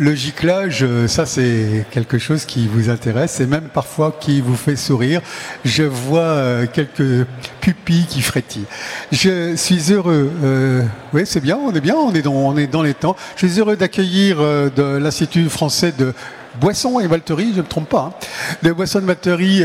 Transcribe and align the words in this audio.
Le 0.00 0.14
giclage, 0.14 0.84
euh, 0.84 1.08
ça 1.08 1.26
c'est 1.26 1.84
quelque 1.90 2.18
chose 2.18 2.44
qui 2.44 2.68
vous 2.68 2.88
intéresse 2.88 3.40
et 3.40 3.46
même 3.46 3.68
parfois 3.72 4.16
qui 4.20 4.40
vous 4.40 4.54
fait 4.54 4.76
sourire. 4.76 5.20
Je 5.64 5.82
vois 5.82 6.20
euh, 6.20 6.66
quelques 6.72 7.26
pupilles 7.60 8.06
qui 8.06 8.22
frétillent. 8.22 8.66
Je 9.10 9.56
suis 9.56 9.92
heureux. 9.92 10.30
Euh, 10.44 10.84
oui, 11.12 11.22
c'est 11.24 11.40
bien, 11.40 11.56
on 11.56 11.72
est 11.72 11.80
bien, 11.80 11.96
on 11.96 12.14
est 12.14 12.22
dans, 12.22 12.32
on 12.32 12.52
les 12.54 12.94
temps. 12.94 13.16
Je 13.34 13.48
suis 13.48 13.58
heureux 13.58 13.76
d'accueillir 13.76 14.38
de 14.38 14.98
l'Institut 14.98 15.48
français 15.48 15.92
de 15.98 16.14
Boisson 16.60 17.00
et 17.00 17.08
Valterie, 17.08 17.50
je 17.50 17.58
ne 17.58 17.62
me 17.62 17.68
trompe 17.68 17.88
pas, 17.88 18.12
hein, 18.12 18.26
de 18.62 18.70
Boisson 18.72 19.00
de 19.00 19.04
Valterie, 19.04 19.64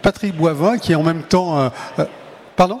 Patrick 0.00 0.36
Boivin, 0.36 0.78
qui 0.78 0.92
est 0.92 0.96
en 0.96 1.02
même 1.02 1.22
temps. 1.22 1.72
pardon? 2.56 2.78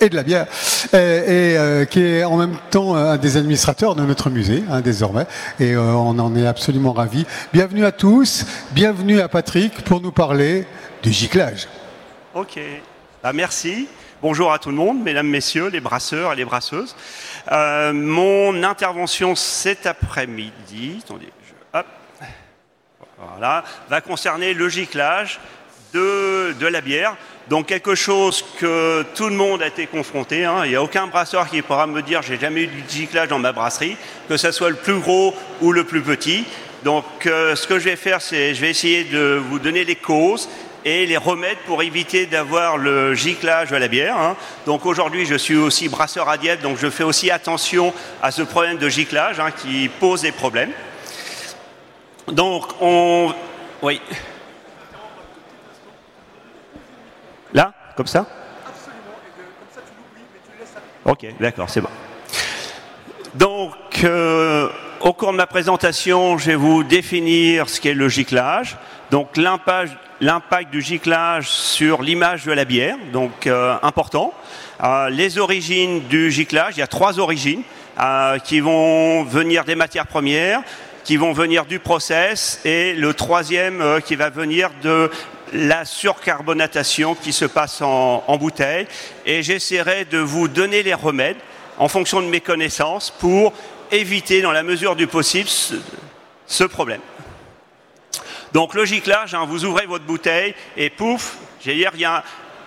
Et 0.00 0.08
de 0.08 0.16
la 0.16 0.22
bière, 0.22 0.46
et, 0.92 0.96
euh, 0.96 1.84
qui 1.84 2.02
est 2.02 2.24
en 2.24 2.38
même 2.38 2.56
temps 2.70 2.94
un 2.94 3.18
des 3.18 3.36
administrateurs 3.36 3.94
de 3.94 4.02
notre 4.02 4.30
musée, 4.30 4.64
hein, 4.70 4.80
désormais, 4.80 5.26
et 5.58 5.72
euh, 5.72 5.92
on 5.92 6.18
en 6.18 6.34
est 6.34 6.46
absolument 6.46 6.92
ravis. 6.92 7.26
Bienvenue 7.52 7.84
à 7.84 7.92
tous, 7.92 8.46
bienvenue 8.72 9.20
à 9.20 9.28
Patrick 9.28 9.84
pour 9.84 10.00
nous 10.00 10.10
parler 10.10 10.66
du 11.02 11.12
giclage. 11.12 11.68
Ok, 12.34 12.58
bah, 13.22 13.32
merci. 13.34 13.88
Bonjour 14.22 14.52
à 14.52 14.58
tout 14.58 14.70
le 14.70 14.76
monde, 14.76 15.02
mesdames, 15.02 15.28
messieurs, 15.28 15.68
les 15.68 15.80
brasseurs 15.80 16.32
et 16.32 16.36
les 16.36 16.44
brasseuses. 16.44 16.96
Euh, 17.52 17.92
mon 17.92 18.62
intervention 18.62 19.34
cet 19.34 19.86
après-midi, 19.86 21.02
voilà, 23.18 23.64
va 23.90 24.00
concerner 24.00 24.54
le 24.54 24.68
giclage 24.70 25.40
de, 25.92 26.54
de 26.58 26.66
la 26.66 26.80
bière. 26.80 27.16
Donc 27.50 27.66
quelque 27.66 27.96
chose 27.96 28.44
que 28.60 29.04
tout 29.16 29.28
le 29.28 29.34
monde 29.34 29.60
a 29.60 29.66
été 29.66 29.88
confronté. 29.88 30.44
Hein. 30.44 30.60
Il 30.66 30.70
n'y 30.70 30.76
a 30.76 30.82
aucun 30.84 31.08
brasseur 31.08 31.50
qui 31.50 31.62
pourra 31.62 31.88
me 31.88 32.00
dire 32.00 32.22
j'ai 32.22 32.38
jamais 32.38 32.62
eu 32.62 32.66
du 32.68 32.84
giclage 32.88 33.26
dans 33.26 33.40
ma 33.40 33.50
brasserie, 33.50 33.96
que 34.28 34.36
ce 34.36 34.52
soit 34.52 34.70
le 34.70 34.76
plus 34.76 35.00
gros 35.00 35.34
ou 35.60 35.72
le 35.72 35.82
plus 35.82 36.00
petit. 36.00 36.44
Donc 36.84 37.04
euh, 37.26 37.56
ce 37.56 37.66
que 37.66 37.80
je 37.80 37.86
vais 37.86 37.96
faire, 37.96 38.22
c'est 38.22 38.54
je 38.54 38.60
vais 38.60 38.70
essayer 38.70 39.02
de 39.02 39.42
vous 39.48 39.58
donner 39.58 39.84
les 39.84 39.96
causes 39.96 40.48
et 40.84 41.06
les 41.06 41.16
remèdes 41.16 41.58
pour 41.66 41.82
éviter 41.82 42.26
d'avoir 42.26 42.78
le 42.78 43.14
giclage 43.14 43.72
à 43.72 43.80
la 43.80 43.88
bière. 43.88 44.16
Hein. 44.16 44.36
Donc 44.64 44.86
aujourd'hui, 44.86 45.26
je 45.26 45.34
suis 45.34 45.56
aussi 45.56 45.88
brasseur 45.88 46.28
à 46.28 46.38
diète, 46.38 46.62
donc 46.62 46.78
je 46.78 46.88
fais 46.88 47.02
aussi 47.02 47.32
attention 47.32 47.92
à 48.22 48.30
ce 48.30 48.42
problème 48.42 48.78
de 48.78 48.88
giclage 48.88 49.40
hein, 49.40 49.50
qui 49.50 49.90
pose 49.98 50.22
des 50.22 50.30
problèmes. 50.30 50.70
Donc 52.28 52.68
on... 52.80 53.34
Oui. 53.82 54.00
Là 57.52 57.72
Comme 58.00 58.06
ça 58.06 58.24
Absolument. 58.66 59.02
comme 59.58 59.68
ça, 59.74 59.80
tu 59.86 59.92
l'oublies, 59.94 60.26
mais 60.32 60.40
tu 60.42 60.52
le 60.56 60.60
laisses 60.60 60.74
Ok, 61.04 61.38
d'accord, 61.38 61.68
c'est 61.68 61.82
bon. 61.82 61.90
Donc, 63.34 63.74
euh, 64.04 64.70
au 65.02 65.12
cours 65.12 65.32
de 65.32 65.36
ma 65.36 65.46
présentation, 65.46 66.38
je 66.38 66.46
vais 66.46 66.54
vous 66.54 66.82
définir 66.82 67.68
ce 67.68 67.78
qu'est 67.78 67.92
le 67.92 68.08
giclage. 68.08 68.78
Donc, 69.10 69.36
l'impact 69.36 70.70
du 70.70 70.80
giclage 70.80 71.50
sur 71.50 72.00
l'image 72.00 72.46
de 72.46 72.52
la 72.52 72.64
bière, 72.64 72.96
donc 73.12 73.46
euh, 73.46 73.76
important. 73.82 74.32
Euh, 74.82 75.10
les 75.10 75.36
origines 75.36 76.00
du 76.08 76.30
giclage, 76.30 76.78
il 76.78 76.80
y 76.80 76.82
a 76.82 76.86
trois 76.86 77.20
origines 77.20 77.64
qui 78.44 78.60
vont 78.60 79.24
venir 79.24 79.66
des 79.66 79.74
matières 79.74 80.06
premières, 80.06 80.62
qui 81.04 81.18
vont 81.18 81.34
venir 81.34 81.66
du 81.66 81.80
process, 81.80 82.62
et 82.64 82.94
le 82.94 83.12
troisième 83.12 84.00
qui 84.06 84.16
va 84.16 84.30
venir 84.30 84.70
de 84.82 85.10
la 85.52 85.84
surcarbonatation 85.84 87.14
qui 87.14 87.32
se 87.32 87.44
passe 87.44 87.82
en, 87.82 88.36
bouteille. 88.38 88.86
Et 89.26 89.42
j'essaierai 89.42 90.04
de 90.04 90.18
vous 90.18 90.48
donner 90.48 90.82
les 90.82 90.94
remèdes 90.94 91.36
en 91.78 91.88
fonction 91.88 92.22
de 92.22 92.26
mes 92.26 92.40
connaissances 92.40 93.10
pour 93.10 93.52
éviter 93.90 94.42
dans 94.42 94.52
la 94.52 94.62
mesure 94.62 94.96
du 94.96 95.06
possible 95.06 95.48
ce, 96.46 96.64
problème. 96.64 97.00
Donc 98.52 98.74
le 98.74 98.84
giclage, 98.84 99.34
hein, 99.34 99.44
vous 99.46 99.64
ouvrez 99.64 99.86
votre 99.86 100.04
bouteille 100.04 100.54
et 100.76 100.90
pouf, 100.90 101.36
j'ai 101.64 101.74
dire, 101.74 101.92
il 101.94 102.00
y 102.00 102.04
a 102.04 102.18
un 102.18 102.22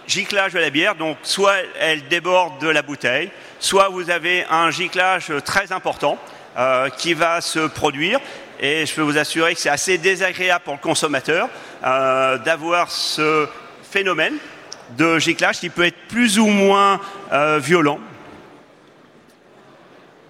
giclage 0.08 0.54
de 0.54 0.60
la 0.60 0.70
bière, 0.70 0.96
donc 0.96 1.18
soit 1.24 1.56
elle 1.80 2.08
déborde 2.08 2.60
de 2.60 2.70
la 2.70 2.82
bouteille, 2.82 3.32
soit 3.60 3.90
vous 3.90 4.10
avez 4.10 4.46
un 4.50 4.72
giclage 4.72 5.32
très 5.46 5.72
important 5.72 6.18
euh, 6.58 6.90
qui 6.90 7.14
va 7.14 7.42
se 7.42 7.68
produire 7.68 8.20
et 8.64 8.86
je 8.86 8.96
peux 8.96 9.02
vous 9.02 9.18
assurer 9.18 9.54
que 9.54 9.60
c'est 9.60 9.70
assez 9.70 9.98
désagréable 9.98 10.64
pour 10.64 10.74
le 10.76 10.80
consommateur 10.80 11.50
euh, 11.84 12.38
d'avoir 12.38 12.90
ce 12.90 13.46
phénomène 13.92 14.36
de 14.98 15.20
giclage 15.20 15.60
qui 15.60 15.70
peut 15.70 15.84
être 15.84 16.08
plus 16.08 16.40
ou 16.40 16.46
moins 16.46 17.02
euh, 17.34 17.60
violent. 17.62 18.00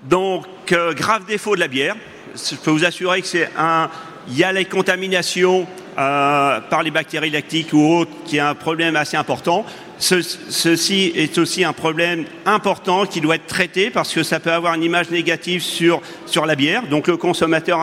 Donc, 0.02 0.48
euh, 0.72 0.94
grave 0.94 1.26
défaut 1.26 1.54
de 1.54 1.60
la 1.60 1.68
bière. 1.68 1.96
Je 2.36 2.56
peux 2.56 2.72
vous 2.72 2.84
assurer 2.84 3.22
que 3.22 3.28
c'est 3.28 3.50
un. 3.56 3.88
Il 4.28 4.36
y 4.36 4.44
a 4.44 4.52
les 4.52 4.66
contaminations 4.66 5.68
par 5.96 6.82
les 6.82 6.90
bactéries 6.90 7.30
lactiques 7.30 7.74
ou 7.74 7.98
autres 7.98 8.12
qui 8.26 8.38
est 8.38 8.40
un 8.40 8.56
problème 8.56 8.96
assez 8.96 9.18
important. 9.18 9.64
Ceci 10.00 11.14
est 11.16 11.38
aussi 11.38 11.64
un 11.64 11.74
problème 11.74 12.26
important 12.46 13.06
qui 13.06 13.22
doit 13.22 13.36
être 13.36 13.48
traité 13.48 13.90
parce 13.90 14.14
que 14.14 14.24
ça 14.24 14.40
peut 14.40 14.52
avoir 14.52 14.74
une 14.74 14.84
image 14.84 15.10
négative 15.12 15.62
sur, 15.62 16.02
la 16.46 16.56
bière. 16.56 16.84
Donc 16.88 17.08
le 17.08 17.18
consommateur, 17.18 17.80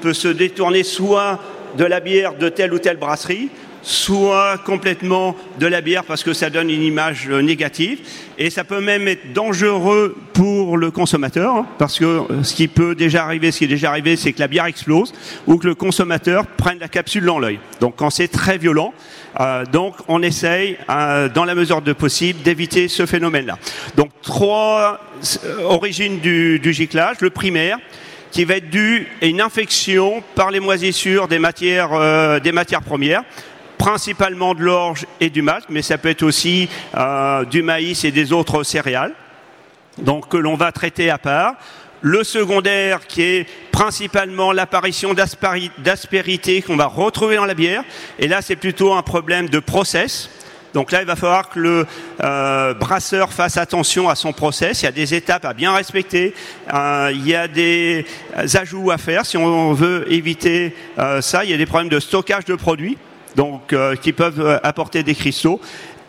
peut 0.00 0.14
se 0.14 0.28
détourner 0.28 0.84
soit 0.84 1.40
de 1.76 1.84
la 1.84 2.00
bière 2.00 2.34
de 2.34 2.48
telle 2.48 2.72
ou 2.72 2.78
telle 2.78 2.96
brasserie, 2.96 3.50
soit 3.82 4.58
complètement 4.64 5.36
de 5.58 5.66
la 5.66 5.80
bière 5.80 6.04
parce 6.04 6.22
que 6.22 6.32
ça 6.32 6.50
donne 6.50 6.70
une 6.70 6.82
image 6.82 7.28
négative. 7.28 8.00
Et 8.38 8.50
ça 8.50 8.64
peut 8.64 8.80
même 8.80 9.08
être 9.08 9.32
dangereux 9.32 10.16
pour 10.32 10.76
le 10.76 10.90
consommateur, 10.90 11.56
hein, 11.56 11.66
parce 11.78 11.98
que 11.98 12.22
ce 12.42 12.54
qui 12.54 12.68
peut 12.68 12.94
déjà 12.94 13.24
arriver, 13.24 13.50
ce 13.50 13.58
qui 13.58 13.64
est 13.64 13.68
déjà 13.68 13.90
arrivé, 13.90 14.16
c'est 14.16 14.32
que 14.32 14.40
la 14.40 14.48
bière 14.48 14.66
explose 14.66 15.12
ou 15.46 15.58
que 15.58 15.66
le 15.66 15.74
consommateur 15.74 16.46
prenne 16.46 16.78
la 16.78 16.88
capsule 16.88 17.24
dans 17.24 17.38
l'œil. 17.38 17.58
Donc 17.80 17.94
quand 17.96 18.10
c'est 18.10 18.28
très 18.28 18.58
violent, 18.58 18.92
euh, 19.40 19.64
donc 19.64 19.96
on 20.06 20.22
essaye, 20.22 20.76
euh, 20.88 21.28
dans 21.28 21.44
la 21.44 21.54
mesure 21.54 21.82
de 21.82 21.92
possible, 21.92 22.42
d'éviter 22.42 22.88
ce 22.88 23.06
phénomène-là. 23.06 23.58
Donc 23.96 24.10
trois 24.22 25.00
euh, 25.44 25.62
origines 25.64 26.20
du, 26.20 26.72
giclage. 26.72 27.16
Le 27.20 27.30
primaire, 27.30 27.78
qui 28.30 28.44
va 28.44 28.56
être 28.56 28.70
dû 28.70 29.08
à 29.22 29.26
une 29.26 29.40
infection 29.40 30.22
par 30.34 30.50
les 30.50 30.60
moisissures 30.60 31.28
des 31.28 31.38
matières, 31.38 31.92
euh, 31.92 32.40
des 32.40 32.52
matières 32.52 32.82
premières, 32.82 33.24
principalement 33.88 34.54
de 34.54 34.60
l'orge 34.60 35.06
et 35.18 35.30
du 35.30 35.40
malt, 35.40 35.64
mais 35.70 35.80
ça 35.80 35.96
peut 35.96 36.10
être 36.10 36.22
aussi 36.22 36.68
euh, 36.94 37.46
du 37.46 37.62
maïs 37.62 38.04
et 38.04 38.10
des 38.10 38.34
autres 38.34 38.62
céréales, 38.62 39.14
donc 39.96 40.28
que 40.28 40.36
l'on 40.36 40.56
va 40.56 40.72
traiter 40.72 41.08
à 41.08 41.16
part. 41.16 41.54
Le 42.02 42.22
secondaire 42.22 43.06
qui 43.06 43.22
est 43.22 43.46
principalement 43.72 44.52
l'apparition 44.52 45.14
d'aspérité 45.14 46.60
qu'on 46.60 46.76
va 46.76 46.84
retrouver 46.84 47.36
dans 47.36 47.46
la 47.46 47.54
bière, 47.54 47.82
et 48.18 48.28
là 48.28 48.42
c'est 48.42 48.56
plutôt 48.56 48.92
un 48.92 49.00
problème 49.00 49.48
de 49.48 49.58
process, 49.58 50.28
donc 50.74 50.92
là, 50.92 51.00
il 51.00 51.06
va 51.06 51.16
falloir 51.16 51.48
que 51.48 51.58
le 51.58 51.86
euh, 52.22 52.74
brasseur 52.74 53.32
fasse 53.32 53.56
attention 53.56 54.10
à 54.10 54.14
son 54.14 54.34
process. 54.34 54.82
Il 54.82 54.84
y 54.84 54.88
a 54.88 54.92
des 54.92 55.14
étapes 55.14 55.46
à 55.46 55.54
bien 55.54 55.72
respecter. 55.72 56.34
Euh, 56.74 57.10
il 57.14 57.26
y 57.26 57.34
a 57.34 57.48
des 57.48 58.04
ajouts 58.54 58.90
à 58.90 58.98
faire 58.98 59.24
si 59.24 59.38
on 59.38 59.72
veut 59.72 60.04
éviter 60.12 60.76
ça. 61.20 61.42
Il 61.44 61.50
y 61.50 61.54
a 61.54 61.56
des 61.56 61.64
problèmes 61.64 61.88
de 61.88 61.98
stockage 61.98 62.44
de 62.44 62.54
produits, 62.54 62.98
donc 63.38 63.72
qui 64.02 64.12
peuvent 64.12 64.60
apporter 64.64 65.04
des 65.04 65.14
cristaux. 65.14 65.60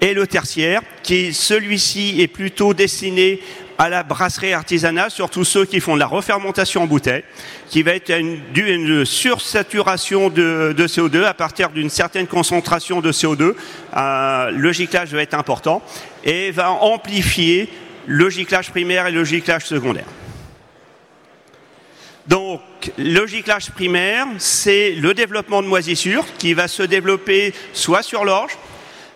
Et 0.02 0.14
le 0.14 0.26
tertiaire, 0.26 0.82
qui 1.04 1.32
celui-ci 1.32 2.22
est 2.22 2.28
plutôt 2.28 2.74
destiné 2.74 3.40
à 3.78 3.88
la 3.88 4.04
brasserie 4.04 4.52
artisanale, 4.52 5.12
surtout 5.12 5.46
ceux 5.46 5.66
qui 5.66 5.80
font 5.80 5.94
de 5.94 6.00
la 6.00 6.08
refermentation 6.08 6.84
en 6.84 6.88
bouteille, 6.88 7.24
qui 7.70 7.84
va 7.84 7.94
être 7.94 8.10
à 8.10 8.18
une 8.18 9.06
sursaturation 9.06 10.30
de, 10.30 10.74
CO2 10.78 11.24
à 11.24 11.34
partir 11.34 11.70
d'une 11.70 11.90
certaine 11.90 12.28
concentration 12.28 13.00
de 13.00 13.12
CO2. 13.12 13.54
Euh, 13.96 14.52
le 14.52 14.72
giclage 14.74 15.14
va 15.14 15.22
être 15.22 15.34
important 15.34 15.84
et 16.24 16.52
va 16.52 16.72
amplifier 16.72 17.70
le 18.08 18.30
giclage 18.30 18.72
primaire 18.72 19.08
et 19.08 19.12
le 19.12 19.24
giclage 19.24 19.66
secondaire. 19.66 20.08
Donc, 22.28 22.62
le 22.98 23.26
giclage 23.26 23.72
primaire, 23.72 24.26
c'est 24.38 24.92
le 24.92 25.14
développement 25.14 25.62
de 25.62 25.68
moisissures 25.68 26.26
qui 26.38 26.54
va 26.54 26.68
se 26.68 26.84
développer 26.84 27.54
soit 27.74 28.04
sur 28.04 28.26
l'orge, 28.26 28.58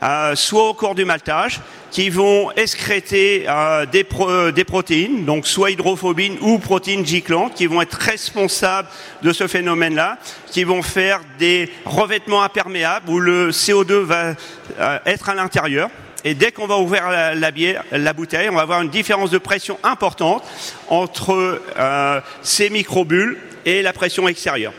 euh, 0.03 0.35
soit 0.35 0.69
au 0.69 0.73
cours 0.73 0.95
du 0.95 1.05
maltage, 1.05 1.61
qui 1.91 2.09
vont 2.09 2.51
excréter 2.53 3.45
euh, 3.47 3.85
des, 3.85 4.05
des, 4.53 4.63
protéines, 4.63 5.25
donc 5.25 5.45
soit 5.45 5.71
hydrophobine 5.71 6.37
ou 6.41 6.57
protéines 6.57 7.05
giclantes, 7.05 7.53
qui 7.53 7.67
vont 7.67 7.81
être 7.81 7.93
responsables 7.93 8.87
de 9.21 9.31
ce 9.31 9.47
phénomène-là, 9.47 10.17
qui 10.47 10.63
vont 10.63 10.81
faire 10.81 11.21
des 11.37 11.71
revêtements 11.85 12.41
imperméables 12.41 13.09
où 13.09 13.19
le 13.19 13.51
CO2 13.51 13.93
va 13.99 14.33
euh, 14.79 14.99
être 15.05 15.29
à 15.29 15.35
l'intérieur. 15.35 15.89
Et 16.25 16.33
dès 16.35 16.51
qu'on 16.51 16.67
va 16.67 16.77
ouvrir 16.77 17.09
la, 17.09 18.13
bouteille, 18.13 18.49
on 18.49 18.55
va 18.55 18.61
avoir 18.61 18.81
une 18.81 18.89
différence 18.89 19.29
de 19.29 19.37
pression 19.37 19.77
importante 19.83 20.43
entre 20.87 21.61
euh, 21.77 22.21
ces 22.41 22.69
microbules 22.69 23.37
et 23.65 23.81
la 23.81 23.93
pression 23.93 24.27
extérieure. 24.27 24.73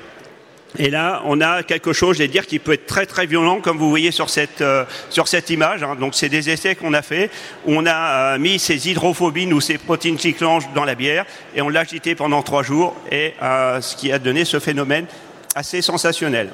Et 0.76 0.90
là, 0.90 1.22
on 1.24 1.40
a 1.40 1.62
quelque 1.62 1.92
chose, 1.92 2.16
je 2.16 2.22
vais 2.24 2.28
dire, 2.28 2.46
qui 2.46 2.58
peut 2.58 2.72
être 2.72 2.86
très 2.86 3.06
très 3.06 3.26
violent, 3.26 3.60
comme 3.60 3.78
vous 3.78 3.88
voyez 3.88 4.10
sur 4.10 4.28
cette, 4.28 4.60
euh, 4.60 4.84
sur 5.08 5.28
cette 5.28 5.48
image. 5.50 5.84
Hein. 5.84 5.94
Donc, 5.94 6.14
c'est 6.16 6.28
des 6.28 6.50
essais 6.50 6.74
qu'on 6.74 6.94
a 6.94 7.02
fait, 7.02 7.30
où 7.64 7.74
on 7.76 7.86
a 7.86 8.34
euh, 8.34 8.38
mis 8.38 8.58
ces 8.58 8.88
hydrophobines 8.88 9.52
ou 9.52 9.60
ces 9.60 9.78
protéines 9.78 10.18
cyclanges 10.18 10.64
dans 10.74 10.84
la 10.84 10.96
bière, 10.96 11.26
et 11.54 11.62
on 11.62 11.68
l'a 11.68 11.80
agité 11.80 12.16
pendant 12.16 12.42
trois 12.42 12.64
jours, 12.64 12.96
et 13.12 13.34
euh, 13.40 13.80
ce 13.80 13.94
qui 13.94 14.10
a 14.10 14.18
donné 14.18 14.44
ce 14.44 14.58
phénomène 14.58 15.06
assez 15.54 15.80
sensationnel. 15.80 16.50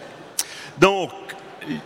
Donc, 0.77 1.11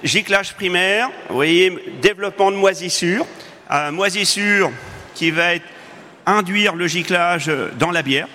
giclage 0.03 0.55
primaire, 0.55 1.11
vous 1.29 1.37
voyez, 1.37 1.73
développement 2.03 2.51
de 2.51 2.57
moisissure, 2.57 3.27
moisissure 3.93 4.71
qui 5.15 5.31
va 5.31 5.53
induire 6.27 6.75
le 6.75 6.87
giclage 6.87 7.51
dans 7.79 7.91
la 7.91 8.03
bière. 8.03 8.29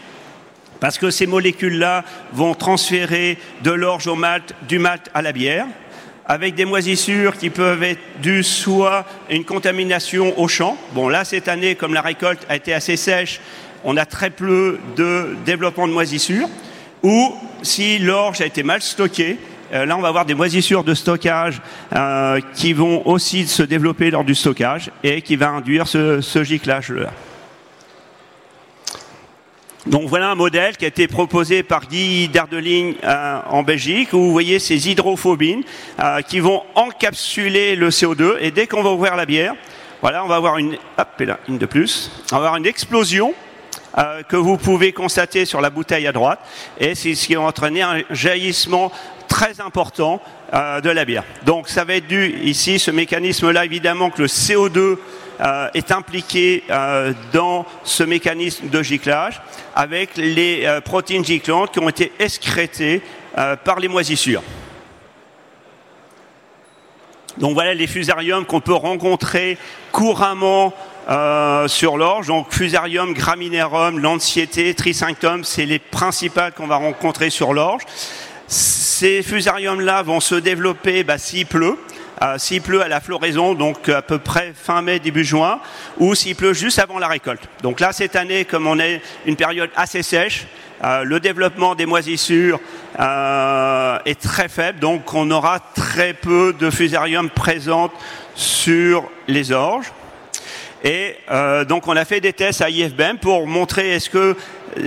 Parce 0.79 0.97
que 0.97 1.09
ces 1.09 1.27
molécules-là 1.27 2.03
vont 2.33 2.53
transférer 2.53 3.37
de 3.63 3.71
l'orge 3.71 4.07
au 4.07 4.15
malt, 4.15 4.53
du 4.67 4.79
malt 4.79 5.09
à 5.13 5.21
la 5.21 5.31
bière, 5.31 5.65
avec 6.25 6.55
des 6.55 6.65
moisissures 6.65 7.35
qui 7.37 7.49
peuvent 7.49 7.83
être 7.83 7.99
dues 8.21 8.43
soit 8.43 9.05
à 9.29 9.33
une 9.33 9.45
contamination 9.45 10.39
au 10.39 10.47
champ. 10.47 10.77
Bon, 10.93 11.09
là, 11.09 11.25
cette 11.25 11.47
année, 11.47 11.75
comme 11.75 11.93
la 11.93 12.01
récolte 12.01 12.45
a 12.49 12.55
été 12.55 12.73
assez 12.73 12.97
sèche, 12.97 13.41
on 13.83 13.97
a 13.97 14.05
très 14.05 14.29
peu 14.29 14.79
de 14.95 15.35
développement 15.45 15.87
de 15.87 15.93
moisissures. 15.93 16.47
Ou 17.01 17.33
si 17.63 17.97
l'orge 17.97 18.41
a 18.41 18.45
été 18.45 18.61
mal 18.61 18.81
stockée, 18.81 19.37
euh, 19.73 19.85
là, 19.85 19.97
on 19.97 20.01
va 20.01 20.09
avoir 20.09 20.25
des 20.25 20.33
moisissures 20.35 20.83
de 20.83 20.93
stockage 20.93 21.61
euh, 21.95 22.39
qui 22.53 22.73
vont 22.73 23.07
aussi 23.07 23.47
se 23.47 23.63
développer 23.63 24.11
lors 24.11 24.23
du 24.23 24.35
stockage 24.35 24.91
et 25.03 25.21
qui 25.21 25.35
va 25.35 25.49
induire 25.49 25.87
ce, 25.87 26.21
ce 26.21 26.43
giclage-là. 26.43 27.11
Donc 29.85 30.09
voilà 30.09 30.29
un 30.29 30.35
modèle 30.35 30.75
qui 30.75 30.83
a 30.83 30.89
été 30.89 31.07
proposé 31.07 31.63
par 31.63 31.87
Guy 31.87 32.27
Derdeling 32.27 32.95
euh, 33.01 33.39
en 33.49 33.63
Belgique, 33.63 34.11
où 34.11 34.17
vous 34.17 34.31
voyez 34.31 34.59
ces 34.59 34.89
hydrophobines 34.89 35.63
euh, 35.99 36.21
qui 36.21 36.41
vont 36.41 36.63
encapsuler 36.75 37.77
le 37.77 37.89
CO2, 37.89 38.35
et 38.41 38.51
dès 38.51 38.67
qu'on 38.67 38.83
va 38.83 38.91
ouvrir 38.91 39.15
la 39.15 39.25
bière, 39.25 39.55
voilà, 40.01 40.25
on 40.25 40.27
va 40.27 40.35
avoir 40.35 40.57
une, 40.57 40.77
hop, 40.97 41.23
une 41.47 41.57
de 41.57 41.65
plus, 41.65 42.11
avoir 42.31 42.57
une 42.57 42.65
explosion 42.65 43.33
euh, 43.97 44.21
que 44.23 44.35
vous 44.35 44.57
pouvez 44.57 44.91
constater 44.91 45.45
sur 45.45 45.61
la 45.61 45.69
bouteille 45.69 46.07
à 46.07 46.11
droite, 46.11 46.39
et 46.77 46.93
c'est 46.93 47.15
ce 47.15 47.27
qui 47.27 47.35
va 47.35 47.41
entraîner 47.41 47.81
un 47.81 48.01
jaillissement 48.09 48.91
très 49.29 49.61
important 49.61 50.21
de 50.51 50.89
la 50.89 51.05
bière. 51.05 51.23
Donc 51.45 51.69
ça 51.69 51.83
va 51.83 51.93
être 51.93 52.07
dû 52.07 52.39
ici, 52.43 52.79
ce 52.79 52.89
mécanisme-là, 52.89 53.65
évidemment, 53.65 54.09
que 54.09 54.23
le 54.23 54.27
CO2 54.27 54.97
euh, 55.41 55.69
est 55.73 55.91
impliqué 55.93 56.63
euh, 56.69 57.13
dans 57.31 57.65
ce 57.85 58.03
mécanisme 58.03 58.67
de 58.67 58.83
giclage 58.83 59.41
avec 59.73 60.17
les 60.17 60.65
euh, 60.65 60.81
protéines 60.81 61.23
giclantes 61.23 61.71
qui 61.71 61.79
ont 61.79 61.87
été 61.87 62.11
excrétées 62.19 63.01
par 63.63 63.79
les 63.79 63.87
moisissures. 63.87 64.43
Donc 67.37 67.53
voilà 67.53 67.73
les 67.73 67.87
fusariums 67.87 68.43
qu'on 68.43 68.59
peut 68.59 68.73
rencontrer 68.73 69.57
couramment 69.93 70.73
sur 71.67 71.95
l'orge. 71.95 72.27
Donc 72.27 72.47
fusarium, 72.51 73.13
graminerum, 73.13 73.99
lanciété, 73.99 74.73
trisynctum, 74.73 75.45
c'est 75.45 75.65
les 75.65 75.79
principales 75.79 76.51
qu'on 76.51 76.67
va 76.67 76.75
rencontrer 76.75 77.29
sur 77.29 77.53
l'orge. 77.53 77.83
Ces 78.47 79.23
fusariums-là 79.23 80.01
vont 80.01 80.19
se 80.19 80.35
développer 80.35 81.05
bah, 81.05 81.17
s'il 81.17 81.45
pleut. 81.45 81.77
Euh, 82.21 82.37
s'il 82.37 82.61
pleut 82.61 82.81
à 82.81 82.89
la 82.89 82.99
floraison, 82.99 83.53
donc 83.53 83.87
à 83.87 84.01
peu 84.01 84.19
près 84.19 84.53
fin 84.53 84.81
mai, 84.81 84.99
début 84.99 85.23
juin, 85.23 85.61
ou 85.97 86.15
s'il 86.15 86.35
pleut 86.35 86.53
juste 86.53 86.79
avant 86.79 86.99
la 86.99 87.07
récolte. 87.07 87.41
Donc 87.63 87.79
là, 87.79 87.93
cette 87.93 88.17
année, 88.17 88.43
comme 88.43 88.67
on 88.67 88.77
est 88.77 89.01
une 89.25 89.37
période 89.37 89.69
assez 89.75 90.03
sèche, 90.03 90.45
euh, 90.83 91.03
le 91.03 91.21
développement 91.21 91.75
des 91.75 91.85
moisissures 91.85 92.59
euh, 92.99 93.99
est 94.05 94.19
très 94.19 94.49
faible, 94.49 94.79
donc 94.79 95.13
on 95.13 95.31
aura 95.31 95.59
très 95.59 96.13
peu 96.13 96.53
de 96.57 96.69
fusarium 96.69 97.29
présentes 97.29 97.93
sur 98.35 99.09
les 99.27 99.51
orges. 99.53 99.91
Et 100.81 101.17
donc 101.67 101.89
on 101.89 101.97
a 101.97 102.05
fait 102.05 102.21
des 102.21 102.31
tests 102.31 102.61
à 102.61 102.69
IFBM 102.69 103.17
pour 103.17 103.45
montrer 103.47 103.89
est-ce 103.89 104.09
que 104.09 104.37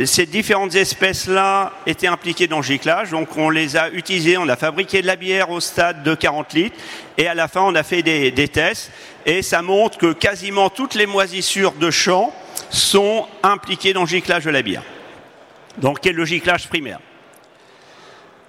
ces 0.04 0.26
différentes 0.26 0.74
espèces-là 0.74 1.72
étaient 1.86 2.06
impliquées 2.06 2.46
dans 2.46 2.58
le 2.58 2.62
giclage, 2.62 3.10
donc 3.10 3.36
on 3.36 3.50
les 3.50 3.76
a 3.76 3.90
utilisées, 3.90 4.36
on 4.36 4.48
a 4.48 4.56
fabriqué 4.56 5.02
de 5.02 5.06
la 5.06 5.16
bière 5.16 5.50
au 5.50 5.60
stade 5.60 6.02
de 6.02 6.14
40 6.14 6.52
litres, 6.54 6.76
et 7.18 7.26
à 7.26 7.34
la 7.34 7.48
fin 7.48 7.62
on 7.62 7.74
a 7.74 7.82
fait 7.82 8.02
des, 8.02 8.48
tests, 8.48 8.90
et 9.26 9.42
ça 9.42 9.62
montre 9.62 9.98
que 9.98 10.12
quasiment 10.12 10.70
toutes 10.70 10.94
les 10.94 11.06
moisissures 11.06 11.72
de 11.72 11.90
champ 11.90 12.32
sont 12.70 13.26
impliquées 13.42 13.92
dans 13.92 14.02
le 14.02 14.08
giclage 14.08 14.44
de 14.44 14.50
la 14.50 14.62
bière. 14.62 14.84
Donc, 15.78 16.00
quel 16.00 16.16
le 16.16 16.24
giclage 16.24 16.68
primaire 16.68 17.00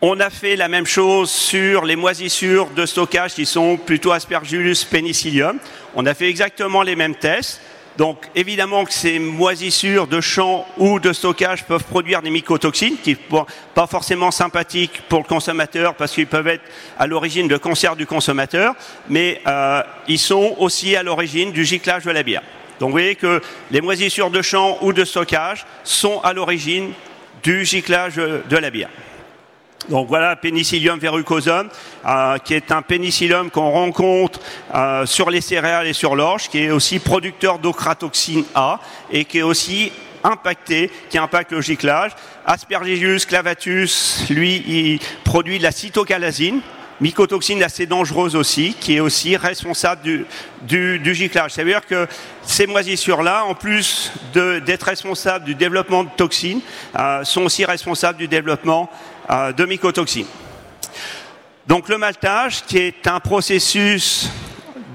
on 0.05 0.19
a 0.19 0.29
fait 0.29 0.57
la 0.57 0.67
même 0.67 0.85
chose 0.85 1.31
sur 1.31 1.85
les 1.85 1.95
moisissures 1.95 2.69
de 2.71 2.85
stockage 2.85 3.35
qui 3.35 3.45
sont 3.45 3.77
plutôt 3.77 4.11
Aspergillus 4.11 4.83
penicillium. 4.91 5.59
On 5.95 6.05
a 6.05 6.13
fait 6.13 6.29
exactement 6.29 6.81
les 6.81 6.97
mêmes 6.97 7.15
tests. 7.15 7.61
Donc 7.97 8.25
évidemment 8.33 8.85
que 8.85 8.93
ces 8.93 9.19
moisissures 9.19 10.07
de 10.07 10.19
champs 10.19 10.65
ou 10.77 10.99
de 10.99 11.13
stockage 11.13 11.63
peuvent 11.65 11.83
produire 11.83 12.21
des 12.21 12.31
mycotoxines 12.31 12.97
qui 12.97 13.11
ne 13.11 13.37
sont 13.37 13.45
pas 13.75 13.87
forcément 13.87 14.31
sympathiques 14.31 15.03
pour 15.09 15.19
le 15.19 15.25
consommateur 15.25 15.93
parce 15.95 16.13
qu'ils 16.13 16.27
peuvent 16.27 16.47
être 16.47 16.63
à 16.97 17.05
l'origine 17.05 17.47
de 17.47 17.57
cancer 17.57 17.95
du 17.95 18.07
consommateur, 18.07 18.73
mais 19.09 19.41
euh, 19.45 19.83
ils 20.07 20.19
sont 20.19 20.55
aussi 20.57 20.95
à 20.95 21.03
l'origine 21.03 21.51
du 21.51 21.65
giclage 21.65 22.03
de 22.03 22.11
la 22.11 22.23
bière. 22.23 22.43
Donc 22.79 22.89
vous 22.89 22.93
voyez 22.93 23.15
que 23.15 23.41
les 23.69 23.81
moisissures 23.81 24.31
de 24.31 24.41
champs 24.41 24.79
ou 24.81 24.91
de 24.91 25.05
stockage 25.05 25.65
sont 25.83 26.19
à 26.21 26.33
l'origine 26.33 26.93
du 27.43 27.63
giclage 27.63 28.15
de 28.15 28.57
la 28.57 28.69
bière. 28.71 28.89
Donc 29.89 30.07
voilà, 30.07 30.35
Penicillium 30.35 30.99
verrucosum, 30.99 31.69
euh, 32.05 32.37
qui 32.37 32.53
est 32.53 32.71
un 32.71 32.81
pénicillium 32.81 33.49
qu'on 33.49 33.71
rencontre 33.71 34.39
euh, 34.73 35.05
sur 35.05 35.29
les 35.29 35.41
céréales 35.41 35.87
et 35.87 35.93
sur 35.93 36.15
l'orge, 36.15 36.49
qui 36.49 36.59
est 36.59 36.71
aussi 36.71 36.99
producteur 36.99 37.59
d'ocratoxine 37.59 38.45
A 38.55 38.79
et 39.11 39.25
qui 39.25 39.39
est 39.39 39.43
aussi 39.43 39.91
impacté, 40.23 40.89
qui 41.09 41.17
impacte 41.17 41.51
le 41.51 41.61
giclage. 41.61 42.11
Aspergillus 42.45 43.25
clavatus, 43.27 44.25
lui, 44.29 44.63
il 44.67 44.99
produit 45.23 45.57
de 45.57 45.63
la 45.63 45.71
cytocalasine, 45.71 46.61
mycotoxine 47.01 47.61
assez 47.63 47.85
dangereuse 47.85 48.35
aussi, 48.35 48.75
qui 48.79 48.95
est 48.95 48.99
aussi 48.99 49.35
responsable 49.35 50.01
du, 50.61 50.99
du, 50.99 51.15
giclage. 51.15 51.51
Ça 51.51 51.63
veut 51.63 51.71
dire 51.71 51.85
que 51.85 52.07
ces 52.43 52.67
moisissures-là, 52.67 53.45
en 53.45 53.55
plus 53.55 54.11
d'être 54.33 54.83
responsables 54.83 55.45
du 55.45 55.55
développement 55.55 56.05
de 56.05 56.09
toxines, 56.15 56.61
euh, 56.97 57.23
sont 57.23 57.43
aussi 57.43 57.65
responsables 57.65 58.17
du 58.17 58.27
développement 58.27 58.89
de 59.29 59.65
mycotoxines. 59.65 60.27
Donc 61.65 61.87
le 61.87 61.97
maltage, 61.97 62.63
qui 62.65 62.77
est 62.77 63.07
un 63.07 63.19
processus 63.19 64.29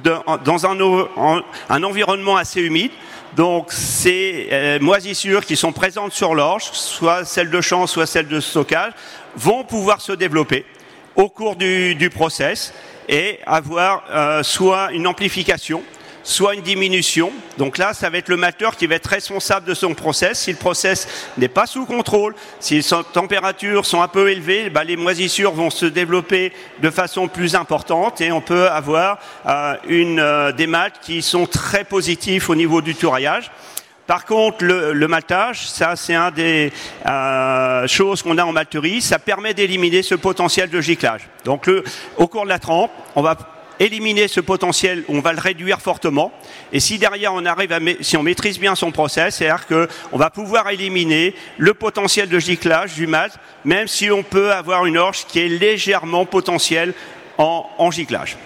dans 0.02 0.66
un, 0.66 1.82
environnement 1.82 2.36
assez 2.36 2.60
humide, 2.60 2.92
donc 3.36 3.72
ces 3.72 4.48
euh, 4.50 4.78
moisissures 4.80 5.44
qui 5.44 5.56
sont 5.56 5.72
présentes 5.72 6.12
sur 6.12 6.34
l'orge, 6.34 6.64
soit 6.72 7.24
celles 7.24 7.50
de 7.50 7.60
champ, 7.60 7.86
soit 7.86 8.06
celles 8.06 8.28
de 8.28 8.40
stockage, 8.40 8.92
vont 9.36 9.64
pouvoir 9.64 10.00
se 10.00 10.12
développer 10.12 10.64
au 11.16 11.28
cours 11.28 11.56
du, 11.56 11.94
du 11.94 12.10
process 12.10 12.72
et 13.08 13.38
avoir 13.46 14.04
euh, 14.10 14.42
soit 14.42 14.92
une 14.92 15.06
amplification, 15.06 15.82
soit 16.28 16.54
une 16.54 16.60
diminution. 16.60 17.32
Donc 17.56 17.78
là, 17.78 17.94
ça 17.94 18.10
va 18.10 18.18
être 18.18 18.28
le 18.28 18.36
malteur 18.36 18.76
qui 18.76 18.86
va 18.86 18.96
être 18.96 19.06
responsable 19.06 19.66
de 19.66 19.72
son 19.72 19.94
process. 19.94 20.40
Si 20.40 20.50
le 20.50 20.58
process 20.58 21.08
n'est 21.38 21.48
pas 21.48 21.66
sous 21.66 21.86
contrôle, 21.86 22.34
si 22.60 22.76
les 22.76 22.84
températures 23.14 23.86
sont 23.86 24.02
un 24.02 24.08
peu 24.08 24.30
élevées, 24.30 24.68
bah, 24.68 24.84
les 24.84 24.96
moisissures 24.96 25.52
vont 25.52 25.70
se 25.70 25.86
développer 25.86 26.52
de 26.82 26.90
façon 26.90 27.28
plus 27.28 27.54
importante 27.54 28.20
et 28.20 28.30
on 28.30 28.42
peut 28.42 28.68
avoir 28.68 29.18
euh, 29.46 29.74
une, 29.88 30.20
euh, 30.20 30.52
des 30.52 30.66
maltes 30.66 30.96
qui 31.00 31.22
sont 31.22 31.46
très 31.46 31.84
positifs 31.84 32.50
au 32.50 32.54
niveau 32.54 32.82
du 32.82 32.94
tourayage. 32.94 33.50
Par 34.06 34.26
contre, 34.26 34.64
le, 34.64 35.08
maltage, 35.08 35.68
ça 35.68 35.96
c'est 35.96 36.14
un 36.14 36.30
des 36.30 36.72
euh, 37.06 37.86
choses 37.86 38.22
qu'on 38.22 38.38
a 38.38 38.44
en 38.44 38.52
malterie, 38.52 39.00
ça 39.00 39.18
permet 39.18 39.54
d'éliminer 39.54 40.02
ce 40.02 40.14
potentiel 40.14 40.68
de 40.68 40.80
giclage. 40.80 41.28
Donc 41.44 41.70
au 42.16 42.26
cours 42.26 42.44
de 42.44 42.48
la 42.48 42.58
trempe, 42.58 42.90
on 43.16 43.22
va 43.22 43.36
éliminer 43.80 44.28
ce 44.28 44.40
potentiel, 44.40 45.04
on 45.08 45.20
va 45.20 45.32
le 45.32 45.40
réduire 45.40 45.80
fortement. 45.80 46.32
Et 46.72 46.80
si 46.80 46.98
derrière 46.98 47.32
on 47.34 47.44
arrive 47.44 47.72
à, 47.72 47.78
si 48.00 48.16
on 48.16 48.22
maîtrise 48.22 48.58
bien 48.58 48.74
son 48.74 48.90
process, 48.90 49.36
c'est-à-dire 49.36 49.66
qu'on 49.66 50.18
va 50.18 50.30
pouvoir 50.30 50.68
éliminer 50.70 51.34
le 51.56 51.74
potentiel 51.74 52.28
de 52.28 52.38
giclage 52.38 52.94
du 52.94 53.06
malt, 53.06 53.34
même 53.64 53.88
si 53.88 54.10
on 54.10 54.22
peut 54.22 54.52
avoir 54.52 54.86
une 54.86 54.98
orge 54.98 55.24
qui 55.26 55.40
est 55.40 55.48
légèrement 55.48 56.26
potentielle 56.26 56.94
en, 57.38 57.68
en 57.78 57.90
giclage. 57.90 58.36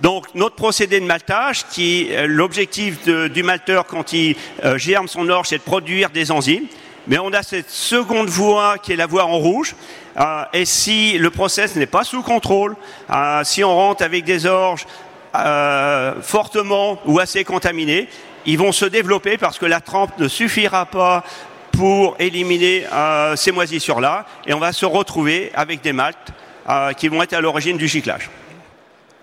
Donc 0.00 0.26
notre 0.34 0.56
procédé 0.56 1.00
de 1.00 1.06
maltage, 1.06 1.64
qui 1.70 2.08
euh, 2.10 2.26
l'objectif 2.26 3.06
du 3.06 3.42
malteur 3.42 3.86
quand 3.86 4.12
il 4.12 4.36
euh, 4.64 4.76
germe 4.76 5.08
son 5.08 5.28
orge, 5.28 5.48
c'est 5.48 5.58
de 5.58 5.62
produire 5.62 6.10
des 6.10 6.30
enzymes. 6.30 6.66
Mais 7.06 7.18
on 7.18 7.32
a 7.32 7.42
cette 7.42 7.70
seconde 7.70 8.28
voie 8.28 8.78
qui 8.78 8.92
est 8.92 8.96
la 8.96 9.06
voie 9.06 9.24
en 9.24 9.36
rouge. 9.38 9.74
Euh, 10.18 10.44
et 10.52 10.64
si 10.64 11.18
le 11.18 11.30
process 11.30 11.76
n'est 11.76 11.86
pas 11.86 12.04
sous 12.04 12.22
contrôle, 12.22 12.76
si 13.42 13.64
on 13.64 13.74
rentre 13.74 14.02
avec 14.02 14.24
des 14.24 14.46
orges 14.46 14.86
fortement 16.22 17.00
ou 17.06 17.18
assez 17.18 17.44
contaminées, 17.44 18.08
ils 18.46 18.58
vont 18.58 18.72
se 18.72 18.84
développer 18.84 19.36
parce 19.36 19.58
que 19.58 19.66
la 19.66 19.80
trempe 19.80 20.18
ne 20.18 20.28
suffira 20.28 20.86
pas 20.86 21.24
pour 21.72 22.14
éliminer 22.20 22.86
ces 23.34 23.50
moisissures-là. 23.50 24.26
Et 24.46 24.54
on 24.54 24.60
va 24.60 24.72
se 24.72 24.86
retrouver 24.86 25.50
avec 25.54 25.82
des 25.82 25.92
maltes 25.92 26.30
qui 26.96 27.08
vont 27.08 27.22
être 27.22 27.32
à 27.32 27.40
l'origine 27.40 27.76
du 27.76 27.88
giclage. 27.88 28.30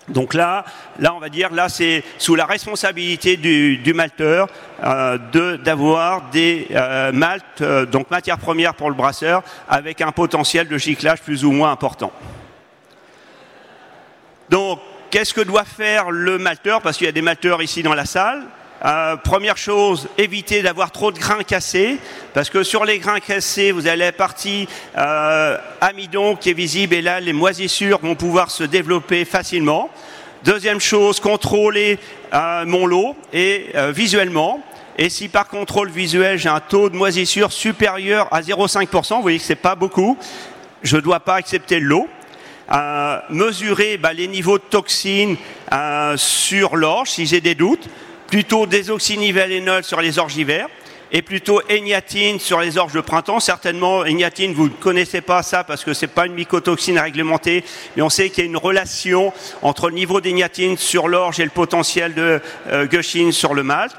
Donc 0.10 0.34
là, 0.34 0.66
on 1.00 1.20
va 1.20 1.30
dire, 1.30 1.52
là, 1.52 1.70
c'est 1.70 2.04
sous 2.18 2.36
la 2.36 2.46
responsabilité 2.46 3.38
du, 3.38 3.94
malteur 3.94 4.48
euh, 4.84 5.18
d'avoir 5.58 6.30
des 6.32 6.68
euh, 6.72 7.12
maltes, 7.12 7.62
euh, 7.62 7.86
donc 7.86 8.10
matière 8.10 8.38
première 8.38 8.74
pour 8.74 8.90
le 8.90 8.96
brasseur, 8.96 9.44
avec 9.70 10.02
un 10.02 10.12
potentiel 10.12 10.68
de 10.68 10.78
giclage 10.78 11.22
plus 11.22 11.46
ou 11.46 11.52
moins 11.52 11.72
important. 11.72 12.12
Donc, 14.50 14.80
qu'est-ce 15.12 15.34
que 15.34 15.42
doit 15.42 15.64
faire 15.64 16.12
le 16.12 16.38
malteur? 16.38 16.82
Parce 16.82 16.98
qu'il 16.98 17.06
y 17.06 17.10
a 17.10 17.14
des 17.14 17.22
malteurs 17.22 17.62
ici 17.62 17.84
dans 17.84 17.94
la 17.94 18.06
salle. 18.06 18.44
Euh, 18.84 19.16
première 19.16 19.58
chose, 19.58 20.08
éviter 20.18 20.64
d'avoir 20.64 20.92
trop 20.92 21.12
de 21.12 21.20
grains 21.20 21.44
cassés, 21.44 22.00
parce 22.34 22.50
que 22.50 22.64
sur 22.64 22.84
les 22.84 22.98
grains 22.98 23.20
cassés, 23.20 23.72
vous 23.72 23.86
avez 23.86 23.98
la 23.98 24.12
partie 24.12 24.68
euh, 24.98 25.58
amidon 25.82 26.36
qui 26.36 26.50
est 26.50 26.54
visible, 26.54 26.96
et 26.96 27.02
là, 27.04 27.20
les 27.20 27.34
moisissures 27.34 28.00
vont 28.00 28.16
pouvoir 28.16 28.50
se 28.50 28.64
développer 28.64 29.24
facilement. 29.24 29.92
Deuxième 30.44 30.80
chose, 30.80 31.20
contrôler 31.20 32.00
euh, 32.34 32.66
mon 32.66 32.88
lot 32.88 33.16
et 33.32 33.68
visuellement. 33.90 34.60
Et 34.98 35.10
si 35.10 35.30
par 35.30 35.48
contrôle 35.48 35.92
visuel, 35.92 36.40
j'ai 36.40 36.50
un 36.50 36.60
taux 36.60 36.90
de 36.90 36.96
moisissure 36.96 37.52
supérieur 37.52 38.28
à 38.32 38.42
0,5%, 38.42 39.16
vous 39.16 39.22
voyez 39.22 39.38
que 39.38 39.44
c'est 39.44 39.56
pas 39.56 39.76
beaucoup, 39.76 40.18
je 40.82 40.96
ne 40.96 41.02
dois 41.02 41.20
pas 41.20 41.36
accepter 41.36 41.80
le 41.80 41.86
lot. 41.86 42.08
mesurer 43.30 43.98
bah, 43.98 44.14
les 44.14 44.28
niveaux 44.28 44.58
de 44.58 44.64
toxines 44.64 45.38
sur 46.18 46.76
l'orge 46.76 47.12
si 47.12 47.28
j'ai 47.28 47.42
des 47.42 47.56
doutes 47.56 47.88
plutôt 48.32 48.66
désoxynivalénol 48.66 49.84
sur 49.84 50.00
les 50.00 50.12
d'hiver 50.12 50.68
et 51.12 51.22
plutôt 51.22 51.62
égnatine 51.68 52.40
sur 52.40 52.62
les 52.62 52.78
orges 52.78 52.94
de 52.94 53.02
printemps. 53.02 53.42
Certainement, 53.42 54.06
égnatine, 54.06 54.54
vous 54.54 54.70
ne 54.70 54.70
connaissez 54.70 55.20
pas 55.20 55.44
ça 55.44 55.66
parce 55.66 55.84
que 55.84 55.94
c'est 55.94 56.08
pas 56.08 56.28
une 56.28 56.34
mycotoxine 56.34 56.98
réglementée, 56.98 57.66
mais 57.96 58.02
on 58.02 58.10
sait 58.10 58.30
qu'il 58.30 58.46
y 58.46 58.48
a 58.48 58.50
une 58.50 58.56
relation 58.56 59.34
entre 59.62 59.90
le 59.90 59.96
niveau 59.96 60.22
d'égnatine 60.22 60.78
sur 60.78 61.10
l'orge 61.10 61.42
et 61.42 61.44
le 61.44 61.50
potentiel 61.50 62.14
de 62.14 62.40
euh, 62.72 63.32
sur 63.34 63.54
le 63.54 63.64
malt. 63.64 63.92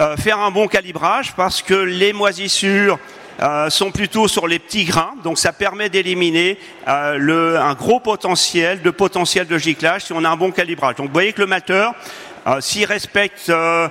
Euh, 0.00 0.16
faire 0.16 0.38
un 0.38 0.50
bon 0.50 0.66
calibrage 0.66 1.34
parce 1.36 1.60
que 1.60 1.74
les 1.74 2.14
moisissures 2.14 2.98
euh, 3.42 3.70
sont 3.70 3.90
plutôt 3.90 4.28
sur 4.28 4.46
les 4.46 4.58
petits 4.58 4.84
grains, 4.84 5.14
donc 5.24 5.38
ça 5.38 5.54
permet 5.54 5.88
d'éliminer 5.88 6.58
euh, 6.88 7.58
un 7.58 7.72
gros 7.72 7.98
potentiel 7.98 8.82
de 8.82 8.90
potentiel 8.90 9.46
de 9.46 9.56
giclage 9.56 10.04
si 10.04 10.12
on 10.12 10.24
a 10.24 10.28
un 10.28 10.36
bon 10.36 10.50
calibrage. 10.50 10.96
Donc 10.96 11.06
vous 11.06 11.12
voyez 11.14 11.32
que 11.32 11.40
le 11.40 11.46
malteur, 11.46 11.94
euh, 11.94 12.29
s'il 12.60 12.84
respecte 12.84 13.50
euh, 13.50 13.88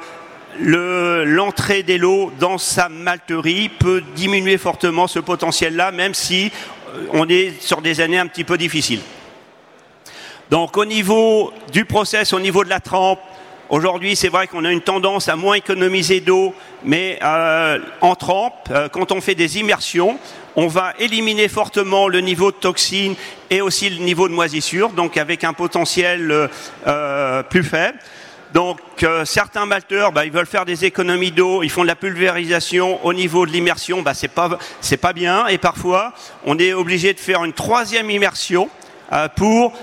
l'entrée 1.25 1.83
des 1.83 1.97
lots 1.97 2.31
dans 2.39 2.57
sa 2.57 2.89
malterie, 2.89 3.69
peut 3.69 4.01
diminuer 4.15 4.57
fortement 4.57 5.07
ce 5.07 5.19
potentiel-là, 5.19 5.91
même 5.91 6.13
si 6.13 6.51
euh, 6.95 7.05
on 7.13 7.29
est 7.29 7.61
sur 7.61 7.81
des 7.81 8.01
années 8.01 8.19
un 8.19 8.27
petit 8.27 8.43
peu 8.43 8.57
difficiles. 8.57 9.01
Donc 10.49 10.77
au 10.77 10.85
niveau 10.85 11.53
du 11.71 11.85
process, 11.85 12.33
au 12.33 12.39
niveau 12.39 12.63
de 12.63 12.69
la 12.69 12.79
trempe, 12.79 13.19
Aujourd'hui, 13.71 14.15
c'est 14.15 14.29
vrai 14.29 14.47
qu'on 14.47 14.65
a 14.65 14.71
une 14.71 14.81
tendance 14.81 15.29
à 15.29 15.35
moins 15.35 15.53
économiser 15.53 16.21
d'eau, 16.21 16.55
mais 16.83 17.19
en 18.01 18.15
trempe, 18.15 18.67
quand 18.91 19.11
on 19.11 19.21
fait 19.21 19.35
des 19.35 19.59
immersions, 19.59 20.17
on 20.55 20.65
va 20.65 20.95
éliminer 20.97 21.47
fortement 21.47 22.07
le 22.07 22.21
niveau 22.21 22.49
de 22.49 22.55
toxines 22.55 23.13
et 23.51 23.61
aussi 23.61 23.91
le 23.91 24.03
niveau 24.03 24.27
de 24.27 24.33
moisissure, 24.33 24.89
donc 24.89 25.17
avec 25.17 25.43
un 25.43 25.53
potentiel 25.53 26.49
plus 27.51 27.63
faible. 27.63 27.99
Donc 28.53 28.79
euh, 29.03 29.25
certains 29.25 29.65
malteurs, 29.65 30.11
bah, 30.11 30.25
ils 30.25 30.31
veulent 30.31 30.47
faire 30.47 30.65
des 30.65 30.85
économies 30.85 31.31
d'eau, 31.31 31.61
ils 31.61 31.69
font 31.69 31.83
de 31.83 31.87
la 31.87 31.95
pulvérisation 31.95 33.05
au 33.05 33.13
niveau 33.13 33.45
de 33.45 33.51
l'immersion, 33.51 34.01
bah, 34.01 34.13
c'est 34.13 34.27
pas 34.27 34.57
c'est 34.81 34.97
pas 34.97 35.13
bien. 35.13 35.47
Et 35.47 35.57
parfois, 35.57 36.13
on 36.45 36.57
est 36.57 36.73
obligé 36.73 37.13
de 37.13 37.19
faire 37.19 37.43
une 37.43 37.53
troisième 37.53 38.09
immersion 38.09 38.69
euh, 39.13 39.27
pour 39.35 39.73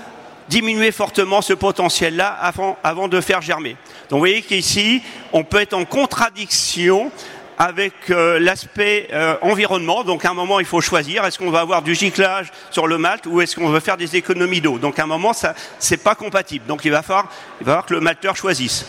diminuer 0.49 0.91
fortement 0.91 1.41
ce 1.41 1.53
potentiel-là 1.53 2.27
avant, 2.27 2.77
avant 2.83 3.07
de 3.07 3.19
faire 3.21 3.41
germer. 3.41 3.75
Donc 4.09 4.17
vous 4.17 4.19
voyez 4.19 4.41
qu'ici, 4.41 5.01
on 5.33 5.43
peut 5.43 5.61
être 5.61 5.73
en 5.73 5.85
contradiction 5.85 7.11
avec 7.57 7.93
euh, 8.09 8.39
l'aspect 8.39 9.07
euh, 9.11 9.35
environnement. 9.41 10.03
Donc 10.03 10.25
à 10.25 10.29
un 10.29 10.33
moment, 10.33 10.59
il 10.59 10.65
faut 10.65 10.81
choisir 10.81 11.25
est-ce 11.25 11.39
qu'on 11.39 11.49
va 11.49 11.61
avoir 11.61 11.81
du 11.81 11.95
giclage 11.95 12.51
sur 12.69 12.87
le 12.87 12.97
malt 12.97 13.25
ou 13.25 13.41
est-ce 13.41 13.55
qu'on 13.55 13.69
veut 13.69 13.79
faire 13.79 13.97
des 13.97 14.15
économies 14.15 14.61
d'eau? 14.61 14.77
Donc 14.77 14.99
à 14.99 15.03
un 15.03 15.07
moment, 15.07 15.33
ça 15.33 15.55
c'est 15.79 15.97
pas 15.97 16.15
compatible. 16.15 16.65
Donc 16.67 16.85
il 16.85 16.91
va 16.91 17.01
falloir, 17.01 17.29
il 17.59 17.65
va 17.65 17.71
falloir 17.71 17.85
que 17.85 17.93
le 17.95 17.99
malteur 17.99 18.35
choisisse. 18.35 18.85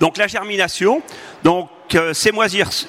Donc 0.00 0.16
la 0.16 0.26
germination, 0.26 1.02
donc 1.44 1.68
euh, 1.94 2.12
ces, 2.12 2.32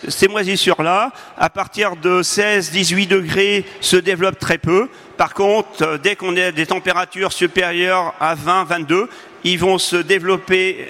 ces 0.08 0.28
moisissures-là, 0.28 1.12
à 1.38 1.50
partir 1.50 1.96
de 1.96 2.22
16-18 2.22 3.08
degrés, 3.08 3.66
se 3.82 3.98
développent 3.98 4.40
très 4.40 4.58
peu. 4.58 4.90
Par 5.18 5.34
contre, 5.34 6.00
dès 6.02 6.16
qu'on 6.16 6.36
est 6.36 6.46
à 6.46 6.52
des 6.52 6.66
températures 6.66 7.34
supérieures 7.34 8.14
à 8.20 8.36
20-22, 8.36 9.08
ils 9.44 9.60
vont 9.60 9.78
se 9.78 9.96
développer 9.96 10.88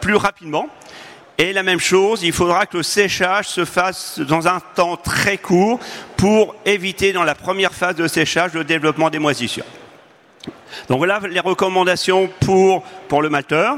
plus 0.00 0.14
rapidement. 0.14 0.68
Et 1.38 1.52
la 1.52 1.62
même 1.62 1.80
chose, 1.80 2.22
il 2.22 2.32
faudra 2.32 2.66
que 2.66 2.76
le 2.76 2.82
séchage 2.82 3.48
se 3.48 3.64
fasse 3.64 4.20
dans 4.20 4.46
un 4.46 4.60
temps 4.74 4.96
très 4.96 5.38
court 5.38 5.80
pour 6.16 6.54
éviter 6.64 7.12
dans 7.12 7.24
la 7.24 7.34
première 7.34 7.72
phase 7.72 7.96
de 7.96 8.06
séchage 8.06 8.52
le 8.52 8.64
développement 8.64 9.10
des 9.10 9.18
moisissures. 9.18 9.64
Donc 10.88 10.98
voilà 10.98 11.20
les 11.28 11.40
recommandations 11.40 12.28
pour, 12.40 12.82
pour 13.08 13.22
le 13.22 13.28
malteur. 13.28 13.76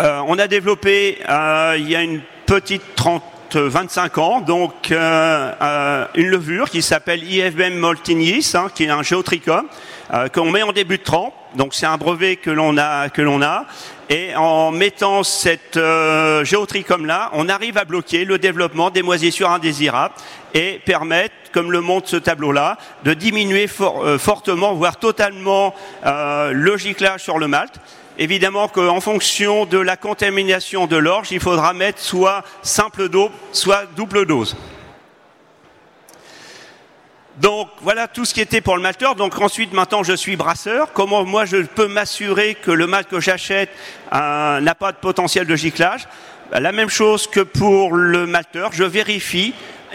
Euh, 0.00 0.20
on 0.26 0.38
a 0.38 0.46
développé 0.46 1.18
euh, 1.28 1.76
il 1.78 1.88
y 1.88 1.96
a 1.96 2.02
une 2.02 2.20
petite 2.44 2.82
30 2.96 3.22
25 3.54 4.18
ans, 4.18 4.40
donc 4.40 4.90
euh, 4.90 6.04
une 6.14 6.26
levure 6.26 6.68
qui 6.68 6.82
s'appelle 6.82 7.22
IFBM 7.22 7.76
Moltinis, 7.76 8.52
hein, 8.54 8.66
qui 8.74 8.84
est 8.84 8.90
un 8.90 9.02
géotrichum, 9.02 9.66
qu'on 10.34 10.50
met 10.50 10.62
en 10.62 10.72
début 10.72 10.98
de 10.98 11.02
trempe. 11.02 11.32
Donc 11.54 11.72
c'est 11.72 11.86
un 11.86 11.96
brevet 11.96 12.36
que 12.36 12.50
l'on 12.50 12.76
a, 12.76 13.08
que 13.08 13.22
l'on 13.22 13.40
a, 13.40 13.64
et 14.08 14.36
en 14.36 14.70
mettant 14.70 15.24
cette 15.24 15.76
euh, 15.76 16.44
géotrichome-là, 16.44 17.30
on 17.32 17.48
arrive 17.48 17.76
à 17.76 17.84
bloquer 17.84 18.24
le 18.24 18.38
développement 18.38 18.90
des 18.90 19.02
moisissures 19.02 19.50
indésirables 19.50 20.14
et 20.54 20.80
permettre, 20.84 21.34
comme 21.52 21.72
le 21.72 21.80
montre 21.80 22.08
ce 22.08 22.16
tableau-là, 22.16 22.78
de 23.04 23.14
diminuer 23.14 23.68
euh, 23.80 24.18
fortement, 24.18 24.74
voire 24.74 24.98
totalement, 24.98 25.74
euh, 26.04 26.52
le 26.52 26.76
giclage 26.76 27.22
sur 27.22 27.38
le 27.38 27.48
malt. 27.48 27.72
Évidemment 28.18 28.68
qu'en 28.68 29.00
fonction 29.00 29.66
de 29.66 29.78
la 29.78 29.96
contamination 29.96 30.86
de 30.86 30.96
l'orge, 30.96 31.32
il 31.32 31.40
faudra 31.40 31.72
mettre 31.74 32.00
soit 32.00 32.44
simple 32.62 33.08
dose, 33.08 33.30
soit 33.52 33.84
double 33.96 34.24
dose. 34.24 34.56
Donc 37.36 37.68
voilà 37.82 38.08
tout 38.08 38.24
ce 38.24 38.32
qui 38.32 38.40
était 38.40 38.60
pour 38.60 38.76
le 38.76 38.82
malteur. 38.82 39.14
Donc 39.14 39.38
ensuite, 39.40 39.72
maintenant, 39.72 40.02
je 40.02 40.14
suis 40.14 40.36
brasseur. 40.36 40.92
Comment 40.92 41.24
moi 41.24 41.44
je 41.44 41.58
peux 41.58 41.86
m'assurer 41.86 42.54
que 42.54 42.70
le 42.70 42.86
malt 42.86 43.08
que 43.08 43.20
j'achète 43.20 43.70
euh, 44.14 44.60
n'a 44.60 44.74
pas 44.74 44.92
de 44.92 44.96
potentiel 44.96 45.46
de 45.46 45.54
giclage? 45.54 46.08
Bah, 46.50 46.60
La 46.60 46.72
même 46.72 46.88
chose 46.88 47.26
que 47.26 47.40
pour 47.40 47.92
le 47.92 48.26
malteur, 48.26 48.70
je 48.72 48.84
vérifie 48.84 49.52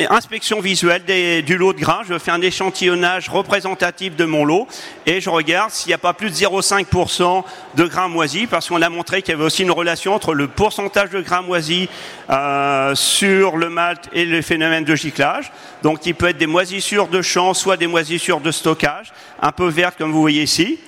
inspection 0.10 0.60
visuelle 0.60 1.04
du 1.44 1.58
lot 1.58 1.74
de 1.74 1.80
grains, 1.80 2.02
je 2.08 2.18
fais 2.18 2.32
un 2.32 2.42
échantillonnage 2.42 3.30
représentatif 3.30 4.16
de 4.16 4.26
mon 4.26 4.46
lot 4.46 4.68
et 5.06 5.22
je 5.22 5.30
regarde 5.30 5.72
s'il 5.72 5.90
n'y 5.90 5.94
a 5.94 5.98
pas 5.98 6.14
plus 6.14 6.30
de 6.30 6.36
0,5% 6.36 7.44
de 7.76 7.84
grains 7.86 8.08
moisis 8.08 8.48
parce 8.50 8.70
qu'on 8.70 8.82
a 8.82 8.90
montré 8.90 9.22
qu'il 9.22 9.34
y 9.34 9.36
avait 9.36 9.44
aussi 9.44 9.64
une 9.64 9.72
relation 9.72 10.14
entre 10.14 10.34
le 10.34 10.48
pourcentage 10.48 11.10
de 11.10 11.22
grains 11.22 11.42
moisis 11.42 11.88
euh, 12.30 12.96
sur 12.96 13.58
le 13.58 13.70
malt 13.70 14.10
et 14.14 14.26
le 14.26 14.42
phénomène 14.42 14.84
de 14.84 14.96
giclage. 14.96 15.52
Donc 15.84 16.06
il 16.06 16.16
peut 16.16 16.30
être 16.30 16.38
des 16.38 16.48
moisissures 16.48 17.08
de 17.08 17.22
champ, 17.22 17.54
soit 17.54 17.78
des 17.78 17.88
moisissures 17.88 18.40
de 18.40 18.52
stockage, 18.52 19.12
un 19.42 19.52
peu 19.52 19.68
vertes 19.68 19.98
comme 19.98 20.12
vous 20.12 20.22
voyez 20.22 20.44
ici. 20.44 20.80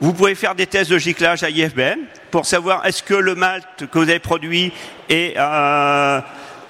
Vous 0.00 0.12
pouvez 0.12 0.34
faire 0.34 0.54
des 0.54 0.66
tests 0.66 0.90
de 0.90 0.98
giclage 0.98 1.42
à 1.44 1.50
IFBN 1.50 2.00
pour 2.30 2.46
savoir 2.46 2.84
est-ce 2.84 3.02
que 3.02 3.14
le 3.14 3.34
malt 3.34 3.64
que 3.90 3.98
vous 3.98 4.08
avez 4.08 4.18
produit 4.18 4.72
est 5.08 5.34
euh, 5.36 6.20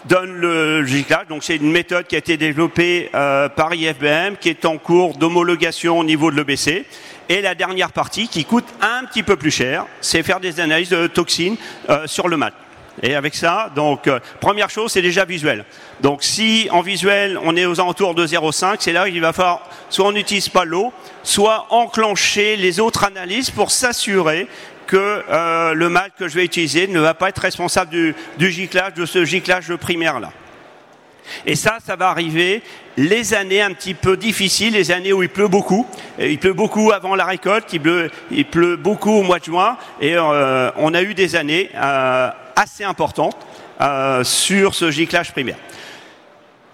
donne 0.06 0.32
le 0.32 0.84
giclage. 0.84 1.26
Donc 1.28 1.44
c'est 1.44 1.56
une 1.56 1.70
méthode 1.70 2.06
qui 2.06 2.14
a 2.14 2.18
été 2.18 2.36
développée 2.36 3.10
euh, 3.14 3.48
par 3.48 3.74
IFBM, 3.74 4.36
qui 4.40 4.48
est 4.48 4.64
en 4.64 4.78
cours 4.78 5.16
d'homologation 5.16 5.98
au 5.98 6.04
niveau 6.04 6.30
de 6.30 6.36
l'EBC. 6.36 6.84
Et 7.28 7.40
la 7.40 7.54
dernière 7.54 7.92
partie, 7.92 8.28
qui 8.28 8.44
coûte 8.44 8.66
un 8.82 9.04
petit 9.04 9.22
peu 9.22 9.36
plus 9.36 9.50
cher, 9.50 9.86
c'est 10.00 10.22
faire 10.22 10.40
des 10.40 10.60
analyses 10.60 10.90
de 10.90 11.06
toxines 11.06 11.56
euh, 11.88 12.06
sur 12.06 12.28
le 12.28 12.36
mat. 12.36 12.52
Et 13.02 13.14
avec 13.14 13.34
ça, 13.34 13.70
donc 13.74 14.06
euh, 14.06 14.20
première 14.40 14.70
chose, 14.70 14.92
c'est 14.92 15.02
déjà 15.02 15.24
visuel. 15.24 15.64
Donc 16.00 16.22
si 16.22 16.68
en 16.70 16.80
visuel 16.80 17.38
on 17.42 17.56
est 17.56 17.66
aux 17.66 17.80
alentours 17.80 18.14
de 18.14 18.26
0,5, 18.26 18.76
c'est 18.78 18.92
là 18.92 19.08
qu'il 19.08 19.20
va 19.20 19.32
falloir 19.32 19.62
soit 19.90 20.06
on 20.06 20.12
n'utilise 20.12 20.48
pas 20.48 20.64
l'eau, 20.64 20.92
soit 21.24 21.66
enclencher 21.70 22.56
les 22.56 22.78
autres 22.78 23.04
analyses 23.04 23.50
pour 23.50 23.72
s'assurer 23.72 24.46
que 24.86 25.22
euh, 25.28 25.74
le 25.74 25.88
mal 25.88 26.10
que 26.18 26.28
je 26.28 26.34
vais 26.34 26.44
utiliser 26.44 26.86
ne 26.86 27.00
va 27.00 27.14
pas 27.14 27.28
être 27.28 27.38
responsable 27.38 27.90
du, 28.38 28.50
giclage, 28.50 28.94
de 28.94 29.06
ce 29.06 29.24
giclage 29.24 29.74
primaire-là. 29.76 30.30
Et 31.46 31.56
ça, 31.56 31.78
ça 31.84 31.96
va 31.96 32.10
arriver 32.10 32.62
les 32.98 33.32
années 33.32 33.62
un 33.62 33.72
petit 33.72 33.94
peu 33.94 34.16
difficiles, 34.16 34.74
les 34.74 34.90
années 34.90 35.12
où 35.12 35.22
il 35.22 35.30
pleut 35.30 35.48
beaucoup. 35.48 35.86
Il 36.18 36.38
pleut 36.38 36.52
beaucoup 36.52 36.92
avant 36.92 37.14
la 37.14 37.24
récolte, 37.24 37.72
il 37.72 37.80
pleut, 37.80 38.10
il 38.30 38.44
pleut 38.44 38.76
beaucoup 38.76 39.12
au 39.12 39.22
mois 39.22 39.38
de 39.38 39.44
juin, 39.44 39.78
et 40.00 40.16
euh, 40.16 40.70
on 40.76 40.92
a 40.92 41.02
eu 41.02 41.14
des 41.14 41.34
années 41.34 41.70
euh, 41.74 42.30
assez 42.56 42.84
importantes 42.84 43.38
sur 44.22 44.74
ce 44.74 44.90
giclage 44.90 45.32
primaire. 45.32 45.56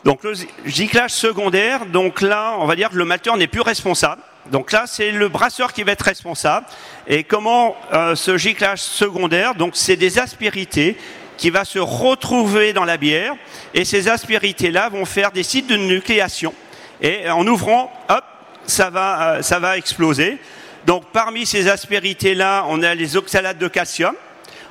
Donc 0.05 0.23
le 0.23 0.33
giclage 0.65 1.11
secondaire, 1.11 1.87
donc 1.87 2.21
là, 2.21 2.57
on 2.59 2.67
va 2.67 2.77
dire 2.77 2.91
que 2.91 2.97
le 2.97 3.05
malteur 3.05 3.37
n'est 3.37 3.47
plus 3.47 3.61
responsable. 3.61 4.23
Donc 4.47 4.73
là, 4.73 4.85
c'est 4.87 5.11
le 5.11 5.29
brasseur 5.29 5.73
qui 5.73 5.83
va 5.83 5.93
être 5.93 6.05
responsable. 6.05 6.67
Et 7.07 7.25
comment 7.25 7.77
euh, 7.93 8.15
ce 8.15 8.37
giclage 8.37 8.81
secondaire 8.81 9.55
Donc 9.55 9.73
c'est 9.75 9.97
des 9.97 10.19
aspérités 10.19 10.97
qui 11.37 11.51
va 11.51 11.65
se 11.65 11.79
retrouver 11.79 12.73
dans 12.73 12.85
la 12.85 12.97
bière. 12.97 13.35
Et 13.75 13.85
ces 13.85 14.09
aspérités-là 14.09 14.89
vont 14.89 15.05
faire 15.05 15.31
des 15.31 15.43
sites 15.43 15.67
de 15.67 15.77
nucléation. 15.77 16.55
Et 17.01 17.31
en 17.31 17.47
ouvrant, 17.47 17.93
hop, 18.09 18.25
ça 18.67 18.91
va, 18.91 19.35
euh, 19.35 19.43
ça 19.43 19.59
va 19.59 19.79
exploser. 19.79 20.39
Donc 20.87 21.05
parmi 21.13 21.47
ces 21.47 21.69
aspérités-là, 21.69 22.65
on 22.69 22.83
a 22.83 22.95
les 22.95 23.17
oxalates 23.17 23.59
de 23.59 23.69
calcium, 23.69 24.15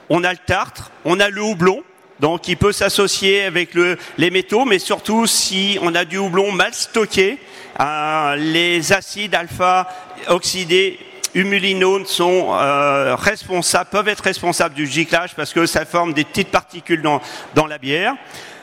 on 0.09 0.23
a 0.23 0.31
le 0.31 0.39
tartre, 0.39 0.91
on 1.05 1.19
a 1.19 1.29
le 1.29 1.41
houblon, 1.41 1.83
donc 2.19 2.47
il 2.47 2.57
peut 2.57 2.71
s'associer 2.71 3.43
avec 3.43 3.73
le, 3.73 3.97
les 4.17 4.29
métaux, 4.29 4.65
mais 4.65 4.79
surtout 4.79 5.25
si 5.25 5.77
on 5.81 5.95
a 5.95 6.05
du 6.05 6.17
houblon 6.17 6.51
mal 6.51 6.73
stocké, 6.73 7.37
euh, 7.79 8.35
les 8.35 8.91
acides 8.91 9.35
alpha 9.35 9.87
oxydés 10.27 10.99
humulinones 11.33 12.05
sont 12.05 12.49
euh, 12.51 13.15
responsables, 13.15 13.89
peuvent 13.89 14.07
être 14.07 14.23
responsables 14.23 14.75
du 14.75 14.87
giclage 14.87 15.35
parce 15.35 15.53
que 15.53 15.65
ça 15.65 15.85
forme 15.85 16.13
des 16.13 16.25
petites 16.25 16.51
particules 16.51 17.01
dans, 17.01 17.21
dans 17.55 17.67
la 17.67 17.77
bière. 17.77 18.15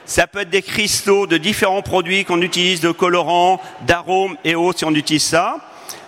Ça 0.05 0.27
peut 0.27 0.41
être 0.41 0.51
des 0.51 0.63
cristaux 0.63 1.27
de 1.27 1.37
différents 1.37 1.83
produits 1.83 2.25
qu'on 2.25 2.43
utilise, 2.43 2.81
de 2.81 2.91
colorants, 2.91 3.61
d'arômes 3.87 4.37
et 4.45 4.55
autres 4.55 4.81
si 4.81 4.85
on 4.85 4.95
utilise 4.95 5.25
ça. 5.25 5.57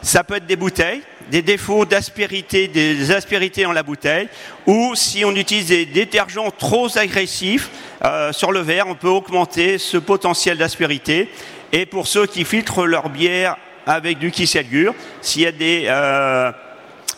Ça 0.03 0.23
peut 0.23 0.37
être 0.37 0.47
des 0.47 0.57
bouteilles, 0.57 1.03
des 1.31 1.43
défauts 1.43 1.85
d'aspérité, 1.85 2.69
des 2.69 3.11
aspérités 3.11 3.63
dans 3.63 3.73
la 3.73 3.83
bouteille, 3.83 4.29
ou 4.67 4.95
si 4.95 5.25
on 5.25 5.35
utilise 5.35 5.69
des 5.69 5.87
détergents 5.87 6.51
trop 6.51 6.97
agressifs 6.97 7.71
euh, 8.05 8.33
sur 8.33 8.53
le 8.53 8.61
verre, 8.61 8.87
on 8.89 8.95
peut 8.95 9.09
augmenter 9.09 9.79
ce 9.79 9.97
potentiel 9.97 10.59
d'aspérité. 10.59 11.29
Et 11.73 11.87
pour 11.87 12.07
ceux 12.07 12.27
qui 12.27 12.45
filtrent 12.45 12.87
leur 12.87 13.11
bière 13.11 13.57
avec 13.87 14.19
du 14.19 14.31
kisselgur, 14.31 14.95
s'il 15.21 15.43
y 15.43 15.47
a 15.47 15.53
des, 15.53 15.85
euh, 15.87 16.51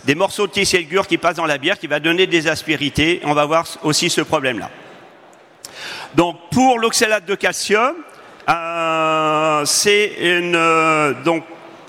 des 0.04 0.14
morceaux 0.14 0.46
de 0.46 0.52
kisselgur 0.52 1.06
qui 1.06 1.18
passent 1.18 1.36
dans 1.36 1.46
la 1.46 1.58
bière, 1.58 1.78
qui 1.78 1.86
va 1.86 2.00
donner 2.00 2.26
des 2.26 2.48
aspérités, 2.48 3.20
on 3.24 3.34
va 3.34 3.44
voir 3.44 3.66
aussi 3.82 4.10
ce 4.10 4.20
problème-là. 4.20 4.70
Donc 6.14 6.36
pour 6.50 6.78
l'oxalate 6.78 7.24
de 7.26 7.34
calcium, 7.36 7.94
euh, 8.48 9.64
c'est 9.64 10.14
une 10.20 11.14
donc 11.24 11.44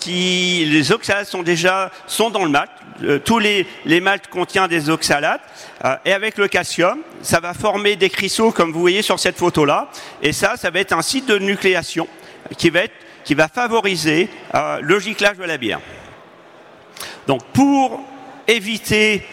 les 0.06 0.92
oxalates 0.92 1.28
sont 1.28 1.44
déjà 1.44 1.92
sont 2.08 2.30
dans 2.30 2.44
le 2.44 2.52
malt. 2.52 2.72
Euh, 3.04 3.20
tous 3.20 3.40
les, 3.40 3.66
les 3.86 4.00
maltes 4.00 4.28
contiennent 4.28 4.68
des 4.68 4.90
oxalates. 4.90 5.42
Euh, 5.86 5.96
et 6.06 6.14
avec 6.14 6.38
le 6.38 6.48
calcium, 6.48 7.00
ça 7.22 7.40
va 7.40 7.54
former 7.54 7.96
des 7.96 8.10
cristaux 8.10 8.52
comme 8.52 8.72
vous 8.72 8.80
voyez 8.80 9.02
sur 9.02 9.20
cette 9.20 9.38
photo-là. 9.38 9.90
Et 10.22 10.34
ça, 10.34 10.56
ça 10.58 10.70
va 10.70 10.80
être 10.80 10.94
un 10.94 11.02
site 11.02 11.28
de 11.28 11.38
nucléation 11.38 12.08
qui 12.58 12.70
va, 12.70 12.82
être, 12.82 12.94
qui 13.24 13.34
va 13.34 13.48
favoriser 13.48 14.30
euh, 14.54 14.80
le 14.82 15.00
giclage 15.00 15.38
de 15.38 15.44
la 15.44 15.58
bière. 15.58 15.80
Donc 17.28 17.44
pour 17.54 18.02
éviter 18.48 19.26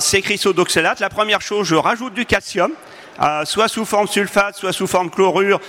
ces 0.00 0.22
cristaux 0.22 0.52
d'oxalate, 0.52 0.98
la 0.98 1.08
première 1.08 1.40
chose, 1.40 1.68
je 1.68 1.76
rajoute 1.76 2.14
du 2.14 2.26
calcium, 2.26 2.72
soit 3.44 3.68
sous 3.68 3.84
forme 3.84 4.08
sulfate, 4.08 4.56
soit 4.56 4.72
sous 4.72 4.88
forme 4.88 5.08
chlorure, 5.08 5.60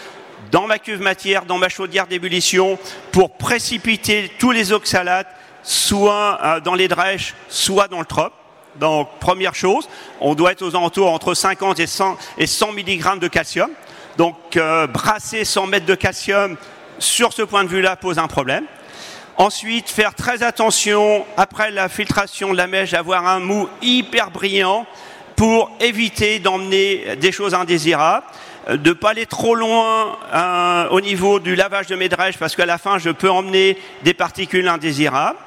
dans 0.51 0.67
ma 0.67 0.79
cuve 0.79 1.01
matière, 1.01 1.45
dans 1.45 1.57
ma 1.57 1.69
chaudière 1.69 2.07
d'ébullition, 2.07 2.77
pour 3.11 3.31
précipiter 3.31 4.29
tous 4.37 4.51
les 4.51 4.73
oxalates, 4.73 5.27
soit 5.63 6.39
euh, 6.43 6.59
dans 6.59 6.75
les 6.75 6.87
drèches, 6.87 7.33
soit 7.47 7.87
dans 7.87 7.99
le 7.99 8.05
trop. 8.05 8.29
Donc, 8.75 9.09
première 9.19 9.55
chose, 9.55 9.87
on 10.19 10.35
doit 10.35 10.51
être 10.51 10.61
aux 10.61 10.75
alentours 10.75 11.11
entre 11.11 11.33
50 11.33 11.79
et 11.79 11.87
100, 11.87 12.17
et 12.37 12.47
100 12.47 12.73
mg 12.73 13.19
de 13.19 13.27
calcium. 13.27 13.69
Donc, 14.17 14.35
euh, 14.57 14.87
brasser 14.87 15.45
100 15.45 15.67
mètres 15.67 15.85
de 15.85 15.95
calcium 15.95 16.57
sur 16.99 17.33
ce 17.33 17.41
point 17.41 17.63
de 17.63 17.69
vue-là 17.69 17.95
pose 17.95 18.19
un 18.19 18.27
problème. 18.27 18.65
Ensuite, 19.37 19.89
faire 19.89 20.13
très 20.13 20.43
attention, 20.43 21.25
après 21.37 21.71
la 21.71 21.89
filtration 21.89 22.51
de 22.51 22.57
la 22.57 22.67
mèche, 22.67 22.91
d'avoir 22.91 23.25
un 23.25 23.39
mou 23.39 23.67
hyper 23.81 24.31
brillant 24.31 24.85
pour 25.35 25.71
éviter 25.79 26.39
d'emmener 26.39 27.15
des 27.15 27.31
choses 27.31 27.53
indésirables. 27.53 28.25
Euh, 28.71 28.77
de 28.77 28.93
pas 28.93 29.11
aller 29.11 29.25
trop 29.25 29.55
loin 29.55 30.17
euh, 30.33 30.87
au 30.89 31.01
niveau 31.01 31.39
du 31.39 31.55
lavage 31.55 31.87
de 31.87 31.95
mes 31.95 32.09
drèches 32.09 32.37
parce 32.37 32.55
qu'à 32.55 32.65
la 32.65 32.77
fin 32.77 32.97
je 32.97 33.09
peux 33.09 33.29
emmener 33.29 33.77
des 34.03 34.13
particules 34.13 34.67
indésirables. 34.67 35.37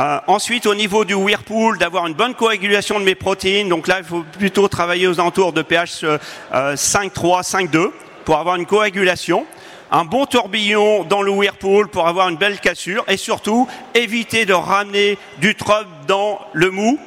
Euh, 0.00 0.18
ensuite, 0.28 0.64
au 0.64 0.74
niveau 0.74 1.04
du 1.04 1.12
whirlpool, 1.12 1.76
d'avoir 1.76 2.06
une 2.06 2.14
bonne 2.14 2.34
coagulation 2.34 2.98
de 2.98 3.04
mes 3.04 3.14
protéines. 3.14 3.68
Donc 3.68 3.86
là, 3.86 3.98
il 3.98 4.04
faut 4.04 4.24
plutôt 4.38 4.66
travailler 4.66 5.06
aux 5.06 5.20
alentours 5.20 5.52
de 5.52 5.60
pH 5.60 6.04
5,3, 6.50 7.42
5,2 7.42 7.90
pour 8.24 8.38
avoir 8.38 8.56
une 8.56 8.64
coagulation. 8.64 9.44
Un 9.92 10.06
bon 10.06 10.24
tourbillon 10.24 11.04
dans 11.04 11.20
le 11.20 11.30
whirlpool 11.30 11.88
pour 11.88 12.08
avoir 12.08 12.30
une 12.30 12.38
belle 12.38 12.60
cassure. 12.60 13.04
Et 13.08 13.18
surtout, 13.18 13.68
éviter 13.94 14.46
de 14.46 14.54
ramener 14.54 15.18
du 15.36 15.54
trub 15.54 15.86
dans 16.06 16.40
le 16.54 16.70
mou. 16.70 16.98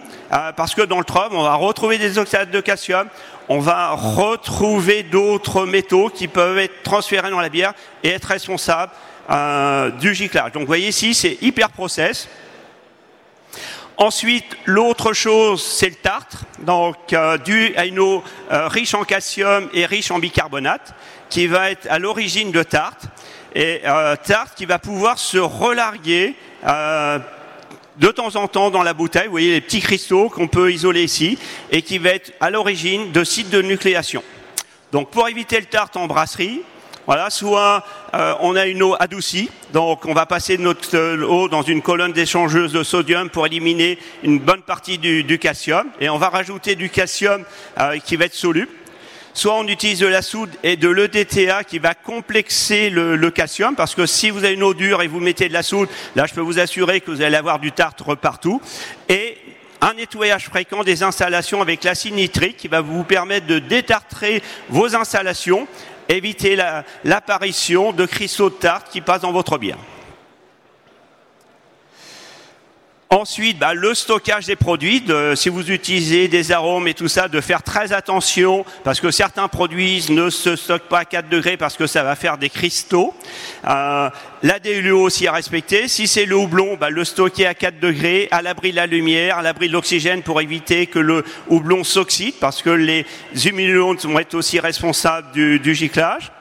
parce 0.55 0.75
que 0.75 0.83
dans 0.83 0.99
le 0.99 1.03
trub, 1.03 1.31
on 1.31 1.41
va 1.41 1.55
retrouver 1.55 1.97
des 1.97 2.19
oxydes 2.19 2.51
de 2.51 2.61
calcium, 2.61 3.07
on 3.49 3.59
va 3.59 3.91
retrouver 3.91 5.03
d'autres 5.03 5.65
métaux 5.65 6.09
qui 6.09 6.27
peuvent 6.27 6.57
être 6.57 6.83
transférés 6.83 7.29
dans 7.29 7.39
la 7.39 7.49
bière 7.49 7.73
et 8.03 8.09
être 8.09 8.25
responsables 8.25 8.91
euh, 9.29 9.89
du 9.91 10.13
giclage. 10.13 10.51
Donc 10.51 10.61
vous 10.61 10.67
voyez 10.67 10.89
ici, 10.89 11.13
c'est 11.13 11.37
hyper 11.41 11.69
process. 11.69 12.27
Ensuite, 13.97 14.57
l'autre 14.65 15.13
chose, 15.13 15.63
c'est 15.63 15.89
le 15.89 15.95
tartre, 15.95 16.45
donc 16.59 17.13
euh, 17.13 17.37
dû 17.37 17.73
à 17.77 17.85
une 17.85 17.99
eau 17.99 18.23
euh, 18.51 18.67
riche 18.67 18.93
en 18.95 19.03
calcium 19.03 19.69
et 19.73 19.85
riche 19.85 20.09
en 20.11 20.19
bicarbonate, 20.19 20.93
qui 21.29 21.47
va 21.47 21.71
être 21.71 21.87
à 21.89 21.99
l'origine 21.99 22.51
de 22.51 22.63
tartre, 22.63 23.07
et 23.55 23.83
tartre 24.23 24.55
qui 24.55 24.65
va 24.65 24.79
pouvoir 24.79 25.19
se 25.19 25.37
relarguer 25.37 26.35
de 27.97 28.07
temps 28.07 28.35
en 28.35 28.47
temps 28.47 28.71
dans 28.71 28.83
la 28.83 28.93
bouteille, 28.93 29.25
vous 29.25 29.31
voyez 29.31 29.51
les 29.51 29.61
petits 29.61 29.81
cristaux 29.81 30.29
qu'on 30.29 30.47
peut 30.47 30.71
isoler 30.71 31.03
ici, 31.03 31.37
et 31.71 31.81
qui 31.81 31.97
va 31.97 32.09
être 32.09 32.31
à 32.39 32.49
l'origine 32.49 33.11
de 33.11 33.23
sites 33.23 33.49
de 33.49 33.61
nucléation. 33.61 34.23
Donc 34.91 35.09
pour 35.09 35.27
éviter 35.27 35.59
le 35.59 35.65
tarte 35.65 35.97
en 35.97 36.07
brasserie, 36.07 36.61
voilà, 37.05 37.29
soit 37.29 37.83
euh, 38.13 38.33
on 38.39 38.55
a 38.55 38.65
une 38.65 38.81
eau 38.81 38.95
adoucie, 38.97 39.49
donc 39.73 40.05
on 40.05 40.13
va 40.13 40.25
passer 40.25 40.57
notre 40.57 40.95
euh, 40.95 41.25
eau 41.25 41.49
dans 41.49 41.61
une 41.61 41.81
colonne 41.81 42.13
d'échangeuse 42.13 42.71
de 42.71 42.81
sodium 42.81 43.29
pour 43.29 43.45
éliminer 43.45 43.99
une 44.23 44.39
bonne 44.39 44.61
partie 44.61 44.97
du, 44.97 45.37
calcium, 45.37 45.87
et 45.99 46.09
on 46.09 46.17
va 46.17 46.29
rajouter 46.29 46.75
du 46.75 46.89
calcium 46.89 47.43
euh, 47.79 47.97
qui 47.99 48.15
va 48.15 48.25
être 48.25 48.33
soluble 48.33 48.71
soit 49.33 49.55
on 49.55 49.67
utilise 49.67 49.99
de 49.99 50.07
la 50.07 50.21
soude 50.21 50.49
et 50.63 50.77
de 50.77 50.89
l'EDTA 50.89 51.63
qui 51.63 51.79
va 51.79 51.93
complexer 51.93 52.89
le, 52.89 53.29
calcium, 53.31 53.75
parce 53.75 53.95
que 53.95 54.05
si 54.05 54.29
vous 54.29 54.43
avez 54.43 54.53
une 54.53 54.63
eau 54.63 54.73
dure 54.73 55.01
et 55.01 55.07
vous 55.07 55.19
mettez 55.19 55.47
de 55.47 55.53
la 55.53 55.63
soude, 55.63 55.89
là 56.15 56.25
je 56.25 56.33
peux 56.33 56.41
vous 56.41 56.59
assurer 56.59 57.01
que 57.01 57.11
vous 57.11 57.21
allez 57.21 57.35
avoir 57.35 57.59
du 57.59 57.71
tartre 57.71 58.15
partout. 58.15 58.61
Et 59.09 59.37
un 59.81 59.95
nettoyage 59.95 60.45
fréquent 60.45 60.83
des 60.83 61.03
installations 61.03 61.61
avec 61.61 61.83
l'acide 61.83 62.13
nitrique 62.13 62.57
qui 62.57 62.67
va 62.67 62.81
vous 62.81 63.03
permettre 63.03 63.47
de 63.47 63.59
détartrer 63.59 64.41
vos 64.69 64.95
installations, 64.95 65.67
éviter 66.07 66.57
l'apparition 67.03 67.91
de 67.91 68.05
cristaux 68.05 68.49
de 68.49 68.55
tarte 68.55 68.89
qui 68.91 69.01
passent 69.01 69.21
dans 69.21 69.31
votre 69.31 69.57
bière. 69.57 69.77
Ensuite, 73.13 73.59
bah, 73.59 73.75
le 73.75 73.93
stockage 73.93 74.47
des 74.47 74.55
produits, 74.55 75.03
si 75.35 75.49
vous 75.49 75.69
utilisez 75.69 76.27
des 76.27 76.51
arômes 76.51 76.87
et 76.87 76.95
tout 76.95 77.07
ça, 77.07 77.27
de 77.27 77.41
faire 77.41 77.61
très 77.61 77.93
attention 77.93 78.65
parce 78.83 78.99
que 78.99 79.11
certains 79.11 79.47
produits 79.47 80.03
ne 80.09 80.31
se 80.31 80.55
stockent 80.55 80.89
pas 80.89 81.01
à 81.01 81.05
4 81.05 81.29
degrés 81.29 81.55
parce 81.55 81.77
que 81.77 81.85
ça 81.85 82.01
va 82.01 82.15
faire 82.15 82.39
des 82.39 82.49
cristaux. 82.49 83.13
Euh, 83.69 84.09
la 84.41 84.57
DLUO 84.57 84.99
aussi 84.99 85.27
à 85.27 85.31
respecter. 85.31 85.87
Si 85.87 86.07
c'est 86.07 86.25
le 86.25 86.35
houblon, 86.35 86.75
bah, 86.75 86.89
le 86.89 87.03
stocker 87.05 87.45
à 87.45 87.53
4 87.53 87.79
degrés, 87.79 88.29
à 88.31 88.41
l'abri 88.41 88.71
de 88.71 88.77
la 88.77 88.87
lumière, 88.87 89.37
à 89.37 89.43
l'abri 89.43 89.67
de 89.67 89.73
l'oxygène 89.73 90.23
pour 90.23 90.41
éviter 90.41 90.87
que 90.87 90.97
le 90.97 91.23
houblon 91.49 91.83
s'oxyde 91.83 92.33
parce 92.39 92.63
que 92.63 92.71
les 92.71 93.05
humidolons 93.45 93.93
vont 93.93 94.17
être 94.17 94.33
aussi 94.33 94.59
responsables 94.59 95.31
du, 95.33 95.59
du 95.59 95.75
giclage. 95.75 96.31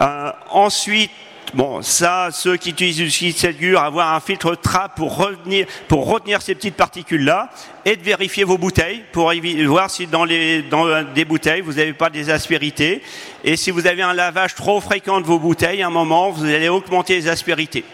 Euh, 0.00 0.32
ensuite, 0.48 1.10
Bon, 1.52 1.82
ça, 1.82 2.28
ceux 2.32 2.56
qui 2.56 2.70
utilisent 2.70 2.98
du 2.98 3.32
Ségur, 3.32 3.80
avoir 3.80 4.14
un 4.14 4.20
filtre 4.20 4.54
trap 4.54 4.94
pour 4.94 5.16
retenir, 5.16 5.66
pour 5.88 6.06
retenir 6.06 6.42
ces 6.42 6.54
petites 6.54 6.76
particules-là, 6.76 7.50
et 7.84 7.96
de 7.96 8.02
vérifier 8.02 8.44
vos 8.44 8.56
bouteilles 8.56 9.04
pour 9.12 9.32
voir 9.66 9.90
si 9.90 10.06
dans, 10.06 10.24
les, 10.24 10.62
dans 10.62 11.02
des 11.02 11.24
bouteilles 11.24 11.60
vous 11.60 11.74
n'avez 11.74 11.92
pas 11.92 12.08
des 12.08 12.30
aspérités. 12.30 13.02
Et 13.42 13.56
si 13.56 13.72
vous 13.72 13.86
avez 13.88 14.02
un 14.02 14.14
lavage 14.14 14.54
trop 14.54 14.80
fréquent 14.80 15.20
de 15.20 15.26
vos 15.26 15.40
bouteilles, 15.40 15.82
à 15.82 15.88
un 15.88 15.90
moment, 15.90 16.30
vous 16.30 16.44
allez 16.44 16.68
augmenter 16.68 17.14
les 17.16 17.28
aspérités. 17.28 17.84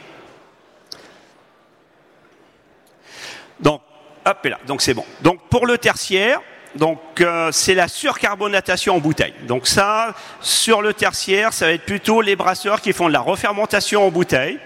Donc, 3.59 3.81
hop 4.27 4.45
là, 4.45 4.59
donc 4.67 4.83
c'est 4.83 4.95
bon. 4.95 5.05
Donc 5.23 5.41
pour 5.49 5.67
le 5.67 5.79
tertiaire, 5.79 6.41
donc 6.75 6.99
euh, 7.21 7.51
c'est 7.53 7.75
la 7.75 7.89
surcarbonatation 7.89 8.97
en 8.97 8.99
bouteille. 8.99 9.35
Donc 9.47 9.67
ça, 9.67 10.15
sur 10.41 10.83
le 10.83 10.93
tertiaire, 10.93 11.53
ça 11.53 11.67
va 11.67 11.73
être 11.73 11.85
plutôt 11.85 12.21
les 12.21 12.37
brasseurs 12.37 12.81
qui 12.81 12.93
font 12.93 13.09
de 13.09 13.13
la 13.13 13.21
refermentation 13.21 14.07
en 14.07 14.11
bouteille, 14.11 14.59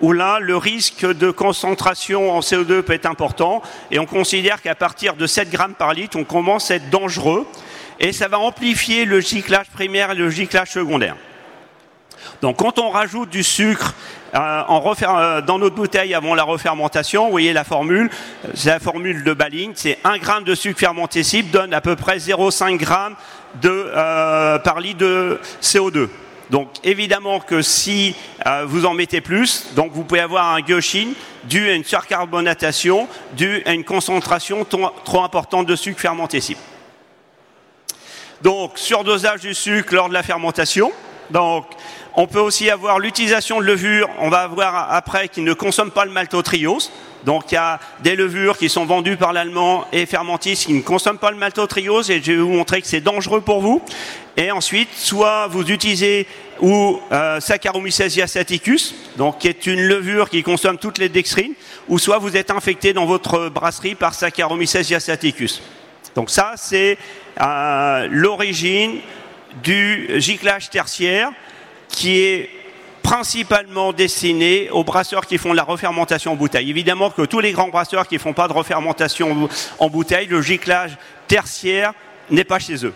où 0.00 0.12
là, 0.12 0.38
le 0.40 0.56
risque 0.56 1.06
de 1.06 1.30
concentration 1.30 2.32
en 2.32 2.40
CO2 2.40 2.82
peut 2.82 2.92
être 2.92 3.06
important, 3.06 3.62
et 3.90 3.98
on 3.98 4.06
considère 4.06 4.62
qu'à 4.62 4.74
partir 4.74 5.14
de 5.14 5.26
7 5.26 5.50
grammes 5.50 5.74
par 5.74 5.94
litre, 5.94 6.16
on 6.18 6.24
commence 6.24 6.70
à 6.70 6.76
être 6.76 6.90
dangereux, 6.90 7.46
et 7.98 8.12
ça 8.12 8.28
va 8.28 8.38
amplifier 8.38 9.04
le 9.04 9.20
giclage 9.20 9.70
primaire 9.70 10.12
et 10.12 10.14
le 10.14 10.30
giclage 10.30 10.70
secondaire. 10.70 11.16
Donc 12.42 12.56
quand 12.56 12.78
on 12.78 12.90
rajoute 12.90 13.30
du 13.30 13.42
sucre 13.42 13.94
euh, 14.34 14.62
euh, 15.02 15.40
dans 15.40 15.58
notre 15.58 15.74
bouteille 15.74 16.14
avant 16.14 16.34
la 16.34 16.42
refermentation, 16.42 17.24
vous 17.24 17.30
voyez 17.30 17.52
la 17.52 17.64
formule, 17.64 18.10
c'est 18.54 18.70
la 18.70 18.80
formule 18.80 19.24
de 19.24 19.32
Baling, 19.32 19.72
c'est 19.74 19.98
1 20.04 20.14
g 20.14 20.20
de 20.44 20.54
sucre 20.54 20.78
fermenté 20.78 21.22
cible 21.22 21.50
donne 21.50 21.72
à 21.72 21.80
peu 21.80 21.96
près 21.96 22.18
0,5 22.18 22.78
g 22.78 22.86
de, 23.62 23.70
euh, 23.70 24.58
par 24.58 24.80
litre 24.80 24.98
de 24.98 25.40
CO2. 25.62 26.08
Donc 26.50 26.68
évidemment 26.84 27.40
que 27.40 27.60
si 27.60 28.14
vous 28.66 28.86
en 28.86 28.94
mettez 28.94 29.20
plus, 29.20 29.74
donc 29.74 29.90
vous 29.92 30.04
pouvez 30.04 30.20
avoir 30.20 30.54
un 30.54 30.60
gueuchine 30.60 31.12
dû 31.42 31.68
à 31.68 31.74
une 31.74 31.82
surcarbonatation, 31.82 33.08
dû 33.32 33.64
à 33.66 33.72
une 33.72 33.82
concentration 33.82 34.64
trop 34.64 35.22
importante 35.24 35.66
de 35.66 35.74
sucre 35.74 35.98
fermenté 35.98 36.40
cible. 36.40 36.60
Donc 38.42 38.72
surdosage 38.76 39.40
du 39.40 39.54
sucre 39.54 39.94
lors 39.94 40.08
de 40.08 40.14
la 40.14 40.22
fermentation. 40.22 40.92
Donc 41.30 41.66
on 42.16 42.26
peut 42.26 42.40
aussi 42.40 42.70
avoir 42.70 42.98
l'utilisation 42.98 43.60
de 43.60 43.66
levures, 43.66 44.08
on 44.18 44.30
va 44.30 44.46
voir 44.48 44.92
après, 44.92 45.28
qui 45.28 45.42
ne 45.42 45.52
consomment 45.52 45.90
pas 45.90 46.06
le 46.06 46.10
maltotriose. 46.10 46.90
Donc 47.24 47.52
il 47.52 47.56
y 47.56 47.58
a 47.58 47.78
des 48.02 48.16
levures 48.16 48.56
qui 48.56 48.68
sont 48.68 48.86
vendues 48.86 49.16
par 49.16 49.32
l'allemand 49.32 49.84
et 49.92 50.06
fermentistes 50.06 50.66
qui 50.66 50.72
ne 50.72 50.80
consomment 50.80 51.18
pas 51.18 51.30
le 51.30 51.36
maltotriose 51.36 52.10
et 52.10 52.22
je 52.22 52.32
vais 52.32 52.38
vous 52.38 52.48
montrer 52.48 52.80
que 52.80 52.86
c'est 52.86 53.00
dangereux 53.00 53.42
pour 53.42 53.60
vous. 53.60 53.82
Et 54.36 54.50
ensuite, 54.50 54.88
soit 54.94 55.46
vous 55.48 55.70
utilisez 55.70 56.26
ou 56.60 57.00
euh, 57.12 57.38
Saccharomyces 57.40 58.00
donc 59.16 59.38
qui 59.38 59.48
est 59.48 59.66
une 59.66 59.82
levure 59.82 60.30
qui 60.30 60.42
consomme 60.42 60.78
toutes 60.78 60.98
les 60.98 61.10
dextrines, 61.10 61.52
ou 61.88 61.98
soit 61.98 62.18
vous 62.18 62.36
êtes 62.36 62.50
infecté 62.50 62.94
dans 62.94 63.04
votre 63.04 63.50
brasserie 63.50 63.94
par 63.94 64.14
Saccharomyces 64.14 64.76
asiaticus. 64.76 65.60
Donc 66.14 66.30
ça, 66.30 66.54
c'est 66.56 66.96
euh, 67.40 68.08
l'origine 68.10 69.00
du 69.62 70.08
giclage 70.18 70.70
tertiaire 70.70 71.32
qui 71.88 72.18
est 72.18 72.50
principalement 73.02 73.92
destiné 73.92 74.68
aux 74.70 74.82
brasseurs 74.82 75.26
qui 75.26 75.38
font 75.38 75.52
de 75.52 75.56
la 75.56 75.62
refermentation 75.62 76.32
en 76.32 76.36
bouteille. 76.36 76.68
Évidemment 76.68 77.10
que 77.10 77.22
tous 77.22 77.38
les 77.38 77.52
grands 77.52 77.68
brasseurs 77.68 78.08
qui 78.08 78.16
ne 78.16 78.20
font 78.20 78.32
pas 78.32 78.48
de 78.48 78.52
refermentation 78.52 79.48
en 79.78 79.88
bouteille, 79.88 80.26
le 80.26 80.42
giclage 80.42 80.98
tertiaire 81.28 81.92
n'est 82.30 82.44
pas 82.44 82.58
chez 82.58 82.84
eux. 82.84 82.92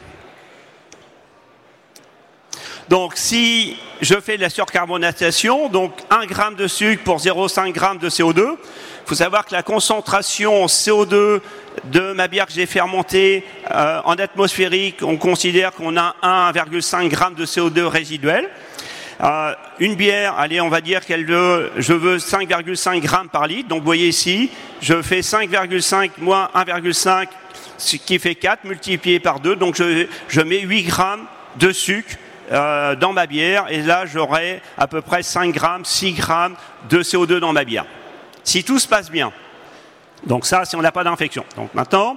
Donc 2.88 3.12
si 3.14 3.76
je 4.00 4.16
fais 4.20 4.37
de 4.37 4.42
la 4.42 4.50
surcarbonatation, 4.50 5.68
donc 5.68 5.92
1 6.11 6.22
g 6.22 6.35
de 6.59 6.66
sucre 6.66 7.05
pour 7.05 7.18
0,5 7.18 7.66
g 7.66 7.98
de 8.00 8.11
CO2, 8.11 8.40
il 8.40 9.09
faut 9.09 9.14
savoir 9.14 9.46
que 9.46 9.53
la 9.53 9.62
concentration 9.62 10.64
en 10.64 10.66
CO2 10.66 11.40
de 11.85 12.12
ma 12.14 12.26
bière 12.26 12.46
que 12.46 12.53
j'ai 12.53 12.66
fermentée 12.66 13.44
euh, 13.70 14.00
en 14.05 14.14
atmosphérique, 14.14 15.03
on 15.03 15.18
considère 15.18 15.70
qu'on 15.70 15.96
a 15.96 16.16
1,5 16.53 17.11
g 17.11 17.16
de 17.37 17.46
CO2 17.46 17.85
résiduel. 17.85 18.50
Euh, 19.23 19.55
une 19.79 19.97
bière, 19.97 20.39
allez, 20.39 20.63
on 20.63 20.71
va 20.71 20.81
dire 20.81 21.05
qu'elle 21.05 21.27
veut, 21.27 21.71
je 21.77 21.93
veux 21.93 22.17
5,5 22.17 23.01
grammes 23.01 23.29
par 23.29 23.47
litre. 23.47 23.69
Donc, 23.69 23.81
vous 23.81 23.85
voyez 23.85 24.09
ici, 24.09 24.51
je 24.81 25.03
fais 25.03 25.21
5,5 25.21 26.13
moins 26.19 26.49
1,5, 26.55 27.29
ce 27.77 27.97
qui 27.97 28.19
fait 28.19 28.35
4 28.35 28.65
multiplié 28.65 29.21
par 29.21 29.41
2. 29.41 29.57
Donc, 29.57 29.77
je, 29.77 30.41
mets 30.41 30.61
8 30.61 30.83
grammes 30.85 31.27
de 31.57 31.71
sucre 31.71 32.17
euh, 32.51 32.97
dans 32.97 33.13
ma 33.13 33.27
bière. 33.27 33.67
Et 33.69 33.83
là, 33.83 34.07
j'aurai 34.07 34.63
à 34.79 34.87
peu 34.87 35.03
près 35.03 35.23
5 35.23 35.53
grammes, 35.53 35.85
6 35.85 36.13
grammes 36.13 36.57
de 36.89 37.03
CO2 37.03 37.41
dans 37.41 37.53
ma 37.53 37.65
bière. 37.65 37.85
Si 38.43 38.65
tout 38.65 38.79
se 38.79 38.89
passe 38.89 39.11
bien. 39.11 39.33
Donc, 40.25 40.47
ça, 40.47 40.65
si 40.65 40.77
on 40.77 40.83
n'a 40.83 40.93
pas 40.93 41.05
d'infection. 41.05 41.45
Donc, 41.57 41.75
maintenant, 41.75 42.17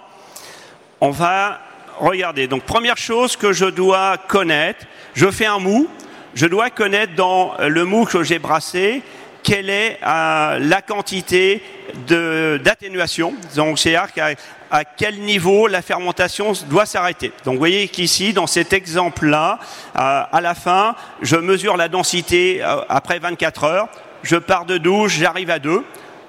on 1.02 1.12
va 1.12 1.60
regarder. 2.00 2.48
Donc, 2.48 2.64
première 2.64 2.98
chose 2.98 3.36
que 3.36 3.52
je 3.52 3.66
dois 3.66 4.18
connaître, 4.18 4.86
je 5.14 5.30
fais 5.30 5.46
un 5.46 5.60
mou 5.60 5.90
je 6.36 6.46
dois 6.48 6.70
connaître 6.70 7.16
dans 7.16 7.54
le 7.60 7.86
mou 7.86 8.06
que 8.06 8.24
j'ai 8.24 8.40
brassé 8.40 9.04
quelle 9.44 9.70
est 9.70 10.00
euh, 10.06 10.58
la 10.60 10.82
quantité 10.82 11.62
d'atténuation. 12.08 13.34
Donc, 13.56 13.78
c'est-à-dire 13.78 14.36
à, 14.72 14.86
quel 14.86 15.20
niveau 15.20 15.68
la 15.68 15.82
fermentation 15.82 16.54
doit 16.70 16.86
s'arrêter. 16.86 17.32
Donc, 17.46 17.56
vous 17.56 17.60
voyez 17.60 17.88
qu'ici, 17.90 18.34
dans 18.34 18.48
cet 18.48 18.74
exemple-là, 18.74 19.60
euh, 19.96 20.24
à 20.32 20.42
la 20.42 20.56
fin, 20.56 20.96
je 21.22 21.36
mesure 21.36 21.78
la 21.78 21.90
densité 21.90 22.64
euh, 22.64 22.78
après 22.90 23.20
24 23.20 23.64
heures. 23.66 23.90
Je 24.24 24.38
pars 24.38 24.66
de 24.66 24.78
12, 24.78 25.12
j'arrive 25.12 25.52
à 25.52 25.60
2. 25.60 25.84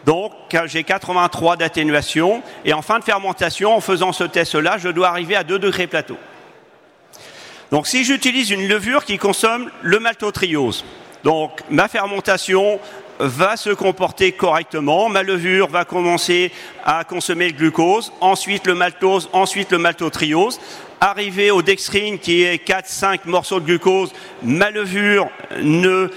Donc, 0.04 0.32
j'ai 0.66 0.84
83 0.84 1.56
d'atténuation. 1.56 2.42
Et 2.66 2.74
en 2.74 2.82
fin 2.82 2.98
de 2.98 3.04
fermentation, 3.04 3.74
en 3.74 3.80
faisant 3.80 4.12
ce 4.12 4.24
test-là, 4.24 4.76
je 4.76 4.88
dois 4.88 5.08
arriver 5.08 5.36
à 5.36 5.44
2 5.44 5.58
degrés 5.58 5.86
plateau. 5.86 6.18
Donc 7.70 7.86
si 7.86 8.04
j'utilise 8.04 8.50
une 8.50 8.68
levure 8.68 9.04
qui 9.04 9.18
consomme 9.18 9.70
le 9.82 9.98
maltotriose, 9.98 10.84
donc 11.24 11.60
ma 11.70 11.88
fermentation 11.88 12.78
va 13.18 13.56
se 13.56 13.70
comporter 13.70 14.32
correctement, 14.32 15.08
ma 15.08 15.22
levure 15.22 15.68
va 15.68 15.84
commencer 15.84 16.50
à 16.84 17.04
consommer 17.04 17.48
le 17.48 17.54
glucose, 17.54 18.12
ensuite 18.20 18.66
le 18.66 18.74
maltose, 18.74 19.28
ensuite 19.32 19.72
le 19.72 19.78
maltotriose, 19.78 20.60
arrivé 21.00 21.50
au 21.50 21.62
dextrine 21.62 22.18
qui 22.18 22.42
est 22.42 22.66
4-5 22.66 23.20
morceaux 23.26 23.60
de 23.60 23.66
glucose, 23.66 24.12
ma 24.42 24.70
levure 24.70 25.28
euh, 25.52 26.08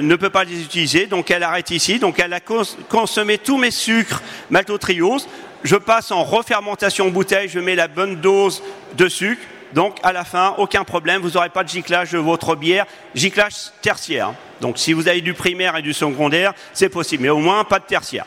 ne 0.00 0.16
peut 0.16 0.30
pas 0.30 0.44
les 0.44 0.62
utiliser, 0.62 1.06
donc 1.06 1.30
elle 1.30 1.42
arrête 1.42 1.70
ici, 1.70 1.98
donc 1.98 2.18
elle 2.18 2.32
a 2.32 2.40
consommé 2.40 3.38
tous 3.38 3.58
mes 3.58 3.70
sucres 3.70 4.22
maltotriose, 4.50 5.28
je 5.64 5.76
passe 5.76 6.10
en 6.10 6.24
refermentation 6.24 7.08
bouteille, 7.08 7.48
je 7.48 7.58
mets 7.58 7.74
la 7.74 7.88
bonne 7.88 8.16
dose 8.16 8.62
de 8.96 9.08
sucre, 9.08 9.42
donc, 9.72 9.98
à 10.02 10.12
la 10.12 10.24
fin, 10.24 10.54
aucun 10.58 10.84
problème, 10.84 11.22
vous 11.22 11.30
n'aurez 11.30 11.48
pas 11.50 11.64
de 11.64 11.68
giclage 11.68 12.12
de 12.12 12.18
votre 12.18 12.56
bière, 12.56 12.86
giclage 13.14 13.54
tertiaire. 13.82 14.34
Donc, 14.60 14.78
si 14.78 14.92
vous 14.92 15.08
avez 15.08 15.20
du 15.20 15.34
primaire 15.34 15.76
et 15.76 15.82
du 15.82 15.92
secondaire, 15.92 16.54
c'est 16.72 16.88
possible, 16.88 17.22
mais 17.22 17.28
au 17.28 17.38
moins 17.38 17.64
pas 17.64 17.78
de 17.78 17.84
tertiaire. 17.84 18.26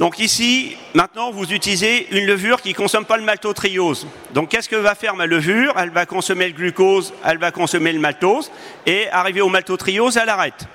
Donc 0.00 0.18
ici, 0.18 0.76
maintenant, 0.92 1.30
vous 1.30 1.52
utilisez 1.52 2.08
une 2.10 2.26
levure 2.26 2.60
qui 2.60 2.70
ne 2.70 2.74
consomme 2.74 3.04
pas 3.04 3.16
le 3.16 3.22
maltotriose. 3.22 4.08
Donc 4.32 4.48
qu'est-ce 4.48 4.68
que 4.68 4.74
va 4.74 4.96
faire 4.96 5.14
ma 5.14 5.26
levure? 5.26 5.74
Elle 5.78 5.90
va 5.90 6.04
consommer 6.04 6.48
le 6.48 6.52
glucose, 6.52 7.14
elle 7.24 7.38
va 7.38 7.52
consommer 7.52 7.92
le 7.92 8.00
maltose, 8.00 8.50
et 8.86 9.08
arriver 9.10 9.40
au 9.40 9.48
maltotriose, 9.48 10.16
elle 10.16 10.28
arrête. 10.28 10.66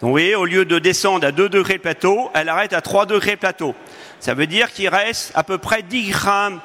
Donc 0.00 0.08
vous 0.08 0.10
voyez, 0.10 0.34
au 0.34 0.44
lieu 0.44 0.64
de 0.64 0.80
descendre 0.80 1.24
à 1.24 1.30
2 1.30 1.48
degrés 1.48 1.78
plateau, 1.78 2.32
elle 2.34 2.48
arrête 2.48 2.72
à 2.72 2.80
3 2.80 3.06
degrés 3.06 3.36
plateau. 3.36 3.76
Ça 4.18 4.34
veut 4.34 4.48
dire 4.48 4.72
qu'il 4.72 4.88
reste 4.88 5.30
à 5.36 5.44
peu 5.44 5.58
près 5.58 5.82
10 5.82 6.10
grammes 6.10 6.60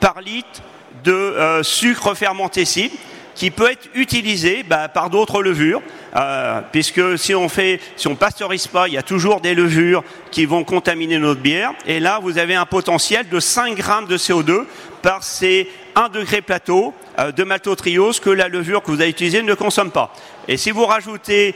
par 0.00 0.22
litre 0.22 0.62
de 1.04 1.12
euh, 1.12 1.62
sucre 1.62 2.14
fermenté 2.14 2.64
cible 2.64 2.94
qui 3.34 3.50
peut 3.50 3.70
être 3.70 3.88
utilisé 3.94 4.64
bah, 4.64 4.88
par 4.88 5.08
d'autres 5.08 5.42
levures, 5.42 5.80
euh, 6.14 6.60
puisque 6.72 7.18
si 7.18 7.34
on 7.34 7.48
fait, 7.48 7.80
si 7.96 8.06
on 8.06 8.14
pasteurise 8.14 8.66
pas, 8.66 8.86
il 8.88 8.94
y 8.94 8.98
a 8.98 9.02
toujours 9.02 9.40
des 9.40 9.54
levures 9.54 10.02
qui 10.30 10.44
vont 10.44 10.62
contaminer 10.62 11.18
notre 11.18 11.40
bière. 11.40 11.72
Et 11.86 12.00
là, 12.00 12.18
vous 12.20 12.36
avez 12.36 12.54
un 12.54 12.66
potentiel 12.66 13.28
de 13.28 13.40
5 13.40 13.76
grammes 13.76 14.06
de 14.06 14.18
CO2 14.18 14.64
par 15.00 15.22
ces 15.22 15.70
1 15.94 16.08
degré 16.10 16.42
plateau 16.42 16.92
euh, 17.18 17.32
de 17.32 17.44
maltotriose 17.44 18.20
que 18.20 18.30
la 18.30 18.48
levure 18.48 18.82
que 18.82 18.90
vous 18.90 19.00
avez 19.00 19.10
utilisée 19.10 19.42
ne 19.42 19.54
consomme 19.54 19.90
pas. 19.90 20.12
Et 20.46 20.56
si 20.56 20.70
vous 20.70 20.84
rajoutez, 20.84 21.54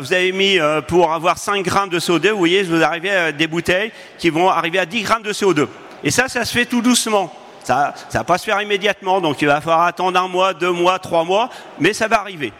vous 0.00 0.12
avez 0.12 0.30
mis 0.30 0.58
pour 0.86 1.12
avoir 1.12 1.36
5 1.36 1.64
grammes 1.64 1.88
de 1.88 1.98
CO2, 1.98 2.30
vous 2.30 2.38
voyez, 2.38 2.62
vous 2.62 2.82
arrivez 2.82 3.10
à 3.10 3.32
des 3.32 3.48
bouteilles 3.48 3.90
qui 4.18 4.30
vont 4.30 4.48
arriver 4.48 4.78
à 4.78 4.86
10 4.86 5.02
grammes 5.02 5.22
de 5.22 5.32
CO2. 5.32 5.66
Et 6.04 6.12
ça, 6.12 6.28
ça 6.28 6.44
se 6.44 6.52
fait 6.52 6.66
tout 6.66 6.80
doucement. 6.80 7.34
Ça 7.66 7.94
ne 8.12 8.18
va 8.18 8.24
pas 8.24 8.38
se 8.38 8.44
faire 8.44 8.62
immédiatement, 8.62 9.20
donc 9.20 9.42
il 9.42 9.48
va 9.48 9.60
falloir 9.60 9.82
attendre 9.82 10.20
un 10.20 10.28
mois, 10.28 10.54
deux 10.54 10.70
mois, 10.70 11.00
trois 11.00 11.24
mois, 11.24 11.50
mais 11.80 11.92
ça 11.92 12.06
va 12.06 12.20
arriver. 12.20 12.52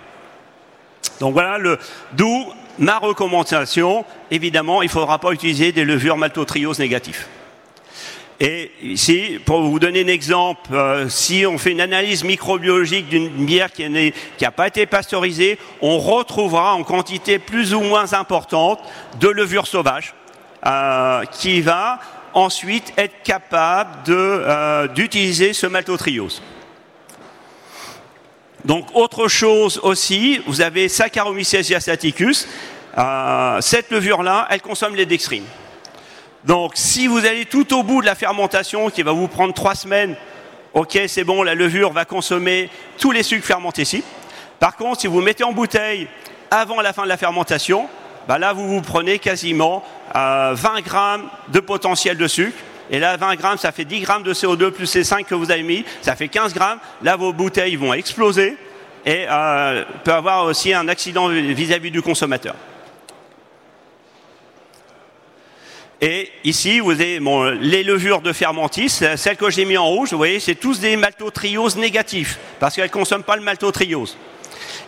Donc 1.21 1.33
voilà, 1.33 1.59
d'où 2.13 2.47
ma 2.79 2.99
recommandation. 2.99 4.05
Évidemment, 4.33 4.83
il 4.83 4.87
ne 4.87 4.91
faudra 4.91 5.19
pas 5.19 5.31
utiliser 5.31 5.71
des 5.71 5.85
levures 5.85 6.17
maltotriose 6.17 6.81
négatifs. 6.81 7.29
Et 8.41 8.73
ici, 8.83 9.39
pour 9.47 9.63
vous 9.63 9.79
donner 9.79 10.03
un 10.03 10.09
exemple, 10.09 10.69
euh, 10.73 11.09
si 11.09 11.47
on 11.47 11.57
fait 11.57 11.71
une 11.71 11.81
analyse 11.81 12.23
microbiologique 12.23 13.09
d'une 13.09 13.29
bière 13.29 13.73
qui 13.73 13.89
n'a 13.89 14.51
pas 14.51 14.67
été 14.67 14.87
pasteurisée, 14.87 15.59
on 15.81 15.99
retrouvera 15.99 16.75
en 16.75 16.83
quantité 16.83 17.39
plus 17.39 17.73
ou 17.73 17.81
moins 17.81 18.13
importante 18.13 18.81
de 19.21 19.29
levure 19.29 19.67
sauvage 19.67 20.15
euh, 20.67 21.25
qui 21.27 21.63
va 21.63 21.99
ensuite 22.37 22.93
être 22.99 23.23
capable 23.25 23.91
euh, 24.11 24.87
d'utiliser 24.89 25.55
ce 25.55 25.67
maltotriose. 25.67 26.43
Donc 28.67 28.89
autre 28.95 29.27
chose 29.27 29.81
aussi, 29.83 30.43
vous 30.47 30.61
avez 30.61 30.89
Saccharomyces 30.89 31.55
asiaticus. 31.55 32.47
Euh, 32.99 33.61
cette 33.63 33.91
levure-là, 33.91 34.47
elle 34.51 34.61
consomme 34.61 34.95
les 34.95 35.07
dextrines. 35.07 35.47
Donc 36.45 36.73
si 36.75 37.07
vous 37.07 37.25
allez 37.25 37.47
tout 37.47 37.75
au 37.75 37.83
bout 37.83 38.03
de 38.03 38.07
la 38.07 38.15
fermentation, 38.15 38.91
qui 38.91 39.03
va 39.03 39.13
vous 39.13 39.29
prendre 39.29 39.55
trois 39.55 39.75
semaines, 39.75 40.15
ok 40.75 40.99
c'est 41.09 41.25
bon, 41.25 41.43
la 41.43 41.55
levure 41.55 41.91
va 41.93 42.05
consommer 42.05 42.69
tous 42.99 43.13
les 43.13 43.23
sucres 43.23 43.47
fermentés 43.47 43.83
ici. 43.83 44.05
Par 44.61 44.77
contre, 44.77 45.01
si 45.01 45.07
vous 45.07 45.23
mettez 45.23 45.45
en 45.45 45.53
bouteille 45.53 46.07
avant 46.51 46.83
la 46.83 46.93
fin 46.93 47.05
de 47.05 47.09
la 47.09 47.17
fermentation, 47.17 47.89
bah 48.29 48.39
là 48.39 48.53
vous 48.53 48.69
vous 48.69 48.83
prenez 48.83 49.19
quasiment 49.19 49.83
20 50.17 50.81
grammes 50.81 51.29
de 51.49 51.61
potentiel 51.61 52.17
de 52.17 52.27
sucre. 52.27 52.57
Et 52.91 52.99
là, 52.99 53.17
20 53.17 53.35
grammes, 53.35 53.59
ça 53.59 53.73
fait 53.73 53.85
10 53.85 54.01
grammes 54.01 54.23
de 54.23 54.33
CO2 54.33 54.71
plus 54.71 54.87
ces 54.87 55.05
5 55.05 55.27
que 55.27 55.35
vous 55.35 55.51
avez 55.51 55.63
mis, 55.63 55.85
ça 56.03 56.15
fait 56.17 56.29
15 56.29 56.55
grammes. 56.55 56.79
Là, 57.03 57.17
vos 57.17 57.33
bouteilles 57.33 57.77
vont 57.77 57.93
exploser 57.93 58.57
et 59.05 59.27
peut 60.05 60.13
avoir 60.13 60.45
aussi 60.45 60.73
un 60.73 60.89
accident 60.89 61.29
vis-à-vis 61.29 61.91
du 61.91 62.03
consommateur. 62.03 62.55
Et 66.01 66.31
ici, 66.45 66.79
vous 66.79 66.93
avez 66.93 67.21
les 67.61 67.83
levures 67.83 68.21
de 68.21 68.33
fermentis, 68.33 68.89
celles 68.89 69.37
que 69.37 69.51
j'ai 69.51 69.65
mis 69.65 69.79
en 69.79 69.87
rouge, 69.87 70.11
vous 70.11 70.19
voyez, 70.19 70.41
c'est 70.41 70.55
tous 70.55 70.79
des 70.79 70.97
maltotrioses 70.97 71.77
négatifs, 71.77 72.39
parce 72.61 72.75
qu'elles 72.75 72.85
ne 72.85 72.91
consomment 72.91 73.25
pas 73.25 73.37
le 73.37 73.43
maltotriose. 73.43 74.17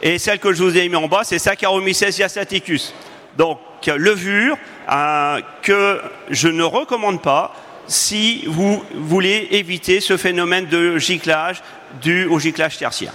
Et 0.03 0.19
celle 0.19 0.39
que 0.39 0.53
je 0.53 0.63
vous 0.63 0.77
ai 0.77 0.89
mis 0.89 0.97
en 0.97 1.09
bas, 1.09 1.25
c'est 1.25 1.39
Saccharomyces 1.39 2.15
diastaticus. 2.15 2.95
Donc, 3.37 3.59
levure 3.87 4.57
euh, 4.91 5.41
que 5.63 6.01
je 6.31 6.49
ne 6.49 6.63
recommande 6.63 7.21
pas 7.21 7.55
si 7.87 8.45
vous 8.47 8.83
voulez 8.95 9.49
éviter 9.51 10.01
ce 10.01 10.17
phénomène 10.17 10.67
de 10.67 10.99
giclage 10.99 11.63
dû 12.03 12.27
au 12.27 12.39
giclage 12.39 12.79
tertiaire. 12.79 13.13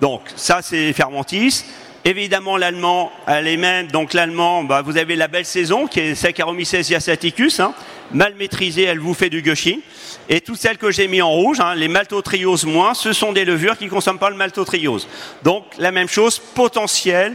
Donc, 0.00 0.22
ça, 0.36 0.60
c'est 0.62 0.92
fermentis. 0.92 1.64
Évidemment, 2.04 2.56
l'allemand, 2.56 3.10
elle 3.26 3.48
est 3.48 3.56
même. 3.56 3.88
Donc, 3.88 4.12
l'allemand, 4.12 4.62
bah, 4.62 4.82
vous 4.82 4.96
avez 4.96 5.16
la 5.16 5.28
belle 5.28 5.44
saison 5.44 5.86
qui 5.86 6.00
est 6.00 6.14
Saccharomyces 6.14 6.74
diastaticus. 6.74 7.58
Hein. 7.58 7.74
mal 8.12 8.34
maîtrisée, 8.34 8.84
elle 8.84 9.00
vous 9.00 9.14
fait 9.14 9.30
du 9.30 9.42
gushing. 9.42 9.80
Et 10.28 10.40
toutes 10.40 10.58
celles 10.58 10.78
que 10.78 10.90
j'ai 10.90 11.08
mis 11.08 11.22
en 11.22 11.30
rouge, 11.30 11.58
hein, 11.60 11.74
les 11.74 11.88
maltotrioses 11.88 12.64
moins, 12.64 12.94
ce 12.94 13.12
sont 13.12 13.32
des 13.32 13.44
levures 13.44 13.76
qui 13.76 13.86
ne 13.86 13.90
consomment 13.90 14.18
pas 14.18 14.30
le 14.30 14.36
maltotriose. 14.36 15.08
Donc, 15.42 15.64
la 15.78 15.90
même 15.90 16.08
chose, 16.08 16.38
potentiel, 16.38 17.34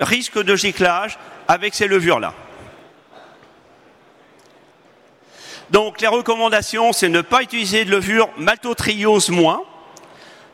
risque 0.00 0.42
de 0.42 0.56
giclage 0.56 1.18
avec 1.48 1.74
ces 1.74 1.88
levures-là. 1.88 2.32
Donc, 5.70 6.00
les 6.00 6.06
recommandations, 6.06 6.92
c'est 6.92 7.08
ne 7.08 7.22
pas 7.22 7.42
utiliser 7.42 7.84
de 7.84 7.90
levure 7.90 8.28
maltotriose 8.38 9.30
moins. 9.30 9.62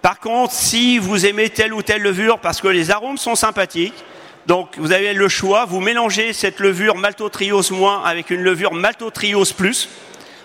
Par 0.00 0.18
contre, 0.18 0.52
si 0.52 0.98
vous 0.98 1.26
aimez 1.26 1.50
telle 1.50 1.74
ou 1.74 1.82
telle 1.82 2.02
levure 2.02 2.38
parce 2.38 2.60
que 2.60 2.68
les 2.68 2.90
arômes 2.90 3.18
sont 3.18 3.34
sympathiques, 3.34 4.04
donc 4.46 4.76
vous 4.78 4.90
avez 4.90 5.12
le 5.12 5.28
choix, 5.28 5.66
vous 5.66 5.80
mélangez 5.80 6.32
cette 6.32 6.58
levure 6.58 6.96
maltotriose 6.96 7.70
moins 7.70 8.02
avec 8.02 8.30
une 8.30 8.42
levure 8.42 8.74
maltotriose 8.74 9.52
plus, 9.52 9.88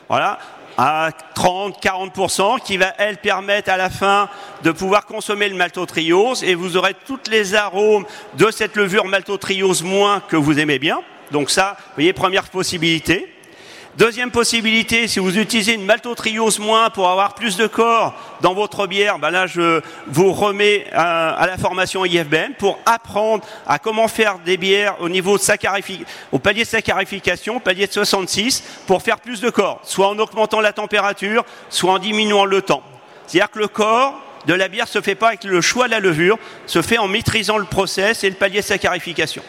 voilà, 0.09 0.37
à 0.77 1.09
30-40%, 1.35 2.61
qui 2.61 2.77
va, 2.77 2.93
elle, 2.99 3.17
permettre 3.17 3.71
à 3.71 3.77
la 3.77 3.89
fin 3.89 4.29
de 4.63 4.71
pouvoir 4.71 5.07
consommer 5.07 5.49
le 5.49 5.55
maltotriose, 5.55 6.43
et 6.43 6.53
vous 6.53 6.77
aurez 6.77 6.93
tous 7.07 7.19
les 7.31 7.55
arômes 7.55 8.05
de 8.35 8.51
cette 8.51 8.75
levure 8.75 9.05
maltotriose 9.05 9.81
moins 9.81 10.19
que 10.19 10.35
vous 10.35 10.59
aimez 10.59 10.77
bien. 10.77 10.99
Donc 11.31 11.49
ça, 11.49 11.75
vous 11.79 11.93
voyez, 11.95 12.13
première 12.13 12.49
possibilité. 12.49 13.33
Deuxième 13.97 14.29
possibilité, 14.29 15.07
si 15.07 15.17
vous 15.17 15.39
utilisez 15.39 15.73
une 15.73 15.83
maltotriose 15.83 16.59
moins 16.59 16.91
pour 16.91 17.09
avoir 17.09 17.33
plus 17.33 17.57
de 17.57 17.65
corps 17.65 18.13
dans 18.41 18.53
votre 18.53 18.85
bière, 18.85 19.17
ben 19.17 19.31
là 19.31 19.47
je 19.47 19.81
vous 20.05 20.33
remets 20.33 20.85
à, 20.93 21.47
la 21.47 21.57
formation 21.57 22.05
IFBN 22.05 22.53
pour 22.59 22.77
apprendre 22.85 23.43
à 23.65 23.79
comment 23.79 24.07
faire 24.07 24.37
des 24.37 24.57
bières 24.57 25.01
au 25.01 25.09
niveau 25.09 25.39
de 25.39 25.43
au 26.31 26.37
palier 26.37 26.61
de 26.61 26.67
saccharification, 26.67 27.59
palier 27.59 27.87
de 27.87 27.91
66, 27.91 28.63
pour 28.85 29.01
faire 29.01 29.19
plus 29.19 29.41
de 29.41 29.49
corps, 29.49 29.79
soit 29.81 30.09
en 30.09 30.19
augmentant 30.19 30.61
la 30.61 30.73
température, 30.73 31.43
soit 31.69 31.93
en 31.93 31.97
diminuant 31.97 32.45
le 32.45 32.61
temps. 32.61 32.83
C'est-à-dire 33.25 33.49
que 33.49 33.57
le 33.57 33.67
corps 33.67 34.21
de 34.45 34.53
la 34.53 34.67
bière 34.67 34.87
se 34.87 35.01
fait 35.01 35.15
pas 35.15 35.29
avec 35.29 35.43
le 35.43 35.59
choix 35.59 35.87
de 35.87 35.91
la 35.91 35.99
levure, 35.99 36.37
se 36.67 36.83
fait 36.83 36.99
en 36.99 37.07
maîtrisant 37.07 37.57
le 37.57 37.65
process 37.65 38.23
et 38.23 38.29
le 38.29 38.35
palier 38.35 38.59
de 38.59 38.65
saccharification. 38.65 39.41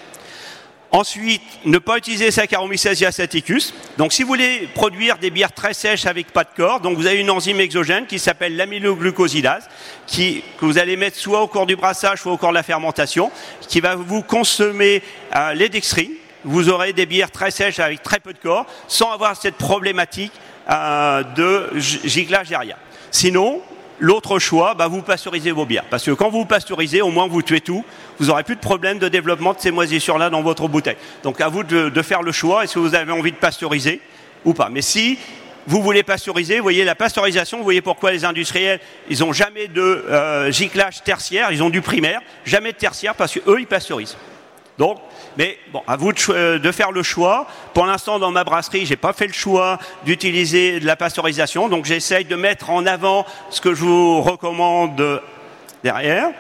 Ensuite, 0.91 1.43
ne 1.67 1.77
pas 1.77 1.99
utiliser 1.99 2.31
Saccharomyces 2.31 2.87
diastaticus. 2.87 3.75
Donc, 3.99 4.13
si 4.13 4.23
vous 4.23 4.29
voulez 4.29 4.69
produire 4.75 5.19
des 5.19 5.31
bières 5.31 5.53
très 5.53 5.75
sèches 5.75 6.07
avec 6.07 6.33
pas 6.33 6.45
de 6.45 6.49
corps, 6.57 6.81
donc 6.81 6.97
vous 6.97 7.07
avez 7.07 7.21
une 7.21 7.31
enzyme 7.31 7.61
exogène 7.61 8.07
qui 8.07 8.19
s'appelle 8.19 8.57
l'amyloglucosidase, 8.57 9.69
qui, 10.07 10.43
que 10.59 10.65
vous 10.65 10.79
allez 10.79 10.97
mettre 10.97 11.19
soit 11.19 11.43
au 11.43 11.47
cours 11.47 11.67
du 11.67 11.77
brassage, 11.77 12.23
soit 12.23 12.33
au 12.33 12.39
cours 12.39 12.49
de 12.51 12.55
la 12.55 12.63
fermentation, 12.63 13.31
qui 13.69 13.81
va 13.81 13.97
vous 13.97 14.23
consommer 14.23 15.03
euh, 15.37 15.53
les 15.53 15.69
dextrines. 15.69 16.15
Vous 16.45 16.71
aurez 16.71 16.95
des 16.95 17.05
bières 17.05 17.31
très 17.31 17.51
sèches 17.51 17.81
avec 17.81 18.03
très 18.03 18.21
peu 18.21 18.33
de 18.33 18.39
corps, 18.39 18.65
sans 18.87 19.11
avoir 19.13 19.37
cette 19.37 19.57
problématique 19.57 20.33
euh, 20.71 21.23
de 21.23 21.71
derrière. 22.49 22.79
Sinon, 23.11 23.61
L'autre 24.01 24.39
choix, 24.39 24.75
bah, 24.75 24.87
vous 24.87 25.03
pasteurisez 25.03 25.51
vos 25.51 25.67
bières. 25.67 25.85
Parce 25.91 26.05
que 26.05 26.13
quand 26.13 26.29
vous 26.31 26.45
pasteurisez, 26.45 27.03
au 27.03 27.11
moins 27.11 27.27
vous 27.27 27.43
tuez 27.43 27.61
tout. 27.61 27.85
Vous 28.19 28.27
n'aurez 28.27 28.45
plus 28.45 28.55
de 28.55 28.61
problème 28.61 28.99
de 28.99 29.09
développement 29.09 29.55
de 29.55 29.61
ces 29.61 29.71
moisissures-là 29.71 30.31
dans 30.31 30.43
votre 30.43 30.69
bouteille. 30.69 30.97
Donc 31.25 31.41
à 31.41 31.49
vous 31.49 31.65
de, 31.65 32.03
faire 32.03 32.23
le 32.23 32.33
choix. 32.33 32.65
Est-ce 32.65 32.75
que 32.75 32.79
vous 32.79 32.95
avez 32.95 33.13
envie 33.13 33.33
de 33.33 33.37
pasteuriser 33.37 34.01
ou 34.45 34.55
pas 34.55 34.69
Mais 34.71 34.83
si 34.83 35.19
vous 35.67 35.83
voulez 35.83 36.03
pasteuriser, 36.03 36.59
vous 36.59 36.63
voyez 36.63 36.85
la 36.85 36.95
pasteurisation, 36.95 37.59
vous 37.59 37.65
voyez 37.65 37.83
pourquoi 37.83 38.13
les 38.13 38.25
industriels, 38.25 38.81
ils 39.11 39.19
n'ont 39.21 39.33
jamais 39.33 39.67
de 39.67 39.83
euh, 39.83 40.51
giclage 40.51 41.03
tertiaire, 41.03 41.51
ils 41.51 41.63
ont 41.63 41.71
du 41.71 41.83
primaire, 41.83 42.21
jamais 42.45 42.73
de 42.73 42.79
tertiaire 42.79 43.15
parce 43.15 43.35
qu'eux, 43.35 43.61
ils 43.61 43.67
pasteurisent. 43.67 44.17
Donc, 44.79 44.99
mais 45.37 45.59
bon, 45.73 45.83
à 45.89 45.97
vous 45.97 46.13
euh, 46.31 46.59
de, 46.59 46.73
faire 46.73 46.93
le 46.93 47.03
choix. 47.03 47.47
Pour 47.75 47.85
l'instant, 47.85 48.21
dans 48.21 48.31
ma 48.31 48.45
brasserie, 48.45 48.87
j'ai 48.87 48.97
pas 48.97 49.13
fait 49.13 49.27
le 49.27 49.33
choix 49.33 49.79
d'utiliser 50.05 50.79
de 50.79 50.87
la 50.87 50.95
pasteurisation, 50.95 51.69
donc 51.69 51.85
j'essaye 51.85 52.25
de 52.25 52.37
mettre 52.37 52.71
en 52.71 52.87
avant 52.87 53.27
ce 53.51 53.61
que 53.61 53.75
je 53.75 53.83
vous 53.83 54.23
recommande 54.23 55.21
derrière. 55.83 56.31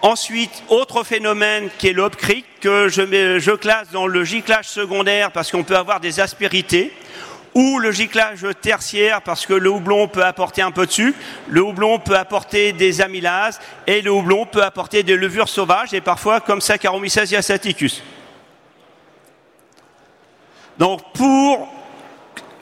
Ensuite, 0.00 0.62
autre 0.68 1.04
phénomène 1.04 1.68
qui 1.78 1.88
est 1.88 1.92
l'opcric, 1.92 2.44
que 2.60 2.88
je, 2.88 3.38
je 3.38 3.50
classe 3.52 3.90
dans 3.90 4.06
le 4.06 4.24
giclage 4.24 4.68
secondaire 4.68 5.30
parce 5.30 5.50
qu'on 5.50 5.62
peut 5.62 5.76
avoir 5.76 6.00
des 6.00 6.20
aspérités 6.20 6.92
ou 7.54 7.78
le 7.78 7.92
giclage 7.92 8.46
tertiaire 8.60 9.22
parce 9.22 9.46
que 9.46 9.54
le 9.54 9.70
houblon 9.70 10.08
peut 10.08 10.24
apporter 10.24 10.62
un 10.62 10.70
peu 10.70 10.86
de 10.86 10.90
sucre, 10.90 11.18
le 11.48 11.62
houblon 11.62 11.98
peut 11.98 12.16
apporter 12.16 12.72
des 12.72 13.00
amylases 13.00 13.60
et 13.86 14.02
le 14.02 14.10
houblon 14.10 14.44
peut 14.44 14.62
apporter 14.62 15.02
des 15.02 15.16
levures 15.16 15.48
sauvages 15.48 15.94
et 15.94 16.00
parfois 16.00 16.40
comme 16.40 16.60
Saccharomyces 16.60 17.18
diastaticus. 17.18 18.02
Donc 20.78 21.00
pour 21.12 21.68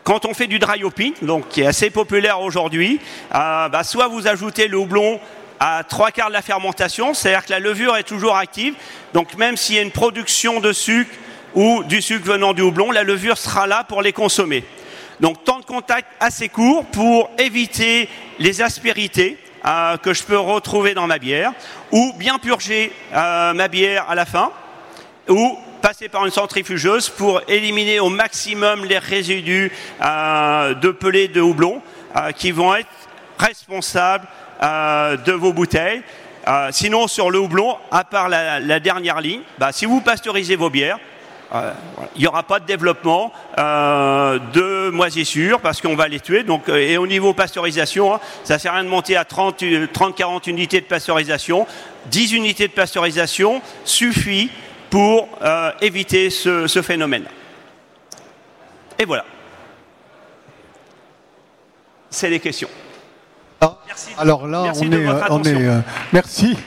quand 0.05 0.27
on 0.27 0.35
fait 0.35 0.49
du 0.49 0.59
dry 0.59 0.83
hopping, 0.83 1.15
donc 1.23 1.49
qui 1.49 1.63
est 1.63 1.67
assez 1.67 1.89
populaire 1.89 2.41
aujourd'hui, 2.41 3.01
euh, 3.35 3.69
bah, 3.69 3.85
soit 3.85 4.09
vous 4.09 4.27
ajoutez 4.27 4.69
le 4.69 4.77
houblon 4.77 5.21
à 5.61 5.85
trois 5.85 6.11
quarts 6.11 6.29
de 6.29 6.33
la 6.33 6.43
fermentation, 6.43 7.15
c'est-à-dire 7.15 7.47
que 7.47 7.53
la 7.53 7.61
levure 7.61 7.97
est 7.97 8.03
toujours 8.03 8.37
active. 8.37 8.75
Donc 9.15 9.37
même 9.37 9.57
s'il 9.57 9.77
y 9.77 9.79
a 9.79 9.83
une 9.83 9.93
production 9.93 10.59
de 10.59 10.73
sucre 10.73 11.15
ou 11.55 11.85
du 11.85 12.03
sucre 12.03 12.27
venant 12.27 12.53
du 12.53 12.63
houblon, 12.63 12.91
la 12.91 13.05
levure 13.05 13.39
sera 13.39 13.67
là 13.67 13.85
pour 13.85 14.03
les 14.03 14.13
consommer. 14.13 14.65
Donc 15.23 15.45
temps 15.45 15.61
de 15.61 15.65
contact 15.65 16.09
assez 16.19 16.49
court 16.49 16.85
pour 16.87 17.31
éviter 17.39 18.09
les 18.41 18.61
aspérités 18.61 19.39
euh, 19.65 19.97
que 19.97 20.13
je 20.13 20.25
peux 20.25 20.37
retrouver 20.37 20.95
dans 20.95 21.07
ma 21.07 21.21
bière, 21.21 21.53
ou 21.93 22.13
bien 22.17 22.41
purger 22.41 22.91
euh, 23.15 23.53
ma 23.53 23.69
bière 23.69 24.11
à 24.11 24.17
la 24.17 24.27
fin, 24.27 24.51
ou 25.29 25.57
passer 25.81 26.09
par 26.09 26.27
une 26.27 26.33
centrifugeuse 26.33 27.09
pour 27.09 27.41
éliminer 27.47 28.01
au 28.01 28.09
maximum 28.09 28.85
les 28.85 28.99
résidus 28.99 29.71
euh, 30.05 30.75
de 30.75 30.91
pelés 30.91 31.29
de 31.29 31.41
houblon 31.41 31.81
qui 32.37 32.51
vont 32.51 32.75
être 32.75 32.91
responsables 33.39 34.27
de 34.61 35.33
vos 35.33 35.55
bouteilles. 35.55 36.03
sinon, 36.73 37.09
sur 37.09 37.31
le 37.31 37.39
houblon, 37.39 37.79
à 37.91 38.05
part 38.05 38.29
la, 38.29 38.81
dernière 38.81 39.23
ligne, 39.23 39.41
bah, 39.57 39.73
si 39.73 39.87
vous 39.87 40.03
pasteurisez 40.03 40.57
vos 40.57 40.69
bières, 40.69 40.99
euh, 41.55 41.73
il 42.17 42.23
n'y 42.23 42.27
aura 42.27 42.43
pas 42.45 42.61
de 42.61 42.67
développement 42.67 43.31
euh, 43.59 44.39
de 44.55 44.89
moisissures 44.91 45.61
parce 45.61 45.83
qu'on 45.83 45.97
va 45.97 46.09
les 46.09 46.21
tuer. 46.21 46.45
Donc, 46.45 46.69
euh, 46.69 46.77
et 46.77 46.97
au 46.97 47.07
niveau 47.07 47.35
pasteurisation, 47.35 48.15
hein, 48.15 48.21
ça 48.43 48.55
ne 48.55 48.59
sert 48.59 48.73
à 48.73 48.77
rien 48.77 48.85
de 48.85 48.89
monter 48.89 49.17
à 49.17 49.25
30-40 49.25 50.49
unités 50.49 50.81
de 50.81 50.87
pasteurisation. 50.87 51.67
10 52.07 52.33
unités 52.33 52.69
de 52.69 52.73
pasteurisation 52.73 53.61
suffit 53.85 54.51
pour 54.89 55.29
éviter 55.81 56.29
ce, 56.29 56.83
phénomène. 56.83 57.25
Et 58.99 59.05
voilà. 59.05 59.25
C'est 62.11 62.29
les 62.29 62.41
questions. 62.41 62.69
Ah, 63.61 63.79
alors 64.19 64.47
là, 64.47 64.73
on 64.75 64.93
est, 64.93 65.09
on 65.31 65.43
est 65.45 65.83
merci. 66.13 66.59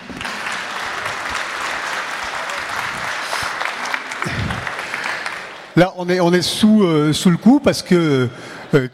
Là, 5.76 5.94
on 5.98 6.08
est, 6.08 6.22
on 6.22 6.32
est 6.32 6.42
sous, 6.42 6.84
euh, 6.84 7.12
sous 7.12 7.30
le 7.30 7.36
coup 7.38 7.60
parce 7.60 7.82
que 7.82 8.30
euh, 8.74 8.88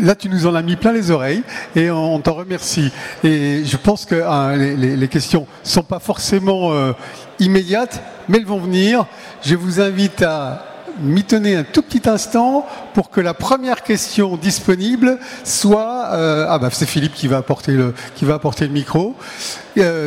là, 0.00 0.14
tu 0.14 0.28
nous 0.28 0.46
en 0.46 0.54
as 0.54 0.62
mis 0.62 0.76
plein 0.76 0.92
les 0.92 1.10
oreilles 1.10 1.42
et 1.74 1.90
on, 1.90 2.20
t'en 2.20 2.34
remercie. 2.34 2.92
Et 3.24 3.64
je 3.64 3.76
pense 3.76 4.04
que 4.04 4.22
hein, 4.22 4.56
les, 4.56 4.96
les, 4.96 5.08
questions 5.08 5.48
sont 5.64 5.82
pas 5.82 5.98
forcément 5.98 6.72
euh, 6.72 6.92
immédiates, 7.40 8.00
mais 8.28 8.38
elles 8.38 8.46
vont 8.46 8.60
venir. 8.60 9.06
Je 9.42 9.56
vous 9.56 9.80
invite 9.80 10.22
à 10.22 10.66
m'y 11.00 11.24
tenir 11.24 11.60
un 11.60 11.64
tout 11.64 11.82
petit 11.82 12.08
instant 12.08 12.64
pour 12.94 13.10
que 13.10 13.20
la 13.20 13.34
première 13.34 13.82
question 13.82 14.36
disponible 14.36 15.18
soit 15.44 16.08
ah 16.10 16.58
bah 16.58 16.68
c'est 16.72 16.84
Philippe 16.84 17.14
qui 17.14 17.26
va 17.26 17.38
apporter 17.38 17.72
le 17.72 17.94
qui 18.16 18.26
va 18.26 18.34
apporter 18.34 18.66
le 18.66 18.72
micro 18.72 19.14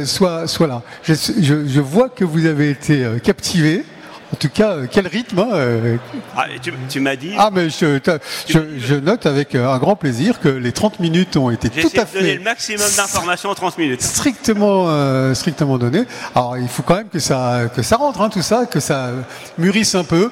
soit 0.03 0.45
soit 0.45 0.67
là. 0.67 0.83
Je, 1.01 1.13
je, 1.15 1.65
je 1.65 1.79
vois 1.79 2.09
que 2.09 2.25
vous 2.25 2.45
avez 2.45 2.69
été 2.69 3.07
captivé 3.23 3.85
En 4.33 4.35
tout 4.35 4.49
cas, 4.49 4.71
euh, 4.71 4.87
quel 4.89 5.05
rythme 5.05 5.37
hein, 5.37 5.49
euh. 5.53 5.97
ah, 6.35 6.45
tu, 6.89 6.99
m'as 6.99 7.15
dit. 7.15 7.33
Ah, 7.37 7.51
mais 7.53 7.69
je, 7.69 7.99
je, 8.47 8.95
note 8.95 9.27
avec 9.27 9.53
euh, 9.53 9.69
un 9.69 9.77
grand 9.77 9.95
plaisir 9.95 10.39
que 10.39 10.49
les 10.49 10.71
30 10.71 10.99
minutes 10.99 11.37
ont 11.37 11.51
été 11.51 11.69
tout 11.69 11.87
à 11.95 12.07
fait. 12.07 12.17
donner 12.17 12.33
le 12.33 12.41
maximum 12.41 12.87
d'informations 12.97 13.51
en 13.51 13.53
30 13.53 13.77
minutes. 13.77 14.01
Strictement, 14.01 15.35
strictement 15.35 15.77
donné. 15.77 16.05
Alors, 16.33 16.57
il 16.57 16.67
faut 16.67 16.81
quand 16.81 16.95
même 16.95 17.09
que 17.09 17.19
ça, 17.19 17.69
que 17.75 17.83
ça 17.83 17.97
rentre, 17.97 18.21
hein, 18.21 18.29
tout 18.29 18.41
ça, 18.41 18.65
que 18.65 18.79
ça 18.79 19.11
mûrisse 19.59 19.93
un 19.93 20.03
peu, 20.03 20.31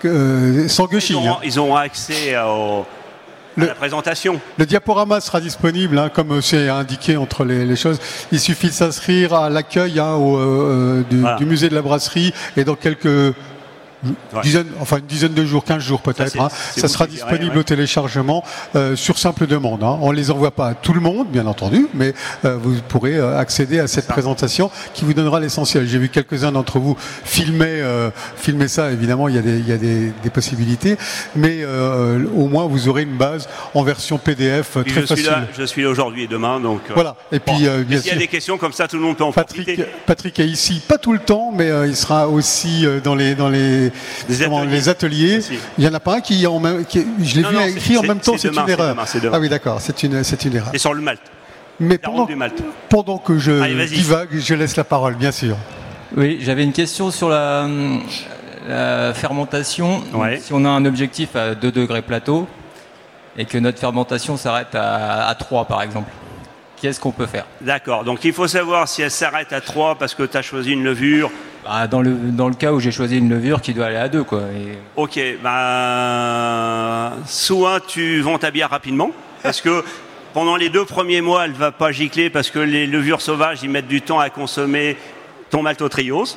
que, 0.00 0.66
sans 0.68 0.84
gushing. 0.84 1.18
Ils, 1.42 1.48
ils 1.48 1.58
auront 1.58 1.76
accès 1.76 2.34
au 3.62 3.66
la 3.66 3.74
présentation. 3.74 4.40
Le 4.56 4.66
diaporama 4.66 5.20
sera 5.20 5.40
disponible, 5.40 5.98
hein, 5.98 6.10
comme 6.12 6.40
c'est 6.42 6.68
indiqué 6.68 7.16
entre 7.16 7.44
les, 7.44 7.76
choses. 7.76 7.98
Il 8.32 8.40
suffit 8.40 8.68
de 8.68 8.72
s'inscrire 8.72 9.34
à 9.34 9.50
l'accueil 9.50 9.98
hein, 9.98 10.16
euh, 10.18 11.02
euh, 11.12 11.36
du, 11.36 11.44
musée 11.44 11.68
de 11.68 11.74
la 11.74 11.82
brasserie 11.82 12.32
et 12.56 12.64
dans 12.64 12.74
quelques 12.74 13.34
enfin 14.80 14.98
une 14.98 15.06
dizaine 15.06 15.34
de 15.34 15.44
jours, 15.44 15.64
15 15.64 15.82
jours 15.82 16.00
peut-être. 16.00 16.32
Ça, 16.32 16.44
hein. 16.44 16.88
sera 16.88 17.06
disponible 17.06 17.58
au 17.58 17.62
téléchargement 17.62 18.44
euh, 18.76 18.96
sur 18.96 19.18
simple 19.18 19.46
demande. 19.46 19.82
Hein. 19.82 19.98
On 20.00 20.12
ne 20.12 20.16
les 20.16 20.30
envoie 20.30 20.50
pas 20.50 20.68
à 20.68 20.74
tout 20.74 20.92
le 20.92 21.00
monde, 21.00 21.28
bien 21.28 21.46
entendu, 21.46 21.86
mais 21.94 22.14
euh, 22.44 22.56
vous 22.56 22.76
pourrez 22.88 23.16
euh, 23.16 23.38
accéder 23.38 23.78
à 23.78 23.86
cette 23.86 24.06
présentation 24.06 24.70
qui 24.94 25.04
vous 25.04 25.14
donnera 25.14 25.40
l'essentiel. 25.40 25.86
J'ai 25.86 25.98
vu 25.98 26.08
quelques-uns 26.08 26.52
d'entre 26.52 26.78
vous 26.78 26.96
filmer, 27.24 27.82
filmer 28.36 28.68
ça. 28.68 28.90
Évidemment, 28.90 29.28
il 29.28 29.34
y 29.34 29.38
a 29.38 29.42
des, 29.42 29.58
il 29.58 29.68
y 29.68 29.72
a 29.72 29.76
des, 29.76 30.12
des 30.22 30.30
possibilités, 30.30 30.96
mais 31.34 31.64
au 31.64 32.48
moins 32.48 32.66
vous 32.66 32.88
aurez 32.88 33.02
une 33.02 33.16
base 33.16 33.48
en 33.74 33.82
version 33.82 34.18
PDF 34.18 34.72
très 34.72 34.84
je 34.86 35.00
facile. 35.00 35.16
Suis 35.16 35.26
là, 35.26 35.46
je 35.56 35.64
suis 35.64 35.82
là 35.82 35.88
aujourd'hui 35.90 36.24
et 36.24 36.26
demain, 36.26 36.60
donc 36.60 36.80
voilà. 36.94 37.16
Et 37.32 37.40
puis, 37.40 37.66
bien 37.86 38.00
S'il 38.00 38.12
y 38.12 38.16
a 38.16 38.18
des 38.18 38.26
questions 38.26 38.58
comme 38.58 38.72
ça, 38.72 38.88
tout 38.88 38.96
le 38.96 39.02
monde 39.02 39.16
peut 39.16 39.24
en 39.24 39.32
Patrick, 39.32 39.64
profiter. 39.64 39.86
Patrick 40.06 40.38
est 40.38 40.46
ici, 40.46 40.80
pas 40.86 40.98
tout 40.98 41.12
le 41.12 41.18
temps, 41.18 41.52
mais 41.54 41.70
il 41.86 41.96
sera 41.96 42.28
aussi 42.28 42.86
dans 43.02 43.14
les 43.14 43.34
dans 43.34 43.48
les 43.48 43.87
les, 44.28 44.88
ateliers. 44.88 45.40
Il 45.78 45.84
n'y 45.84 45.88
en 45.88 45.94
a 45.94 46.00
pas 46.00 46.16
un 46.16 46.20
qui, 46.20 46.46
en 46.46 46.60
même, 46.60 46.84
qui 46.84 47.06
je 47.22 47.40
l'ai 47.40 47.48
vu 47.48 47.76
écrit 47.76 47.98
en 47.98 48.02
même 48.02 48.20
temps, 48.20 48.36
c'est 48.36 48.48
une 48.48 48.68
erreur. 48.68 48.96
ah 49.32 49.40
oui, 49.40 49.48
d'accord, 49.48 49.80
c'est 49.80 50.02
une, 50.02 50.22
c'est 50.24 50.44
une 50.44 50.56
erreur. 50.56 50.70
Et 50.74 50.78
sur 50.78 50.94
le 50.94 51.02
Malte. 51.02 51.22
Mais 51.80 51.98
pendant, 51.98 52.26
pendant, 52.88 53.18
que 53.18 53.38
je 53.38 53.86
divague, 53.86 54.30
je 54.32 54.54
laisse 54.54 54.76
la 54.76 54.84
parole, 54.84 55.14
bien 55.14 55.30
sûr. 55.30 55.56
Oui, 56.16 56.38
j'avais 56.40 56.64
une 56.64 56.72
question 56.72 57.10
sur 57.10 57.28
la, 57.28 57.68
fermentation. 59.14 60.02
Si 60.40 60.52
on 60.52 60.64
a 60.64 60.68
un 60.68 60.84
objectif 60.84 61.36
à 61.36 61.54
2 61.54 61.70
degrés 61.70 62.02
plateau 62.02 62.48
et 63.36 63.44
que 63.44 63.58
notre 63.58 63.78
fermentation 63.78 64.36
s'arrête 64.36 64.74
à, 64.74 65.28
à 65.28 65.34
3 65.36 65.66
par 65.66 65.82
exemple, 65.82 66.10
qu'est-ce 66.80 67.00
qu'on 67.00 67.12
peut 67.12 67.26
faire 67.26 67.46
D'accord, 67.60 68.04
donc 68.04 68.24
il 68.24 68.32
faut 68.32 68.48
savoir 68.48 68.88
si 68.88 69.02
elle 69.02 69.10
s'arrête 69.10 69.52
à 69.52 69.60
3 69.60 69.96
parce 69.96 70.14
que 70.14 70.22
tu 70.22 70.36
as 70.36 70.42
choisi 70.42 70.72
une 70.72 70.84
levure 70.84 71.30
bah, 71.64 71.86
dans, 71.86 72.00
le, 72.00 72.12
dans 72.12 72.48
le 72.48 72.54
cas 72.54 72.72
où 72.72 72.80
j'ai 72.80 72.92
choisi 72.92 73.18
une 73.18 73.28
levure 73.28 73.60
qui 73.60 73.74
doit 73.74 73.86
aller 73.86 73.96
à 73.96 74.08
2. 74.08 74.24
Quoi, 74.24 74.42
Ok, 74.96 75.20
bah, 75.42 77.12
soit 77.26 77.80
tu 77.86 78.20
vends 78.20 78.38
ta 78.38 78.50
bière 78.50 78.70
rapidement, 78.70 79.10
parce 79.42 79.60
que 79.60 79.84
pendant 80.34 80.56
les 80.56 80.68
deux 80.68 80.84
premiers 80.84 81.20
mois, 81.20 81.44
elle 81.44 81.52
ne 81.52 81.56
va 81.56 81.72
pas 81.72 81.90
gicler 81.92 82.30
parce 82.30 82.50
que 82.50 82.58
les 82.58 82.86
levures 82.86 83.20
sauvages, 83.20 83.60
ils 83.62 83.70
mettent 83.70 83.88
du 83.88 84.02
temps 84.02 84.20
à 84.20 84.30
consommer 84.30 84.96
ton 85.50 85.62
maltotriose 85.62 86.36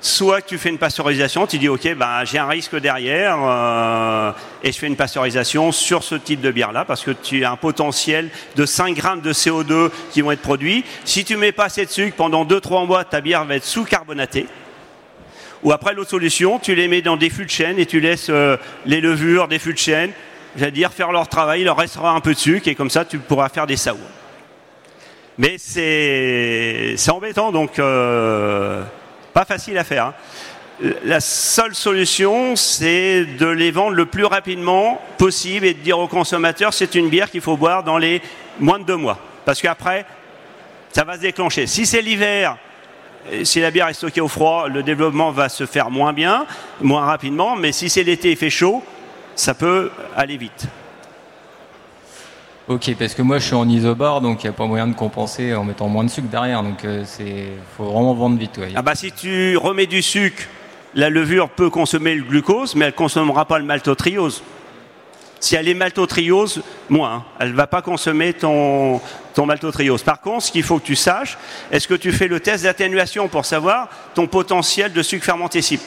soit 0.00 0.42
tu 0.42 0.58
fais 0.58 0.68
une 0.68 0.78
pasteurisation, 0.78 1.46
tu 1.46 1.58
dis 1.58 1.68
ok, 1.68 1.94
ben, 1.94 2.24
j'ai 2.24 2.38
un 2.38 2.46
risque 2.46 2.76
derrière 2.76 3.36
euh, 3.40 4.32
et 4.62 4.72
je 4.72 4.78
fais 4.78 4.86
une 4.86 4.96
pasteurisation 4.96 5.72
sur 5.72 6.02
ce 6.02 6.14
type 6.14 6.40
de 6.40 6.50
bière-là 6.50 6.84
parce 6.84 7.02
que 7.02 7.10
tu 7.10 7.44
as 7.44 7.50
un 7.50 7.56
potentiel 7.56 8.30
de 8.56 8.66
5 8.66 8.94
grammes 8.94 9.20
de 9.20 9.32
CO2 9.32 9.90
qui 10.12 10.20
vont 10.20 10.32
être 10.32 10.42
produits. 10.42 10.84
Si 11.04 11.24
tu 11.24 11.36
mets 11.36 11.52
pas 11.52 11.64
assez 11.64 11.84
de 11.84 11.90
sucre 11.90 12.16
pendant 12.16 12.44
2-3 12.44 12.86
mois, 12.86 13.04
ta 13.04 13.20
bière 13.20 13.44
va 13.44 13.56
être 13.56 13.64
sous-carbonatée. 13.64 14.46
Ou 15.64 15.72
après 15.72 15.94
l'autre 15.94 16.10
solution, 16.10 16.60
tu 16.60 16.76
les 16.76 16.86
mets 16.86 17.02
dans 17.02 17.16
des 17.16 17.30
fûts 17.30 17.44
de 17.44 17.50
chêne 17.50 17.78
et 17.78 17.86
tu 17.86 17.98
laisses 17.98 18.28
euh, 18.30 18.56
les 18.86 19.00
levures 19.00 19.48
des 19.48 19.58
fûts 19.58 19.72
de 19.72 19.78
chêne, 19.78 20.12
j'allais 20.56 20.70
dire 20.70 20.92
faire 20.92 21.10
leur 21.10 21.28
travail, 21.28 21.62
il 21.62 21.64
leur 21.64 21.76
restera 21.76 22.12
un 22.12 22.20
peu 22.20 22.34
de 22.34 22.38
sucre 22.38 22.68
et 22.68 22.76
comme 22.76 22.90
ça 22.90 23.04
tu 23.04 23.18
pourras 23.18 23.48
faire 23.48 23.66
des 23.66 23.76
saours. 23.76 23.98
Mais 25.36 25.56
c'est 25.58 26.96
embêtant 27.10 27.50
donc. 27.52 27.78
Euh, 27.78 28.82
pas 29.32 29.44
facile 29.44 29.78
à 29.78 29.84
faire. 29.84 30.06
Hein. 30.06 30.14
La 31.04 31.20
seule 31.20 31.74
solution, 31.74 32.54
c'est 32.54 33.24
de 33.24 33.46
les 33.46 33.72
vendre 33.72 33.96
le 33.96 34.06
plus 34.06 34.24
rapidement 34.24 35.00
possible 35.18 35.66
et 35.66 35.74
de 35.74 35.80
dire 35.80 35.98
aux 35.98 36.06
consommateurs, 36.06 36.72
c'est 36.72 36.94
une 36.94 37.08
bière 37.08 37.30
qu'il 37.30 37.40
faut 37.40 37.56
boire 37.56 37.82
dans 37.82 37.98
les 37.98 38.22
moins 38.60 38.78
de 38.78 38.84
deux 38.84 38.96
mois. 38.96 39.18
Parce 39.44 39.60
qu'après, 39.60 40.06
ça 40.92 41.02
va 41.02 41.16
se 41.16 41.22
déclencher. 41.22 41.66
Si 41.66 41.84
c'est 41.84 42.00
l'hiver, 42.00 42.56
si 43.42 43.60
la 43.60 43.70
bière 43.70 43.88
est 43.88 43.94
stockée 43.94 44.20
au 44.20 44.28
froid, 44.28 44.68
le 44.68 44.84
développement 44.84 45.32
va 45.32 45.48
se 45.48 45.66
faire 45.66 45.90
moins 45.90 46.12
bien, 46.12 46.46
moins 46.80 47.04
rapidement. 47.04 47.56
Mais 47.56 47.72
si 47.72 47.90
c'est 47.90 48.04
l'été 48.04 48.30
et 48.30 48.36
fait 48.36 48.50
chaud, 48.50 48.82
ça 49.34 49.54
peut 49.54 49.90
aller 50.16 50.36
vite. 50.36 50.68
Ok, 52.68 52.94
parce 52.98 53.14
que 53.14 53.22
moi 53.22 53.38
je 53.38 53.46
suis 53.46 53.54
en 53.54 53.66
isobar, 53.66 54.20
donc 54.20 54.44
il 54.44 54.46
n'y 54.46 54.50
a 54.50 54.52
pas 54.52 54.66
moyen 54.66 54.86
de 54.86 54.94
compenser 54.94 55.54
en 55.54 55.64
mettant 55.64 55.88
moins 55.88 56.04
de 56.04 56.10
sucre 56.10 56.28
derrière. 56.28 56.62
Donc 56.62 56.80
il 56.82 56.88
euh, 57.20 57.56
faut 57.76 57.84
vraiment 57.84 58.12
vendre 58.12 58.38
vite. 58.38 58.60
Ah 58.76 58.82
bah 58.82 58.94
si 58.94 59.10
tu 59.10 59.56
remets 59.56 59.86
du 59.86 60.02
sucre, 60.02 60.42
la 60.94 61.08
levure 61.08 61.48
peut 61.48 61.70
consommer 61.70 62.14
le 62.14 62.22
glucose, 62.22 62.74
mais 62.74 62.84
elle 62.84 62.90
ne 62.92 62.96
consommera 62.96 63.46
pas 63.46 63.58
le 63.58 63.64
maltotriose. 63.64 64.42
Si 65.40 65.54
elle 65.54 65.66
est 65.66 65.74
maltotriose, 65.74 66.62
moins. 66.90 67.14
Hein. 67.14 67.24
Elle 67.38 67.52
ne 67.52 67.56
va 67.56 67.66
pas 67.66 67.80
consommer 67.80 68.34
ton, 68.34 69.00
ton 69.32 69.46
maltotriose. 69.46 70.02
Par 70.02 70.20
contre, 70.20 70.42
ce 70.42 70.52
qu'il 70.52 70.62
faut 70.62 70.78
que 70.78 70.84
tu 70.84 70.96
saches, 70.96 71.38
est-ce 71.70 71.88
que 71.88 71.94
tu 71.94 72.12
fais 72.12 72.28
le 72.28 72.40
test 72.40 72.64
d'atténuation 72.64 73.28
pour 73.28 73.46
savoir 73.46 73.88
ton 74.14 74.26
potentiel 74.26 74.92
de 74.92 75.02
sucre 75.02 75.24
fermenté 75.24 75.62
cible 75.62 75.84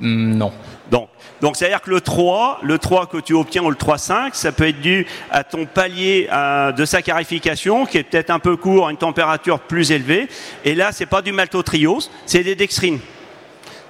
hmm, 0.00 0.34
Non. 0.34 0.52
Donc, 0.90 1.10
donc 1.42 1.56
c'est-à-dire 1.56 1.82
que 1.82 1.90
le 1.90 2.00
3, 2.00 2.60
le 2.62 2.78
3 2.78 3.06
que 3.06 3.18
tu 3.18 3.34
obtiens 3.34 3.64
ou 3.64 3.70
le 3.70 3.76
3,5, 3.76 4.30
ça 4.32 4.52
peut 4.52 4.68
être 4.68 4.80
dû 4.80 5.04
à 5.28 5.42
ton 5.42 5.66
palier 5.66 6.28
euh, 6.32 6.70
de 6.70 6.84
saccharification 6.84 7.84
qui 7.84 7.98
est 7.98 8.04
peut-être 8.04 8.30
un 8.30 8.38
peu 8.38 8.56
court, 8.56 8.86
à 8.86 8.92
une 8.92 8.96
température 8.96 9.58
plus 9.58 9.90
élevée. 9.90 10.28
Et 10.64 10.76
là, 10.76 10.92
c'est 10.92 11.04
pas 11.04 11.20
du 11.20 11.32
maltotriose, 11.32 12.12
c'est 12.26 12.44
des 12.44 12.54
dextrines. 12.54 13.00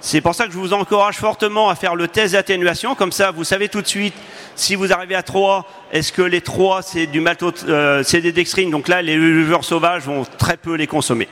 C'est 0.01 0.19
pour 0.19 0.33
ça 0.33 0.47
que 0.47 0.51
je 0.51 0.57
vous 0.57 0.73
encourage 0.73 1.17
fortement 1.17 1.69
à 1.69 1.75
faire 1.75 1.95
le 1.95 2.07
test 2.07 2.33
d'atténuation. 2.33 2.95
Comme 2.95 3.11
ça, 3.11 3.29
vous 3.29 3.43
savez 3.43 3.69
tout 3.69 3.83
de 3.83 3.87
suite 3.87 4.15
si 4.55 4.73
vous 4.73 4.91
arrivez 4.91 5.15
à 5.15 5.23
3, 5.23 5.65
est-ce 5.91 6.11
que 6.11 6.23
les 6.23 6.41
3 6.41 6.81
c'est 6.81 7.05
du 7.05 7.21
malto, 7.21 7.53
euh, 7.67 8.01
c'est 8.03 8.19
des 8.21 8.31
dextrines? 8.31 8.71
Donc 8.71 8.87
là, 8.87 9.03
les 9.03 9.15
levures 9.15 9.63
sauvages 9.63 10.03
vont 10.03 10.25
très 10.39 10.57
peu 10.57 10.73
les 10.73 10.87
consommer. 10.87 11.27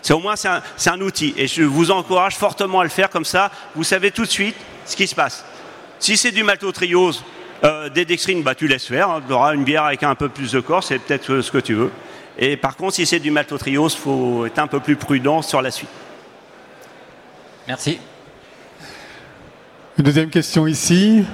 C'est 0.00 0.14
au 0.14 0.20
moins 0.20 0.36
c'est 0.36 0.48
un, 0.48 0.62
un, 0.86 1.00
outil 1.02 1.34
et 1.36 1.46
je 1.46 1.64
vous 1.64 1.90
encourage 1.90 2.36
fortement 2.36 2.80
à 2.80 2.84
le 2.84 2.90
faire 2.90 3.10
comme 3.10 3.24
ça. 3.26 3.50
Vous 3.74 3.84
savez 3.84 4.10
tout 4.10 4.24
de 4.24 4.30
suite 4.30 4.56
ce 4.86 4.96
qui 4.96 5.06
se 5.06 5.14
passe. 5.14 5.44
Si 5.98 6.16
c'est 6.16 6.32
du 6.32 6.42
maltotriose, 6.42 7.24
euh, 7.64 7.88
des 7.88 8.04
dextrines, 8.04 8.42
bah, 8.42 8.54
tu 8.54 8.68
laisses 8.68 8.86
faire. 8.86 9.10
Hein. 9.10 9.22
tu 9.26 9.32
auras 9.32 9.54
une 9.54 9.64
bière 9.64 9.84
avec 9.84 10.02
un 10.02 10.14
peu 10.14 10.28
plus 10.28 10.52
de 10.52 10.60
corps, 10.60 10.84
c'est 10.84 10.98
peut-être 10.98 11.40
ce 11.40 11.50
que 11.50 11.58
tu 11.58 11.74
veux. 11.74 11.90
Et 12.38 12.56
par 12.56 12.76
contre, 12.76 12.94
si 12.94 13.06
c'est 13.06 13.18
du 13.18 13.30
maltotriose, 13.30 13.94
il 13.94 14.00
faut 14.00 14.46
être 14.46 14.58
un 14.58 14.66
peu 14.66 14.80
plus 14.80 14.96
prudent 14.96 15.42
sur 15.42 15.62
la 15.62 15.70
suite. 15.70 15.90
Merci. 17.66 17.98
Une 19.98 20.04
deuxième 20.04 20.30
question 20.30 20.66
ici. 20.66 21.24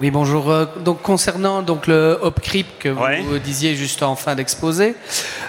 Oui, 0.00 0.10
bonjour. 0.10 0.50
Euh, 0.50 0.64
donc 0.82 1.02
concernant 1.02 1.60
donc 1.60 1.86
le 1.86 2.18
Hopcrypt 2.22 2.78
que 2.78 2.88
vous, 2.88 3.38
disiez 3.38 3.74
juste 3.74 4.02
en 4.02 4.16
fin 4.16 4.34
d'exposé, 4.34 4.94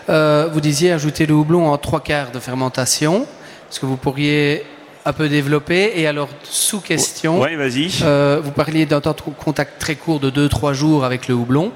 euh, 0.10 0.50
vous 0.52 0.62
disiez 0.62 0.92
ajouter 0.92 1.26
le 1.26 1.34
houblon 1.34 1.72
en 1.72 1.78
trois 1.78 2.02
quarts 2.02 2.32
de 2.32 2.40
fermentation. 2.40 3.24
Est-ce 3.70 3.80
que 3.80 3.86
vous 3.86 3.98
pourriez 3.98 4.66
un 5.06 5.14
peu 5.14 5.30
développer 5.30 5.94
Et 5.96 6.08
alors, 6.08 6.30
sous 6.44 6.80
question, 6.80 7.40
vas-y. 7.40 7.92
Euh, 8.04 8.40
vous 8.44 8.52
parliez 8.52 8.86
d'un 8.86 9.02
temps 9.02 9.14
de 9.14 9.22
contact 9.22 9.80
très 9.80 9.96
court 9.96 10.20
de 10.20 10.30
2-3 10.30 10.74
jours 10.74 11.06
avec 11.06 11.28
le 11.28 11.36
houblon. 11.36 11.72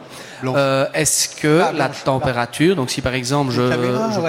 Est-ce 0.93 1.29
que 1.29 1.61
ah, 1.63 1.71
la 1.73 1.89
température, 1.89 2.75
donc 2.75 2.91
si 2.91 3.01
par 3.01 3.15
exemple 3.15 3.51
je, 3.51 3.63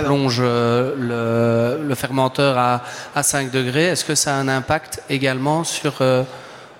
plonge 0.02 0.40
le, 0.40 1.78
le, 1.86 1.94
fermenteur 1.94 2.56
à, 2.56 2.82
à 3.14 3.22
5 3.22 3.50
degrés, 3.50 3.88
est-ce 3.88 4.04
que 4.04 4.14
ça 4.14 4.34
a 4.34 4.38
un 4.38 4.48
impact 4.48 5.02
également 5.10 5.62
sur 5.62 6.00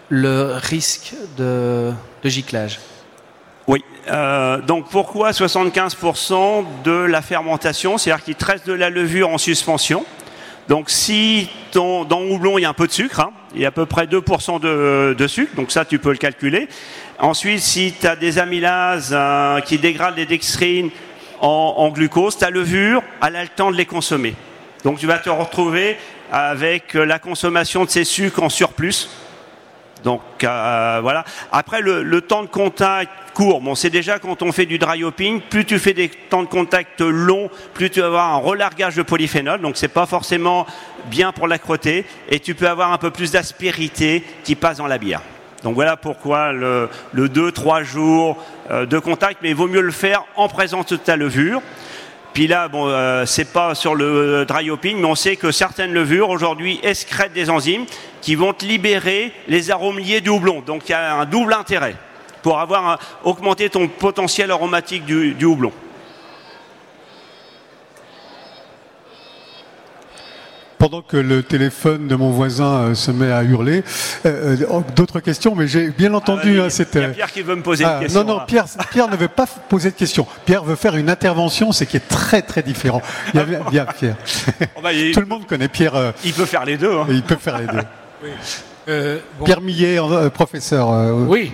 le 0.09 0.53
risque 0.63 1.15
de, 1.37 1.93
giclage? 2.25 2.81
Euh, 4.09 4.61
donc 4.61 4.89
pourquoi 4.91 5.33
75% 5.33 6.65
de 6.85 6.93
la 6.93 7.23
fermentation 7.23 7.99
C'est-à-dire 7.99 8.25
qu'il 8.25 8.37
de 8.65 8.73
la 8.73 8.91
levure 8.91 9.31
en 9.31 9.39
suspension? 9.39 10.05
Donc 10.69 10.91
si 10.91 11.49
dans 11.73 12.23
houblon 12.23 12.59
il 12.59 12.63
y 12.63 12.65
a 12.65 12.69
un 12.69 12.75
peu 12.75 12.87
de 12.87 12.93
sucre, 12.93 13.21
hein, 13.21 13.31
il 13.55 13.61
y 13.61 13.65
a 13.65 13.69
à 13.69 13.73
peu 13.73 13.87
près 13.87 14.07
2% 14.07 14.61
de, 14.61 15.27
sucre, 15.27 15.55
donc 15.55 15.71
ça 15.71 15.85
tu 15.85 15.99
peux 15.99 16.11
le 16.11 16.17
calculer. 16.17 16.69
Ensuite, 17.19 17.61
si 17.61 17.95
tu 17.99 18.07
as 18.07 18.17
des 18.17 18.39
amylases 18.39 19.11
euh, 19.13 19.61
qui 19.61 19.79
dégradent 19.79 20.17
les 20.17 20.27
dextrines 20.27 20.91
en, 21.41 21.75
en 21.77 21.89
glucose, 21.91 22.39
ta 22.39 22.51
levure, 22.51 23.03
elle 23.25 23.37
a 23.37 23.43
le 23.43 23.49
temps 23.49 23.71
de 23.71 23.77
les 23.77 23.87
consommer. 23.87 24.35
Donc 24.85 24.99
tu 24.99 25.07
vas 25.07 25.19
te 25.19 25.31
retrouver 25.31 25.97
avec 26.33 26.95
la 26.95 27.19
consommation 27.19 27.85
de 27.85 27.91
ces 27.91 28.05
sucres 28.05 28.43
en 28.43 28.49
surplus 28.49 29.09
Donc 30.07 30.23
euh, 30.45 31.01
voilà. 31.03 31.25
Après 31.51 31.81
le, 31.81 32.21
temps 32.21 32.43
de 32.43 32.47
contact 32.47 33.11
court, 33.35 33.61
bon 33.61 33.75
c'est 33.75 33.91
déjà 33.91 34.21
quand 34.21 34.41
on 34.41 34.53
fait 34.53 34.65
du 34.65 34.79
dry 34.79 35.03
hopping, 35.03 35.41
plus 35.41 35.65
tu 35.65 35.81
fais 35.81 35.95
des 35.95 36.09
temps 36.09 36.45
de 36.45 36.49
contact 36.49 37.01
longs, 37.01 37.51
plus 37.75 37.91
tu 37.91 37.99
vas 37.99 38.07
avoir 38.07 38.33
un 38.33 38.37
relargage 38.37 38.95
de 38.95 39.03
polyphénol, 39.03 39.61
donc 39.61 39.77
c'est 39.77 39.89
pas 39.89 40.07
forcément 40.07 40.65
bien 41.07 41.33
pour 41.33 41.49
la 41.49 41.59
crottée, 41.59 42.07
et 42.29 42.39
tu 42.39 42.55
peux 42.55 42.69
avoir 42.69 42.93
un 42.93 42.99
peu 42.99 43.11
plus 43.11 43.33
d'aspérité 43.33 44.23
qui 44.45 44.55
passe 44.55 44.77
dans 44.79 44.87
la 44.87 44.99
bière. 44.99 45.23
Donc 45.65 45.75
voilà 45.75 45.97
pourquoi 45.97 46.53
le, 46.53 46.89
2-3 47.17 47.83
jours 47.83 48.37
euh, 48.71 48.87
de 48.87 49.01
contact, 49.01 49.39
mais 49.43 49.49
il 49.51 49.57
vaut 49.57 49.67
mieux 49.67 49.81
le 49.81 49.91
faire 49.91 50.23
en 50.37 50.47
présence 50.47 50.87
de 50.87 50.97
ta 50.97 51.17
levure. 51.17 51.63
Puis 52.37 52.47
là, 52.47 52.69
bon, 52.69 52.87
euh, 52.87 53.25
c'est 53.25 53.51
pas 53.51 53.75
sur 53.75 53.95
le 53.95 54.45
dry 54.45 54.69
hopping, 54.69 54.99
mais 54.99 55.07
on 55.07 55.15
sait 55.15 55.37
que 55.37 55.51
certaines 55.51 55.95
levures 55.95 56.29
aujourd'hui 56.29 56.79
excrètent 56.83 57.33
des 57.33 57.49
enzymes 57.49 57.87
qui 58.21 58.35
vont 58.35 58.53
libérer 58.61 59.33
les 59.49 59.71
arômes 59.71 59.99
liés 59.99 60.21
du 60.21 60.29
houblon. 60.29 60.61
Donc 60.61 60.83
il 60.87 60.93
y 60.93 60.95
a 60.95 61.15
un 61.15 61.25
double 61.25 61.55
intérêt 61.55 61.97
pour 62.43 62.59
avoir 62.59 62.99
augmenté 63.25 63.71
ton 63.71 63.89
potentiel 63.89 64.51
aromatique 64.51 65.07
du 65.07 65.45
houblon. 65.47 65.73
Pendant 70.89 71.03
que 71.03 71.17
le 71.17 71.43
téléphone 71.43 72.07
de 72.07 72.15
mon 72.15 72.31
voisin 72.31 72.91
euh, 72.91 72.95
se 72.95 73.11
met 73.11 73.33
à 73.33 73.43
hurler. 73.43 73.83
Euh, 74.25 74.57
euh, 74.71 74.81
d'autres 74.95 75.19
questions, 75.19 75.57
mais 75.57 75.67
j'ai 75.67 75.89
bien 75.89 76.15
entendu. 76.15 76.61
Ah, 76.61 76.69
y 76.69 76.99
a 76.99 77.09
Pierre 77.09 77.33
qui 77.33 77.43
veut 77.43 77.57
me 77.57 77.63
poser 77.63 77.83
une 77.83 77.91
ah, 77.91 77.99
question. 77.99 78.23
Non, 78.23 78.39
non, 78.39 78.47
Pierre, 78.47 78.67
Pierre 78.93 79.09
ne 79.09 79.17
veut 79.17 79.27
pas 79.27 79.47
poser 79.47 79.91
de 79.91 79.97
question. 79.97 80.29
Pierre 80.45 80.63
veut 80.63 80.77
faire 80.77 80.95
une 80.95 81.11
intervention, 81.11 81.73
c'est 81.73 81.87
qui 81.87 81.97
est 81.97 82.09
très 82.09 82.41
très 82.41 82.63
différent. 82.63 83.03
Il 83.35 83.41
y 83.41 83.41
a 83.41 83.45
bien, 83.69 83.85
Pierre. 83.85 84.17
Oh, 84.77 84.81
bah, 84.81 84.91
Tout 85.13 85.21
le 85.21 85.27
monde 85.27 85.45
connaît 85.49 85.67
Pierre. 85.67 86.13
il 86.25 86.33
peut 86.33 86.45
faire 86.45 86.65
les 86.65 86.77
deux. 86.77 86.93
Hein. 86.93 87.07
Il 87.11 87.25
peut 87.25 87.35
faire 87.35 87.59
les 87.59 87.67
deux. 87.67 89.21
Pierre 89.45 89.61
Millet, 89.61 89.99
professeur. 90.33 90.89
Oui. 91.27 91.53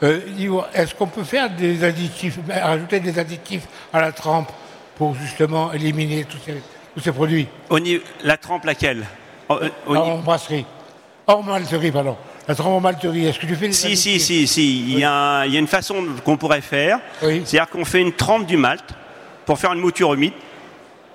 Est-ce 0.00 0.94
qu'on 0.94 1.08
peut 1.08 1.24
faire 1.24 1.50
des 1.50 1.82
additifs, 1.82 2.38
rajouter 2.48 3.00
des 3.00 3.18
additifs 3.18 3.66
à 3.92 4.00
la 4.00 4.12
trempe 4.12 4.52
pour 4.94 5.16
justement 5.16 5.72
éliminer 5.72 6.22
tous 6.22 6.38
ces 6.46 6.52
tous 7.00 7.04
ces 7.04 7.12
produits 7.12 7.48
La 8.22 8.36
trempe 8.36 8.64
laquelle? 8.64 9.06
En 9.48 10.18
brasserie. 10.18 10.66
En 11.26 11.42
malterie, 11.42 11.90
pardon. 11.90 12.16
La 12.46 12.54
trempe 12.54 12.74
en 12.74 12.80
malterie, 12.80 13.26
est-ce 13.26 13.38
que 13.38 13.46
tu 13.46 13.56
fais 13.56 13.68
des 13.68 13.72
Si, 13.72 13.96
si, 13.96 14.20
si, 14.20 14.46
si. 14.46 14.80
Il, 14.80 14.98
y 14.98 15.04
a, 15.04 15.46
une 15.46 15.66
façon 15.66 16.04
qu'on 16.24 16.36
pourrait 16.36 16.60
faire. 16.60 17.00
C'est-à-dire 17.20 17.68
qu'on 17.68 17.84
fait 17.84 18.00
une 18.00 18.12
trempe 18.12 18.46
du 18.46 18.56
malt 18.56 18.84
pour 19.46 19.58
faire 19.58 19.72
une 19.72 19.80
mouture 19.80 20.14
humide. 20.14 20.32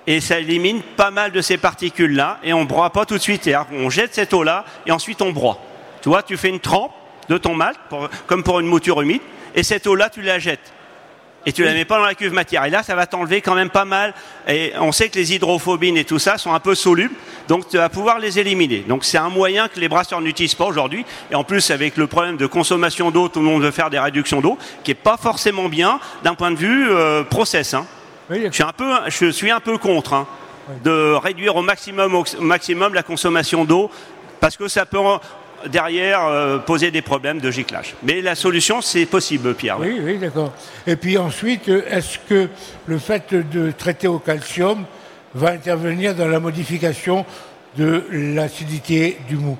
Et 0.06 0.20
ça 0.20 0.38
élimine 0.38 0.82
pas 0.82 1.10
mal 1.10 1.32
de 1.32 1.40
ces 1.40 1.56
particules-là. 1.56 2.38
Et 2.42 2.52
on 2.52 2.60
ne 2.60 2.66
broie 2.66 2.90
pas 2.90 3.04
tout 3.04 3.16
de 3.16 3.22
suite. 3.22 3.50
On 3.72 3.90
jette 3.90 4.14
cette 4.14 4.32
eau-là 4.34 4.64
et 4.86 4.92
ensuite 4.92 5.22
on 5.22 5.32
broie. 5.32 5.58
Tu 6.02 6.08
vois, 6.08 6.22
tu 6.22 6.36
fais 6.36 6.48
une 6.48 6.60
trempe 6.60 6.92
de 7.28 7.38
ton 7.38 7.54
malt, 7.54 7.78
comme 8.26 8.42
pour 8.42 8.60
une 8.60 8.66
mouture 8.66 9.00
humide. 9.02 9.22
Et 9.54 9.62
cette 9.62 9.86
eau-là, 9.86 10.10
tu 10.10 10.22
la 10.22 10.38
jettes 10.38 10.72
et 11.46 11.52
tu 11.52 11.62
la 11.62 11.72
mets 11.72 11.84
pas 11.84 11.98
dans 11.98 12.04
la 12.04 12.16
cuve 12.16 12.32
matière. 12.32 12.64
Et 12.64 12.70
là, 12.70 12.82
ça 12.82 12.96
va 12.96 13.06
t'enlever 13.06 13.40
quand 13.40 13.54
même 13.54 13.70
pas 13.70 13.84
mal. 13.84 14.12
Et 14.48 14.72
on 14.80 14.90
sait 14.90 15.08
que 15.08 15.14
les 15.16 15.32
hydrophobines 15.32 15.96
et 15.96 16.04
tout 16.04 16.18
ça 16.18 16.38
sont 16.38 16.52
un 16.52 16.58
peu 16.60 16.74
solubles, 16.74 17.14
donc 17.48 17.68
tu 17.68 17.76
vas 17.76 17.88
pouvoir 17.88 18.18
les 18.18 18.40
éliminer. 18.40 18.80
Donc 18.80 19.04
c'est 19.04 19.18
un 19.18 19.28
moyen 19.28 19.68
que 19.68 19.78
les 19.78 19.88
brasseurs 19.88 20.20
n'utilisent 20.20 20.56
pas 20.56 20.66
aujourd'hui. 20.66 21.06
Et 21.30 21.36
en 21.36 21.44
plus, 21.44 21.70
avec 21.70 21.96
le 21.96 22.08
problème 22.08 22.36
de 22.36 22.46
consommation 22.46 23.12
d'eau, 23.12 23.28
tout 23.28 23.38
le 23.38 23.46
monde 23.46 23.62
veut 23.62 23.70
faire 23.70 23.90
des 23.90 23.98
réductions 23.98 24.40
d'eau, 24.40 24.58
qui 24.82 24.90
est 24.90 24.94
pas 24.94 25.16
forcément 25.16 25.68
bien 25.68 26.00
d'un 26.24 26.34
point 26.34 26.50
de 26.50 26.56
vue 26.56 26.90
euh, 26.90 27.22
process. 27.22 27.74
Hein. 27.74 27.86
je, 28.28 28.50
suis 28.50 28.64
un 28.64 28.72
peu, 28.72 28.92
je 29.06 29.30
suis 29.30 29.52
un 29.52 29.60
peu 29.60 29.78
contre 29.78 30.14
hein, 30.14 30.26
de 30.82 31.12
réduire 31.12 31.54
au 31.54 31.62
maximum, 31.62 32.14
au 32.16 32.24
maximum 32.40 32.92
la 32.92 33.04
consommation 33.04 33.64
d'eau 33.64 33.90
parce 34.40 34.56
que 34.56 34.68
ça 34.68 34.84
peut 34.84 34.98
derrière 35.66 36.24
euh, 36.26 36.58
poser 36.58 36.90
des 36.90 37.02
problèmes 37.02 37.40
de 37.40 37.50
giclage. 37.50 37.94
Mais 38.02 38.20
la 38.20 38.34
solution, 38.34 38.80
c'est 38.80 39.06
possible, 39.06 39.54
Pierre. 39.54 39.78
Oui, 39.80 39.98
oui, 40.02 40.18
d'accord. 40.18 40.52
Et 40.86 40.96
puis 40.96 41.18
ensuite, 41.18 41.68
est-ce 41.68 42.18
que 42.28 42.48
le 42.86 42.98
fait 42.98 43.34
de 43.34 43.70
traiter 43.70 44.08
au 44.08 44.18
calcium 44.18 44.84
va 45.34 45.50
intervenir 45.50 46.14
dans 46.14 46.28
la 46.28 46.40
modification 46.40 47.24
de 47.76 48.04
l'acidité 48.10 49.18
du 49.28 49.36
mou? 49.36 49.58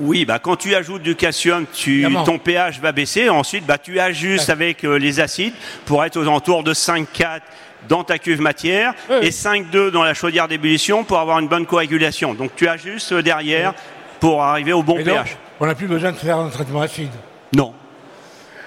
Oui, 0.00 0.24
bah, 0.24 0.38
quand 0.38 0.56
tu 0.56 0.74
ajoutes 0.74 1.02
du 1.02 1.14
calcium, 1.14 1.64
tu, 1.72 2.06
ton 2.24 2.38
pH 2.38 2.80
va 2.80 2.92
baisser. 2.92 3.28
Ensuite, 3.28 3.64
bah, 3.64 3.78
tu 3.78 4.00
ajustes 4.00 4.50
avec 4.50 4.84
euh, 4.84 4.96
les 4.96 5.20
acides 5.20 5.54
pour 5.84 6.04
être 6.04 6.16
aux 6.16 6.22
alentours 6.22 6.64
de 6.64 6.74
5,4 6.74 7.40
dans 7.88 8.04
ta 8.04 8.18
cuve 8.18 8.40
matière 8.40 8.94
et 9.22 9.30
5,2 9.30 9.90
dans 9.90 10.04
la 10.04 10.14
chaudière 10.14 10.48
d'ébullition 10.48 11.04
pour 11.04 11.18
avoir 11.18 11.38
une 11.38 11.48
bonne 11.48 11.66
coagulation. 11.66 12.34
Donc 12.34 12.52
tu 12.56 12.68
ajustes 12.68 13.14
derrière 13.14 13.74
pour 14.22 14.40
arriver 14.40 14.72
au 14.72 14.84
bon 14.84 15.02
pH. 15.02 15.36
on 15.58 15.66
n'a 15.66 15.74
plus 15.74 15.88
besoin 15.88 16.12
de 16.12 16.16
faire 16.16 16.38
un 16.38 16.48
traitement 16.48 16.80
acide 16.80 17.10
Non. 17.52 17.74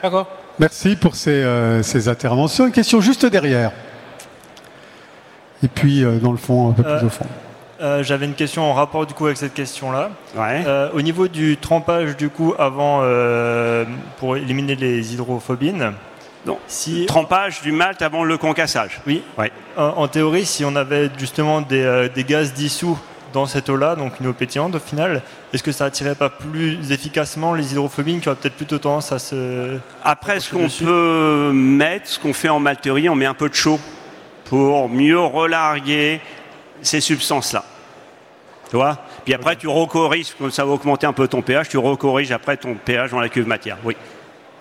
D'accord. 0.03 0.27
Merci 0.59 0.97
pour 0.97 1.15
ces, 1.15 1.31
euh, 1.31 1.81
ces, 1.81 2.09
interventions. 2.09 2.65
Une 2.65 2.73
question 2.73 2.99
juste 2.99 3.25
derrière. 3.25 3.71
Et 5.63 5.69
puis, 5.69 6.03
euh, 6.03 6.17
dans 6.17 6.33
le 6.33 6.37
fond, 6.37 6.71
un 6.71 6.73
peu 6.73 6.83
plus 6.83 6.91
euh, 6.91 7.05
au 7.05 7.09
fond. 7.09 7.25
J'avais 8.01 8.25
une 8.25 8.33
question 8.33 8.69
en 8.69 8.73
rapport 8.73 9.05
du 9.05 9.13
coup 9.13 9.27
avec 9.27 9.37
cette 9.37 9.53
question-là. 9.53 10.09
au 10.93 11.01
niveau 11.01 11.29
du 11.29 11.55
trempage 11.55 12.17
du 12.17 12.29
coup 12.29 12.53
avant 12.59 12.99
pour 14.17 14.35
éliminer 14.35 14.75
les 14.75 15.13
hydrophobines. 15.13 15.93
Non. 16.45 16.57
Si 16.67 17.05
trempage 17.05 17.61
du 17.61 17.71
malt 17.71 18.01
avant 18.01 18.25
le 18.25 18.37
concassage. 18.37 18.99
Oui. 19.07 19.23
Ouais. 19.37 19.51
En, 19.77 20.07
théorie, 20.09 20.45
si 20.45 20.65
on 20.65 20.75
avait 20.75 21.09
justement 21.17 21.61
des, 21.61 22.09
des 22.13 22.23
gaz 22.25 22.53
dissous 22.53 22.99
dans 23.35 23.45
cette 23.45 23.69
eau-là, 23.69 23.95
donc 23.95 24.19
une 24.19 24.27
eau 24.27 24.33
pétillante 24.33 24.75
au 24.75 24.79
final, 24.79 25.21
est-ce 25.53 25.61
que 25.61 25.71
ça 25.71 25.85
attirait 25.85 26.15
pas 26.15 26.29
plus 26.29 26.91
efficacement 26.91 27.53
les 27.53 27.73
hydrophobines 27.73 28.21
qui 28.21 28.29
auraient 28.29 28.37
peut-être 28.37 28.55
plutôt 28.55 28.79
tendance 28.79 29.11
à 29.11 29.19
se... 29.19 29.77
Après, 30.03 30.39
ce 30.39 30.49
qu'on 30.49 30.69
peut 30.69 31.51
mettre, 31.53 32.07
ce 32.07 32.17
qu'on 32.17 32.33
fait 32.33 32.49
en 32.49 32.59
malterie, 32.59 33.09
on 33.09 33.15
met 33.15 33.25
un 33.25 33.33
peu 33.33 33.49
de 33.49 33.53
chaud 33.53 33.79
pour 34.45 34.87
mieux 34.89 35.19
relarguer 35.19 36.21
ces 36.81 37.01
substances-là. 37.01 37.65
Tu 38.69 38.77
vois? 38.77 38.97
Puis 39.25 39.33
après, 39.33 39.57
tu 39.57 39.67
recorriges, 39.67 40.33
comme 40.37 40.51
ça 40.51 40.63
va 40.63 40.71
augmenter 40.71 41.05
un 41.05 41.13
peu 41.13 41.27
ton 41.27 41.41
pH, 41.41 41.69
tu 41.69 41.77
recorriges 41.77 42.31
après 42.31 42.55
ton 42.55 42.75
pH 42.75 43.11
dans 43.11 43.19
la 43.19 43.29
cuve 43.29 43.47
matière. 43.47 43.77
Oui. 43.83 43.95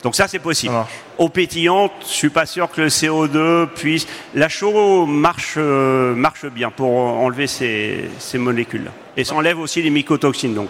Donc 0.05 0.15
ça, 0.15 0.29
c'est 0.29 0.39
possible. 0.39 0.75
Au 1.17 1.31
pétillant, 1.31 1.91
je 2.03 2.07
suis 2.07 2.29
pas 2.29 2.45
sûr 2.45 2.71
que 2.71 2.83
le 2.83 2.89
CO2 2.89 3.67
puisse. 3.69 4.07
La 4.35 4.51
chaux 4.51 5.07
marche, 5.07 5.55
euh, 5.57 6.15
marche 6.15 6.45
bien 6.45 6.71
pour 6.71 6.91
enlever 6.93 7.47
ces, 7.47 8.11
molécules-là. 8.35 8.91
Et 9.17 9.25
ça 9.25 9.35
enlève 9.35 9.59
aussi 9.59 9.81
les 9.81 9.89
mycotoxines. 9.89 10.55
Donc, 10.55 10.69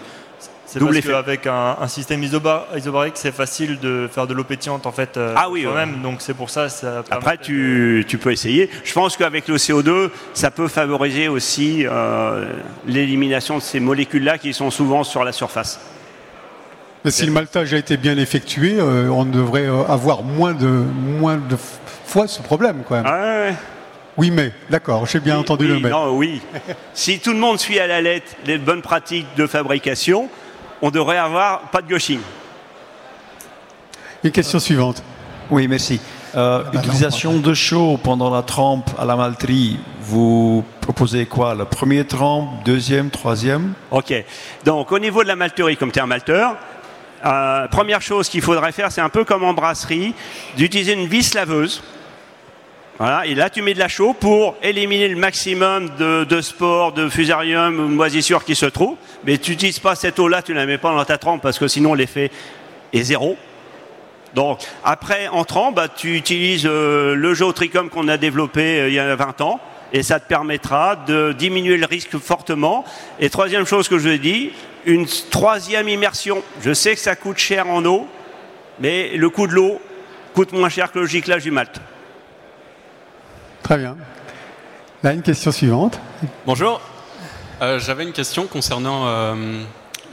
c'est 0.65 0.79
parce 0.79 0.99
qu'avec 1.01 1.47
un, 1.47 1.77
un, 1.79 1.87
système 1.87 2.23
isobarique, 2.23 3.15
c'est 3.15 3.33
facile 3.33 3.79
de 3.79 4.09
faire 4.11 4.25
de 4.25 4.33
l'eau 4.33 4.43
pétillante 4.43 4.85
en 4.85 4.91
fait 4.91 5.15
euh, 5.15 5.33
ah 5.37 5.49
oui, 5.49 5.65
même. 5.65 6.01
Donc 6.01 6.21
c'est 6.21 6.33
pour 6.33 6.49
ça. 6.49 6.69
ça 6.69 7.03
Après, 7.11 7.37
tu, 7.37 8.03
tu, 8.07 8.17
peux 8.17 8.31
essayer. 8.31 8.69
Je 8.83 8.93
pense 8.93 9.15
qu'avec 9.15 9.47
le 9.47 9.57
CO2, 9.57 10.09
ça 10.33 10.49
peut 10.49 10.67
favoriser 10.67 11.27
aussi 11.27 11.85
euh, 11.85 12.45
l'élimination 12.87 13.57
de 13.57 13.61
ces 13.61 13.79
molécules-là 13.79 14.37
qui 14.37 14.53
sont 14.53 14.71
souvent 14.71 15.03
sur 15.03 15.23
la 15.23 15.31
surface. 15.31 15.79
Mais 17.05 17.11
si 17.11 17.27
le 17.27 17.31
maltage 17.31 17.71
a 17.71 17.77
été 17.77 17.97
bien 17.97 18.17
effectué, 18.17 18.77
euh, 18.79 19.09
on 19.09 19.25
devrait 19.25 19.67
euh, 19.67 19.83
avoir 19.83 20.23
moins 20.23 20.53
de, 20.53 20.65
moins 20.65 21.37
de 21.37 21.55
fois 21.55 22.27
ce 22.27 22.41
problème 22.41 22.81
quand 22.87 22.95
même. 22.95 23.05
Ah 23.05 23.55
oui, 24.17 24.31
mais, 24.31 24.51
d'accord, 24.71 25.05
j'ai 25.05 25.19
bien 25.19 25.37
entendu 25.37 25.67
le 25.67 25.79
mais. 25.79 25.89
Non, 25.89 26.15
oui. 26.15 26.41
si 26.95 27.19
tout 27.19 27.31
le 27.31 27.37
monde 27.37 27.59
suit 27.59 27.79
à 27.79 27.85
la 27.85 28.01
lettre 28.01 28.31
les 28.45 28.57
bonnes 28.57 28.81
pratiques 28.81 29.27
de 29.37 29.45
fabrication, 29.45 30.29
on 30.81 30.89
devrait 30.89 31.19
avoir 31.19 31.69
pas 31.69 31.83
de 31.83 31.87
gauching. 31.87 32.19
Une 34.23 34.31
question 34.31 34.57
suivante. 34.57 35.03
Oui, 35.51 35.67
merci. 35.67 35.99
Euh, 36.35 36.63
utilisation 36.73 37.37
de 37.37 37.53
chaud 37.53 37.99
pendant 38.01 38.33
la 38.33 38.41
trempe 38.41 38.89
à 38.97 39.05
la 39.05 39.15
malterie, 39.15 39.79
vous 40.01 40.65
proposez 40.81 41.27
quoi? 41.27 41.53
Le 41.53 41.65
premier 41.65 42.03
trempe, 42.05 42.63
deuxième, 42.65 43.11
troisième? 43.11 43.73
Ok. 43.91 44.11
Donc, 44.65 44.91
au 44.91 44.99
niveau 44.99 45.21
de 45.23 45.27
la 45.27 45.35
malterie, 45.35 45.77
comme 45.77 45.91
tu 45.91 45.99
es 45.99 46.01
un 46.01 46.07
malteur, 46.07 46.57
euh, 47.23 47.67
première 47.67 48.01
chose 48.01 48.29
qu'il 48.29 48.41
faudrait 48.41 48.71
faire, 48.71 48.91
c'est 48.91 49.01
un 49.01 49.09
peu 49.09 49.23
comme 49.23 49.43
en 49.43 49.53
brasserie, 49.53 50.13
d'utiliser 50.57 50.93
une 50.93 51.07
vis 51.07 51.33
laveuse. 51.33 51.83
Voilà, 52.97 53.25
et 53.25 53.35
là 53.35 53.49
tu 53.49 53.61
mets 53.61 53.73
de 53.73 53.79
la 53.79 53.89
chaux 53.89 54.13
pour 54.13 54.55
éliminer 54.63 55.09
le 55.09 55.17
maximum 55.17 55.89
de, 55.97 56.41
spores, 56.41 56.93
de 56.93 57.09
fusarium 57.09 57.77
ou 57.77 57.89
de 57.89 57.93
moisissures 57.93 58.45
qui 58.45 58.55
se 58.55 58.65
trouvent. 58.65 58.95
Mais 59.25 59.37
tu 59.37 59.51
n'utilises 59.51 59.79
pas 59.79 59.95
cette 59.95 60.17
eau-là, 60.17 60.41
tu 60.41 60.53
ne 60.53 60.57
la 60.57 60.65
mets 60.65 60.77
pas 60.77 60.93
dans 60.93 61.03
ta 61.03 61.17
trempe 61.17 61.41
parce 61.41 61.59
que 61.59 61.67
sinon 61.67 61.93
l'effet 61.93 62.31
est 62.93 63.03
zéro. 63.03 63.37
Donc 64.33 64.59
après 64.83 65.27
en 65.27 65.43
trempe, 65.43 65.75
bah, 65.75 65.89
tu 65.89 66.15
utilises 66.15 66.65
euh, 66.65 67.15
le 67.15 67.53
tricom 67.53 67.89
qu'on 67.89 68.07
a 68.07 68.15
développé 68.15 68.79
euh, 68.79 68.87
il 68.87 68.93
y 68.93 68.99
a 68.99 69.13
20 69.13 69.41
ans 69.41 69.59
et 69.95 70.03
ça 70.03 70.19
te 70.19 70.27
permettra 70.27 70.97
de 70.97 71.31
diminuer 71.31 71.77
le 71.77 71.85
risque 71.85 72.17
fortement. 72.17 72.83
Et 73.17 73.29
troisième 73.29 73.65
chose 73.65 73.87
que 73.87 73.97
je 73.97 74.09
dis, 74.09 74.51
une 74.85 75.05
troisième 75.05 75.87
immersion. 75.87 76.43
Je 76.61 76.73
sais 76.73 76.95
que 76.95 76.99
ça 76.99 77.15
coûte 77.15 77.37
cher 77.37 77.69
en 77.69 77.85
eau, 77.85 78.05
mais 78.81 79.15
le 79.15 79.29
coût 79.29 79.47
de 79.47 79.53
l'eau 79.53 79.79
coûte 80.33 80.51
moins 80.51 80.67
cher 80.67 80.91
que 80.91 80.99
le 80.99 81.05
giclage 81.05 81.43
du 81.43 81.51
malt. 81.51 81.79
Très 83.63 83.77
bien. 83.77 83.95
Là, 85.01 85.13
une 85.13 85.21
question 85.21 85.53
suivante. 85.53 85.97
Bonjour. 86.45 86.81
Euh, 87.61 87.79
j'avais 87.79 88.03
une 88.03 88.11
question 88.11 88.47
concernant 88.47 89.07
euh, 89.07 89.63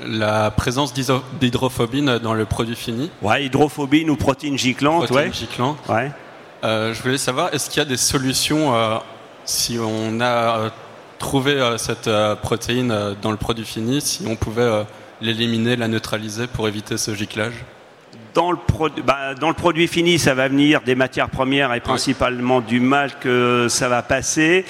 la 0.06 0.52
présence 0.52 0.94
d'hydrophobine 0.94 2.18
dans 2.18 2.34
le 2.34 2.44
produit 2.44 2.76
fini. 2.76 3.10
Ouais, 3.20 3.46
hydrophobine 3.46 4.10
ou 4.10 4.16
protéine 4.16 4.56
giclante. 4.56 5.06
Protéine 5.06 5.34
giclante. 5.34 5.78
Ouais. 5.88 6.12
Euh, 6.62 6.94
je 6.94 7.02
voulais 7.02 7.18
savoir, 7.18 7.52
est-ce 7.52 7.68
qu'il 7.68 7.80
y 7.80 7.82
a 7.82 7.88
des 7.88 7.96
solutions 7.96 8.76
euh, 8.76 8.98
si 9.44 9.78
on 9.80 10.20
a 10.20 10.58
euh, 10.58 10.70
trouvé 11.18 11.60
cette 11.78 12.10
protéine 12.42 13.16
dans 13.20 13.30
le 13.30 13.36
produit 13.36 13.64
fini, 13.64 14.00
si 14.00 14.24
on 14.26 14.36
pouvait 14.36 14.84
l'éliminer, 15.20 15.76
la 15.76 15.88
neutraliser 15.88 16.46
pour 16.46 16.68
éviter 16.68 16.96
ce 16.96 17.14
giclage? 17.14 17.54
Dans 18.34 18.50
le, 18.50 18.58
bah, 19.04 19.34
dans 19.34 19.48
le, 19.48 19.54
produit 19.54 19.86
fini, 19.88 20.18
ça 20.18 20.34
va 20.34 20.48
venir 20.48 20.80
des 20.80 20.94
matières 20.94 21.28
premières 21.28 21.74
et 21.74 21.80
principalement 21.80 22.60
du 22.60 22.80
malt 22.80 23.18
que 23.20 23.66
ça 23.68 23.88
va 23.88 24.02
passer. 24.02 24.64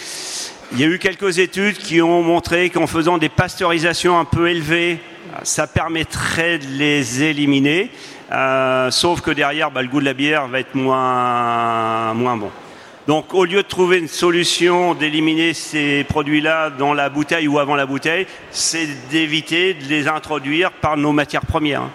Il 0.73 0.81
y 0.81 0.85
a 0.85 0.89
eu 0.89 0.99
quelques 0.99 1.39
études 1.39 1.79
qui 1.79 2.03
ont 2.03 2.23
montré 2.23 2.71
qu'en 2.71 2.87
faisant 2.87 3.19
des 3.19 3.29
pasteurisations 3.29 4.19
un 4.19 4.25
peu 4.25 4.51
élevées, 4.51 4.99
ça 5.43 5.67
permettrait 5.67 6.59
de 6.59 6.67
les 6.67 7.23
éliminer. 7.23 7.91
Euh, 8.33 8.91
sauf 8.91 9.21
que 9.21 9.31
derrière, 9.31 9.71
bah, 9.71 9.83
le 9.83 9.89
goût 9.89 10.01
de 10.01 10.07
la 10.07 10.15
bière 10.15 10.49
va 10.49 10.61
être 10.61 10.75
moins, 10.75 12.15
moins 12.15 12.37
bon. 12.37 12.51
Donc 13.09 13.35
au 13.35 13.45
lieu 13.45 13.63
de 13.63 13.69
trouver 13.69 13.99
une 13.99 14.09
solution 14.09 14.95
d'éliminer 14.95 15.55
ces 15.55 16.05
produits-là 16.05 16.71
dans 16.71 16.95
la 16.95 17.09
bouteille 17.09 17.49
ou 17.49 17.59
avant 17.59 17.75
la 17.75 17.87
bouteille, 17.87 18.27
c'est 18.51 18.87
d'éviter 19.11 19.75
de 19.75 19.85
les 19.87 20.07
introduire 20.07 20.71
par 20.71 20.97
nos 20.97 21.13
matières 21.13 21.45
premières. 21.45 21.89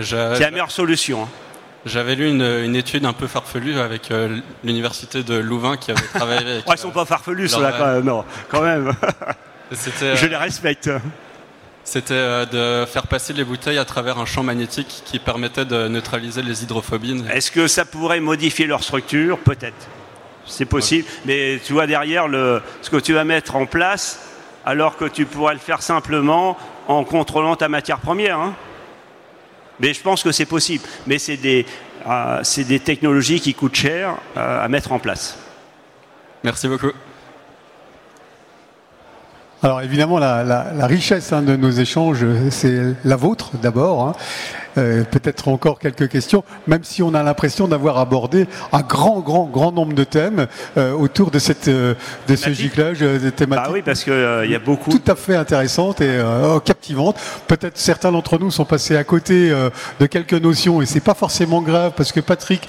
C'est 0.00 0.40
la 0.40 0.50
meilleure 0.50 0.70
solution. 0.70 1.24
Hein. 1.24 1.28
J'avais 1.84 2.14
lu 2.14 2.28
une, 2.28 2.76
étude 2.76 3.04
un 3.04 3.12
peu 3.12 3.26
farfelue 3.26 3.78
avec 3.78 4.10
euh, 4.10 4.38
l'université 4.62 5.24
de 5.24 5.34
Louvain 5.34 5.76
qui 5.76 5.90
avait 5.90 6.00
travaillé 6.14 6.40
avec. 6.40 6.64
ils 6.72 6.78
sont 6.78 6.90
pas 6.90 7.04
farfelus, 7.04 7.48
ceux-là, 7.48 7.72
quand 7.76 7.86
même. 7.86 8.04
Non, 8.04 8.24
quand 8.48 8.62
même. 8.62 8.92
Je 9.70 10.26
les 10.26 10.36
respecte. 10.36 10.90
C'était 11.84 12.14
euh, 12.14 12.46
de 12.46 12.86
faire 12.86 13.08
passer 13.08 13.32
les 13.32 13.42
bouteilles 13.42 13.78
à 13.78 13.84
travers 13.84 14.18
un 14.18 14.26
champ 14.26 14.44
magnétique 14.44 15.02
qui 15.04 15.18
permettait 15.18 15.64
de 15.64 15.88
neutraliser 15.88 16.42
les 16.42 16.62
hydrophobines. 16.62 17.28
Est-ce 17.32 17.50
que 17.50 17.66
ça 17.66 17.84
pourrait 17.84 18.20
modifier 18.20 18.66
leur 18.66 18.84
structure? 18.84 19.38
Peut-être. 19.38 19.88
C'est 20.46 20.66
possible. 20.66 21.06
Mais 21.24 21.60
tu 21.64 21.72
vois 21.72 21.86
derrière 21.86 22.28
le, 22.28 22.62
ce 22.82 22.90
que 22.90 22.96
tu 22.96 23.12
vas 23.12 23.24
mettre 23.24 23.56
en 23.56 23.66
place, 23.66 24.20
alors 24.64 24.96
que 24.96 25.04
tu 25.04 25.24
pourrais 25.24 25.54
le 25.54 25.60
faire 25.60 25.82
simplement 25.82 26.56
en 26.88 27.04
contrôlant 27.04 27.56
ta 27.56 27.68
matière 27.68 27.98
première. 27.98 28.38
Hein. 28.38 28.54
Mais 29.80 29.94
je 29.94 30.00
pense 30.00 30.22
que 30.22 30.32
c'est 30.32 30.46
possible. 30.46 30.84
Mais 31.06 31.18
c'est 31.18 31.36
des, 31.36 31.66
euh, 32.06 32.42
des, 32.68 32.80
technologies 32.80 33.40
qui 33.40 33.54
coûtent 33.54 33.74
cher 33.74 34.16
euh, 34.36 34.64
à 34.64 34.68
mettre 34.68 34.92
en 34.92 34.98
place. 34.98 35.38
Merci 36.44 36.68
beaucoup. 36.68 36.92
Alors 39.62 39.80
évidemment, 39.80 40.18
la, 40.18 40.86
richesse 40.86 41.32
hein, 41.32 41.42
de 41.42 41.54
nos 41.54 41.70
échanges, 41.70 42.26
c'est 42.50 42.96
la 43.04 43.14
vôtre 43.14 43.52
d'abord. 43.62 44.08
Hein. 44.08 44.14
Euh, 44.78 45.04
peut-être 45.04 45.48
encore 45.48 45.78
quelques 45.78 46.08
questions, 46.08 46.44
même 46.66 46.82
si 46.82 47.02
on 47.02 47.14
a 47.14 47.22
l'impression 47.22 47.68
d'avoir 47.68 47.98
abordé 47.98 48.46
un 48.72 48.80
grand, 48.80 49.20
grand, 49.20 49.44
grand 49.44 49.70
nombre 49.70 49.92
de 49.92 50.04
thèmes 50.04 50.46
euh, 50.78 50.92
autour 50.92 51.30
de, 51.30 51.38
cette, 51.38 51.68
euh, 51.68 51.94
de 52.26 52.36
ce 52.36 52.50
giclage 52.50 53.00
des 53.00 53.32
thématiques. 53.32 53.66
Bah 53.66 53.70
oui, 53.72 53.82
parce 53.82 54.02
qu'il 54.02 54.48
y 54.48 54.54
a 54.54 54.58
beaucoup. 54.58 54.90
Tout 54.90 55.10
à 55.10 55.14
fait 55.14 55.36
intéressantes 55.36 56.00
et 56.00 56.20
captivantes. 56.64 57.16
Peut-être 57.48 57.76
certains 57.76 58.12
d'entre 58.12 58.38
nous 58.38 58.50
sont 58.50 58.64
passés 58.64 58.96
à 58.96 59.04
côté 59.04 59.50
de 60.00 60.06
quelques 60.06 60.32
notions 60.34 60.80
et 60.80 60.86
c'est 60.86 61.00
pas 61.00 61.14
forcément 61.14 61.60
grave 61.60 61.92
parce 61.96 62.12
que 62.12 62.20
Patrick 62.20 62.68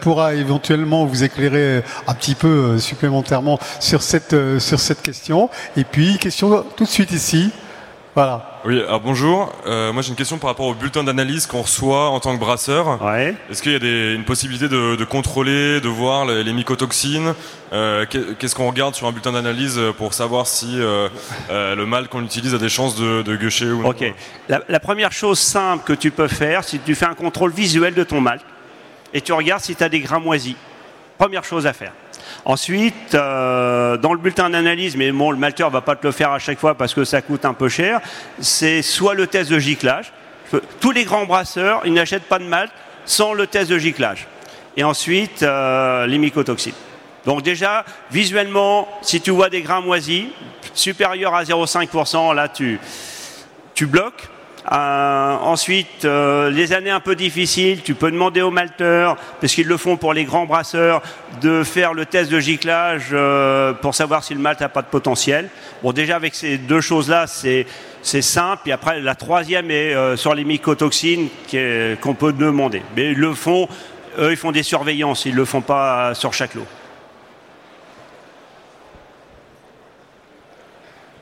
pourra 0.00 0.34
éventuellement 0.34 1.06
vous 1.06 1.24
éclairer 1.24 1.82
un 2.06 2.14
petit 2.14 2.34
peu 2.34 2.78
supplémentairement 2.78 3.58
sur 3.78 4.02
cette, 4.02 4.36
sur 4.58 4.80
cette 4.80 5.02
question. 5.02 5.48
Et 5.76 5.84
puis, 5.84 6.18
question 6.18 6.64
tout 6.76 6.84
de 6.84 6.88
suite 6.88 7.12
ici. 7.12 7.50
Voilà. 8.14 8.60
Oui, 8.64 8.80
alors 8.80 9.00
bonjour. 9.00 9.52
Euh, 9.66 9.92
moi 9.92 10.02
j'ai 10.02 10.10
une 10.10 10.16
question 10.16 10.38
par 10.38 10.50
rapport 10.50 10.66
au 10.66 10.74
bulletin 10.74 11.04
d'analyse 11.04 11.46
qu'on 11.46 11.62
reçoit 11.62 12.10
en 12.10 12.18
tant 12.18 12.34
que 12.34 12.40
brasseur. 12.40 13.00
Ouais. 13.00 13.36
Est-ce 13.48 13.62
qu'il 13.62 13.72
y 13.72 13.76
a 13.76 14.14
une 14.14 14.24
possibilité 14.24 14.68
de, 14.68 15.04
contrôler, 15.04 15.80
de 15.80 15.88
voir 15.88 16.26
les, 16.26 16.52
mycotoxines 16.52 17.34
euh, 17.72 18.04
Qu'est-ce 18.06 18.54
qu'on 18.56 18.68
regarde 18.68 18.96
sur 18.96 19.06
un 19.06 19.12
bulletin 19.12 19.32
d'analyse 19.32 19.80
pour 19.96 20.12
savoir 20.12 20.48
si 20.48 20.74
euh, 20.78 21.08
le 21.48 21.86
mal 21.86 22.08
qu'on 22.08 22.24
utilise 22.24 22.52
a 22.52 22.58
des 22.58 22.68
chances 22.68 22.96
de, 22.96 23.22
de 23.22 23.36
gâcher 23.36 23.70
ou 23.70 23.82
non? 23.82 23.90
Ok. 23.90 24.04
La, 24.48 24.60
la, 24.68 24.80
première 24.80 25.12
chose 25.12 25.38
simple 25.38 25.84
que 25.84 25.92
tu 25.92 26.10
peux 26.10 26.28
faire, 26.28 26.64
c'est 26.64 26.78
que 26.78 26.86
tu 26.86 26.96
fais 26.96 27.06
un 27.06 27.14
contrôle 27.14 27.52
visuel 27.52 27.94
de 27.94 28.02
ton 28.02 28.20
mal 28.20 28.40
et 29.14 29.20
tu 29.20 29.32
regardes 29.32 29.62
si 29.62 29.76
tu 29.76 29.84
as 29.84 29.88
des 29.88 30.00
grains 30.00 30.20
moisis. 30.20 30.56
Première 31.16 31.44
chose 31.44 31.66
à 31.66 31.72
faire. 31.72 31.92
Ensuite, 32.44 33.14
euh, 33.14 33.96
dans 33.96 34.12
le 34.12 34.18
bulletin 34.18 34.50
d'analyse, 34.50 34.96
mais 34.96 35.12
bon, 35.12 35.30
le 35.30 35.36
malteur 35.36 35.70
va 35.70 35.80
pas 35.82 35.96
te 35.96 36.06
le 36.06 36.12
faire 36.12 36.32
à 36.32 36.38
chaque 36.38 36.58
fois 36.58 36.74
parce 36.74 36.94
que 36.94 37.04
ça 37.04 37.20
coûte 37.20 37.44
un 37.44 37.52
peu 37.52 37.68
cher, 37.68 38.00
c'est 38.40 38.82
soit 38.82 39.14
le 39.14 39.26
test 39.26 39.50
de 39.50 39.58
giclage. 39.58 40.12
Tous 40.80 40.90
les 40.90 41.04
grands 41.04 41.26
brasseurs, 41.26 41.82
ils 41.84 41.92
n'achètent 41.92 42.28
pas 42.28 42.38
de 42.38 42.44
malt 42.44 42.72
sans 43.04 43.34
le 43.34 43.46
test 43.46 43.70
de 43.70 43.78
giclage. 43.78 44.26
Et 44.76 44.84
ensuite, 44.84 45.42
euh, 45.42 46.06
les 46.06 46.18
mycotoxines. 46.18 46.72
Donc 47.26 47.42
déjà, 47.42 47.84
visuellement, 48.10 48.88
si 49.02 49.20
tu 49.20 49.30
vois 49.30 49.50
des 49.50 49.60
grains 49.62 49.82
moisis 49.82 50.26
supérieurs 50.72 51.34
à 51.34 51.44
0,5%, 51.44 52.34
là 52.34 52.48
tu, 52.48 52.80
tu 53.74 53.86
bloques. 53.86 54.28
Euh, 54.70 55.36
ensuite, 55.40 56.04
euh, 56.04 56.50
les 56.50 56.72
années 56.72 56.90
un 56.90 57.00
peu 57.00 57.14
difficiles, 57.14 57.82
tu 57.82 57.94
peux 57.94 58.10
demander 58.10 58.42
aux 58.42 58.50
malteurs, 58.50 59.16
parce 59.40 59.54
qu'ils 59.54 59.66
le 59.66 59.76
font 59.76 59.96
pour 59.96 60.12
les 60.12 60.24
grands 60.24 60.46
brasseurs, 60.46 61.02
de 61.40 61.64
faire 61.64 61.94
le 61.94 62.04
test 62.04 62.30
de 62.30 62.38
giclage 62.38 63.08
euh, 63.12 63.72
pour 63.72 63.94
savoir 63.94 64.22
si 64.22 64.34
le 64.34 64.40
malt 64.40 64.60
n'a 64.60 64.68
pas 64.68 64.82
de 64.82 64.88
potentiel. 64.88 65.48
Bon, 65.82 65.92
déjà 65.92 66.16
avec 66.16 66.34
ces 66.34 66.58
deux 66.58 66.82
choses-là, 66.82 67.26
c'est 67.26 67.66
simple. 68.22 68.68
Et 68.68 68.72
après, 68.72 69.00
la 69.00 69.14
troisième 69.14 69.70
est 69.70 70.16
sur 70.16 70.34
les 70.34 70.44
mycotoxines 70.44 71.28
qu'on 72.02 72.14
peut 72.14 72.32
demander. 72.32 72.82
Mais 72.96 73.12
ils 73.12 73.18
le 73.18 73.34
font, 73.34 73.66
eux, 74.18 74.30
ils 74.30 74.36
font 74.36 74.52
des 74.52 74.62
surveillances, 74.62 75.24
ils 75.24 75.34
le 75.34 75.44
font 75.46 75.62
pas 75.62 76.14
sur 76.14 76.34
chaque 76.34 76.54
lot. 76.54 76.66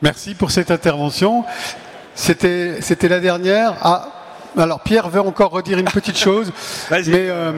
Merci 0.02 0.34
pour 0.34 0.50
cette 0.50 0.70
intervention. 0.70 1.44
C'était, 2.18 2.82
c'était 2.82 3.08
la 3.08 3.20
dernière. 3.20 3.74
Ah, 3.80 4.08
alors 4.58 4.80
Pierre 4.80 5.08
veut 5.08 5.20
encore 5.20 5.52
redire 5.52 5.78
une 5.78 5.84
petite 5.86 6.18
chose, 6.18 6.52
mais 6.90 7.00
euh, 7.06 7.52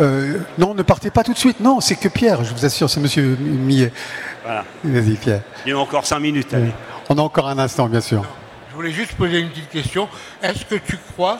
euh, 0.00 0.38
non, 0.56 0.72
ne 0.72 0.80
partez 0.80 1.10
pas 1.10 1.22
tout 1.22 1.34
de 1.34 1.38
suite. 1.38 1.60
Non, 1.60 1.80
c'est 1.80 1.96
que 1.96 2.08
Pierre, 2.08 2.42
je 2.42 2.54
vous 2.54 2.64
assure, 2.64 2.88
c'est 2.88 3.00
Monsieur 3.00 3.36
Millet. 3.38 3.92
Voilà. 4.42 4.64
Vas-y 4.82 5.14
Pierre. 5.16 5.42
Il 5.66 5.70
y 5.70 5.72
a 5.72 5.78
encore 5.78 6.06
cinq 6.06 6.20
minutes. 6.20 6.56
On 7.10 7.18
a 7.18 7.20
encore 7.20 7.48
un 7.48 7.58
instant, 7.58 7.86
bien 7.86 8.00
sûr. 8.00 8.24
Je 8.70 8.76
voulais 8.76 8.92
juste 8.92 9.12
poser 9.12 9.40
une 9.40 9.50
petite 9.50 9.68
question. 9.68 10.08
Est-ce 10.42 10.64
que 10.64 10.76
tu 10.76 10.96
crois, 11.12 11.38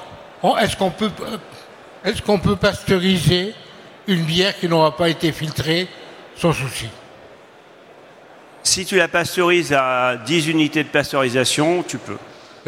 est-ce 0.60 0.76
qu'on 0.76 0.90
peut, 0.90 1.10
est-ce 2.04 2.20
qu'on 2.20 2.38
peut 2.38 2.56
pasteuriser 2.56 3.54
une 4.06 4.24
bière 4.24 4.54
qui 4.58 4.68
n'aura 4.68 4.94
pas 4.94 5.08
été 5.08 5.32
filtrée 5.32 5.88
sans 6.36 6.52
souci? 6.52 6.90
Si 8.62 8.84
tu 8.84 8.96
la 8.96 9.08
pasteurises 9.08 9.72
à 9.72 10.16
10 10.16 10.48
unités 10.48 10.84
de 10.84 10.88
pasteurisation, 10.88 11.82
tu 11.82 11.96
peux 11.96 12.18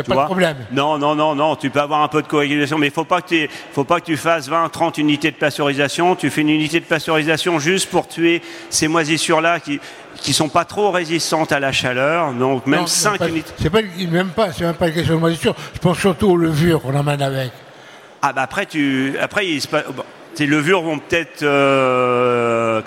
pas 0.02 0.16
de 0.16 0.24
problème. 0.24 0.56
Non, 0.72 0.98
non, 0.98 1.14
non, 1.14 1.34
non. 1.34 1.56
Tu 1.56 1.70
peux 1.70 1.80
avoir 1.80 2.02
un 2.02 2.08
peu 2.08 2.22
de 2.22 2.26
coagulation, 2.26 2.78
mais 2.78 2.88
il 2.88 2.92
faut 2.92 3.04
pas 3.04 3.20
que 3.20 3.28
tu, 3.28 3.50
faut 3.72 3.84
pas 3.84 4.00
que 4.00 4.06
tu 4.06 4.16
fasses 4.16 4.48
20, 4.48 4.68
30 4.68 4.98
unités 4.98 5.30
de 5.30 5.36
pasteurisation. 5.36 6.16
Tu 6.16 6.30
fais 6.30 6.40
une 6.40 6.50
unité 6.50 6.80
de 6.80 6.84
pasteurisation 6.84 7.58
juste 7.58 7.90
pour 7.90 8.08
tuer 8.08 8.42
ces 8.68 8.88
moisissures-là 8.88 9.60
qui, 9.60 9.80
qui 10.16 10.32
sont 10.32 10.48
pas 10.48 10.64
trop 10.64 10.90
résistantes 10.90 11.52
à 11.52 11.60
la 11.60 11.72
chaleur. 11.72 12.32
Donc 12.32 12.66
même 12.66 12.86
5 12.86 13.20
unités. 13.28 13.52
C'est 13.60 13.70
pas, 13.70 13.82
même 14.10 14.28
pas, 14.28 14.52
c'est 14.52 14.64
même 14.64 14.74
pas 14.74 14.88
une 14.88 14.94
question 14.94 15.14
de 15.14 15.20
moisissure. 15.20 15.54
Je 15.74 15.78
pense 15.78 15.98
surtout 15.98 16.30
aux 16.30 16.36
levures 16.36 16.82
qu'on 16.82 16.94
emmène 16.94 17.22
avec. 17.22 17.52
Ah 18.22 18.32
bah 18.34 18.42
après 18.42 18.66
tu, 18.66 19.14
après 19.18 19.46
levures 20.38 20.82
vont 20.82 20.98
peut-être 20.98 21.42
euh, 21.42 22.82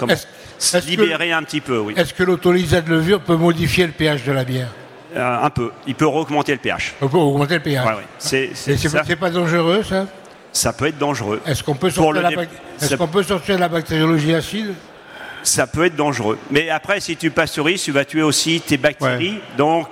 se 0.59 0.78
libérer 0.86 1.32
un 1.32 1.43
petit 1.43 1.61
peu, 1.61 1.80
oui. 1.80 1.93
Est-ce 1.97 2.14
que 2.14 2.24
l'autolysat 2.24 2.82
de 2.82 2.89
levure 2.91 3.22
peut 3.22 3.36
modifier 3.36 3.86
le 3.88 3.93
pH 3.93 4.24
de 4.24 4.32
la 4.32 4.43
bière? 4.43 4.70
Euh, 5.16 5.43
un 5.43 5.49
peu. 5.49 5.72
Il 5.88 5.95
peut 5.95 6.05
augmenter 6.05 6.53
le 6.53 6.57
pH. 6.57 6.95
Il 7.01 7.07
peut 7.07 7.18
augmenter 7.18 7.55
le 7.55 7.59
pH. 7.61 7.86
Ouais, 7.86 7.93
ouais. 7.93 8.51
C'est 8.55 9.16
pas 9.16 9.30
dangereux, 9.30 9.84
ça? 9.84 10.07
Ça 10.51 10.72
peut 10.72 10.88
être 10.88 10.99
dangereux. 10.99 11.41
Est-ce 11.47 11.64
qu'on 11.64 11.74
peut, 11.74 11.89
sortir 11.89 12.22
la... 12.22 12.30
Est 12.32 12.97
qu'on 12.97 13.07
peut 13.07 13.24
sortir 13.24 13.57
la 13.57 13.70
bactériologie 13.70 14.36
acide? 14.36 14.74
Ça 15.41 15.66
peut 15.66 15.86
être 15.86 15.95
dangereux. 15.95 16.38
Mais 16.51 16.70
après, 16.70 16.99
si 16.99 17.18
tu 17.18 17.32
pasteurises, 17.32 17.82
tu 17.82 17.91
vas 17.91 18.05
tuer 18.05 18.22
aussi 18.22 18.61
tes 18.61 18.78
bactéries. 18.78 19.39
Donc, 19.57 19.88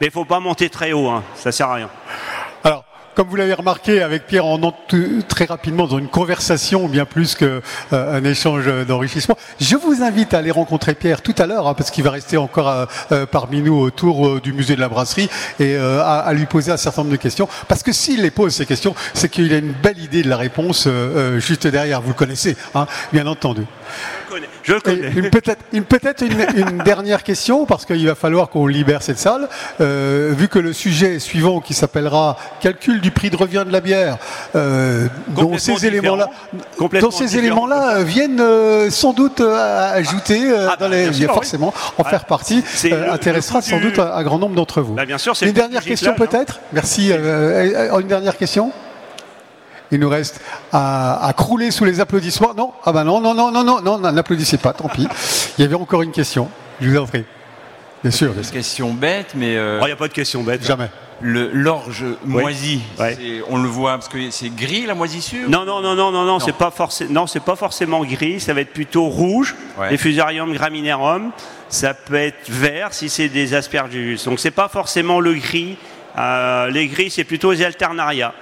mais 0.00 0.08
il 0.08 0.12
faut 0.12 0.24
pas 0.24 0.40
monter 0.40 0.68
très 0.68 0.92
haut. 0.92 1.08
Hein. 1.08 1.22
Ça 1.36 1.52
sert 1.52 1.68
à 1.68 1.74
rien. 1.74 1.90
Comme 3.14 3.28
vous 3.28 3.36
l'avez 3.36 3.54
remarqué, 3.54 4.02
avec 4.02 4.26
Pierre, 4.26 4.44
on 4.44 4.60
entre 4.64 4.96
très 5.28 5.44
rapidement 5.44 5.86
dans 5.86 6.00
une 6.00 6.08
conversation, 6.08 6.88
bien 6.88 7.04
plus 7.04 7.36
qu'un 7.36 7.60
euh, 7.92 8.24
échange 8.24 8.66
d'enrichissement. 8.86 9.36
Je 9.60 9.76
vous 9.76 10.02
invite 10.02 10.34
à 10.34 10.38
aller 10.38 10.50
rencontrer 10.50 10.94
Pierre 10.94 11.22
tout 11.22 11.34
à 11.38 11.46
l'heure, 11.46 11.68
hein, 11.68 11.74
parce 11.74 11.92
qu'il 11.92 12.02
va 12.02 12.10
rester 12.10 12.36
encore 12.36 12.68
euh, 12.68 12.86
euh, 13.12 13.26
parmi 13.26 13.60
nous 13.60 13.78
autour 13.78 14.40
du 14.40 14.52
musée 14.52 14.74
de 14.74 14.80
la 14.80 14.88
brasserie, 14.88 15.30
et 15.60 15.76
à, 15.76 16.32
lui 16.32 16.46
poser 16.46 16.72
un 16.72 16.76
certain 16.76 17.02
nombre 17.02 17.12
de 17.12 17.16
questions. 17.16 17.48
Parce 17.68 17.84
que 17.84 17.92
s'il 17.92 18.20
les 18.22 18.32
pose 18.32 18.52
ces 18.52 18.66
questions, 18.66 18.96
c'est 19.12 19.28
qu'il 19.28 19.52
a 19.52 19.58
une 19.58 19.72
belle 19.72 19.98
idée 19.98 20.24
de 20.24 20.28
la 20.28 20.36
réponse 20.36 20.88
juste 21.38 21.68
derrière. 21.68 22.00
Vous 22.00 22.08
le 22.08 22.14
connaissez, 22.14 22.56
hein, 22.74 22.86
bien 23.12 23.26
entendu. 23.28 23.64
Une, 24.66 25.30
peut-être 25.30 25.60
une, 25.72 25.84
peut 25.84 26.00
une, 26.56 26.78
dernière 26.84 27.22
question, 27.22 27.66
parce 27.66 27.84
qu'il 27.84 28.06
va 28.06 28.14
falloir 28.14 28.48
qu'on 28.48 28.66
libère 28.66 29.02
cette 29.02 29.18
salle. 29.18 29.48
Euh, 29.80 30.32
vu 30.36 30.48
que 30.48 30.58
le 30.58 30.72
sujet 30.72 31.18
suivant, 31.18 31.60
qui 31.60 31.74
s'appellera 31.74 32.36
calcul 32.60 33.00
du 33.00 33.10
prix 33.10 33.30
de 33.30 33.36
revient 33.36 33.64
de 33.66 33.72
la 33.72 33.80
bière, 33.80 34.16
euh, 34.56 35.06
dont 35.28 35.58
ces 35.58 35.86
éléments-là, 35.86 36.30
dont 36.78 37.10
ces 37.10 37.36
éléments-là 37.36 38.02
viennent 38.02 38.40
euh, 38.40 38.90
sans 38.90 39.12
doute 39.12 39.40
ajouter 39.40 40.42
ah, 40.50 40.76
dans 40.78 40.88
bah, 40.88 40.96
les, 40.96 41.26
forcément 41.26 41.74
en 41.98 42.04
faire 42.04 42.24
partie, 42.24 42.64
intéressera 43.10 43.60
sans 43.60 43.80
doute 43.80 43.98
un, 43.98 44.22
grand 44.22 44.38
nombre 44.38 44.54
d'entre 44.54 44.80
vous. 44.80 44.94
Bah, 44.94 45.04
bien 45.04 45.18
sûr, 45.18 45.34
une 45.42 45.52
dernière 45.52 45.84
question 45.84 46.14
peut-être? 46.14 46.60
Merci. 46.72 47.10
une 47.12 48.08
dernière 48.08 48.36
question? 48.36 48.72
Il 49.94 50.00
nous 50.00 50.08
reste 50.08 50.40
à, 50.72 51.32
crouler 51.36 51.70
sous 51.70 51.84
les 51.84 52.00
applaudissements. 52.00 52.52
Non, 52.52 52.72
ah 52.84 52.90
ben 52.90 53.04
non, 53.04 53.20
non, 53.20 53.32
non, 53.32 53.52
non, 53.52 53.62
non, 53.62 53.80
non, 53.80 53.98
n'applaudissez 53.98 54.58
pas, 54.58 54.72
tant 54.72 54.88
pis. 54.88 55.06
Il 55.56 55.62
y 55.62 55.64
avait 55.64 55.76
encore 55.76 56.02
une 56.02 56.10
question. 56.10 56.48
Je 56.80 56.90
vous 56.90 56.98
en 56.98 57.06
prie. 57.06 57.24
Bien 58.02 58.10
sûr. 58.10 58.32
Une 58.36 58.44
question 58.44 58.92
bête, 58.92 59.34
mais. 59.36 59.56
Euh, 59.56 59.78
oh, 59.80 59.84
il 59.84 59.86
n'y 59.86 59.92
a 59.92 59.96
pas 59.96 60.08
de 60.08 60.12
question 60.12 60.42
bête. 60.42 60.66
Jamais. 60.66 60.90
L'orge 61.20 62.04
moisi, 62.24 62.82
on 63.48 63.62
le 63.62 63.68
voit 63.68 63.92
parce 63.92 64.08
que 64.08 64.30
c'est 64.30 64.48
gris 64.48 64.84
la 64.84 64.96
moisissure. 64.96 65.48
Non, 65.48 65.64
non, 65.64 65.80
non, 65.80 65.94
non, 65.94 66.10
non, 66.10 66.24
non, 66.24 66.40
c'est 66.40 66.52
pas 66.52 66.72
forcément, 66.72 67.12
non, 67.12 67.26
c'est 67.28 67.38
pas 67.38 67.54
forcément 67.54 68.04
gris. 68.04 68.40
Ça 68.40 68.52
va 68.52 68.62
être 68.62 68.72
plutôt 68.72 69.04
rouge. 69.04 69.54
Les 69.90 69.96
fusarium 69.96 70.52
graminerum, 70.52 71.30
ça 71.68 71.94
peut 71.94 72.16
être 72.16 72.50
vert 72.50 72.92
si 72.92 73.08
c'est 73.08 73.28
des 73.28 73.54
asperges. 73.54 73.90
Donc 74.24 74.40
c'est 74.40 74.50
pas 74.50 74.68
forcément 74.68 75.20
le 75.20 75.34
gris. 75.34 75.78
Euh, 76.18 76.68
les 76.70 76.88
gris, 76.88 77.10
c'est 77.10 77.24
plutôt 77.24 77.52
les 77.52 77.62
alternaria. 77.62 78.34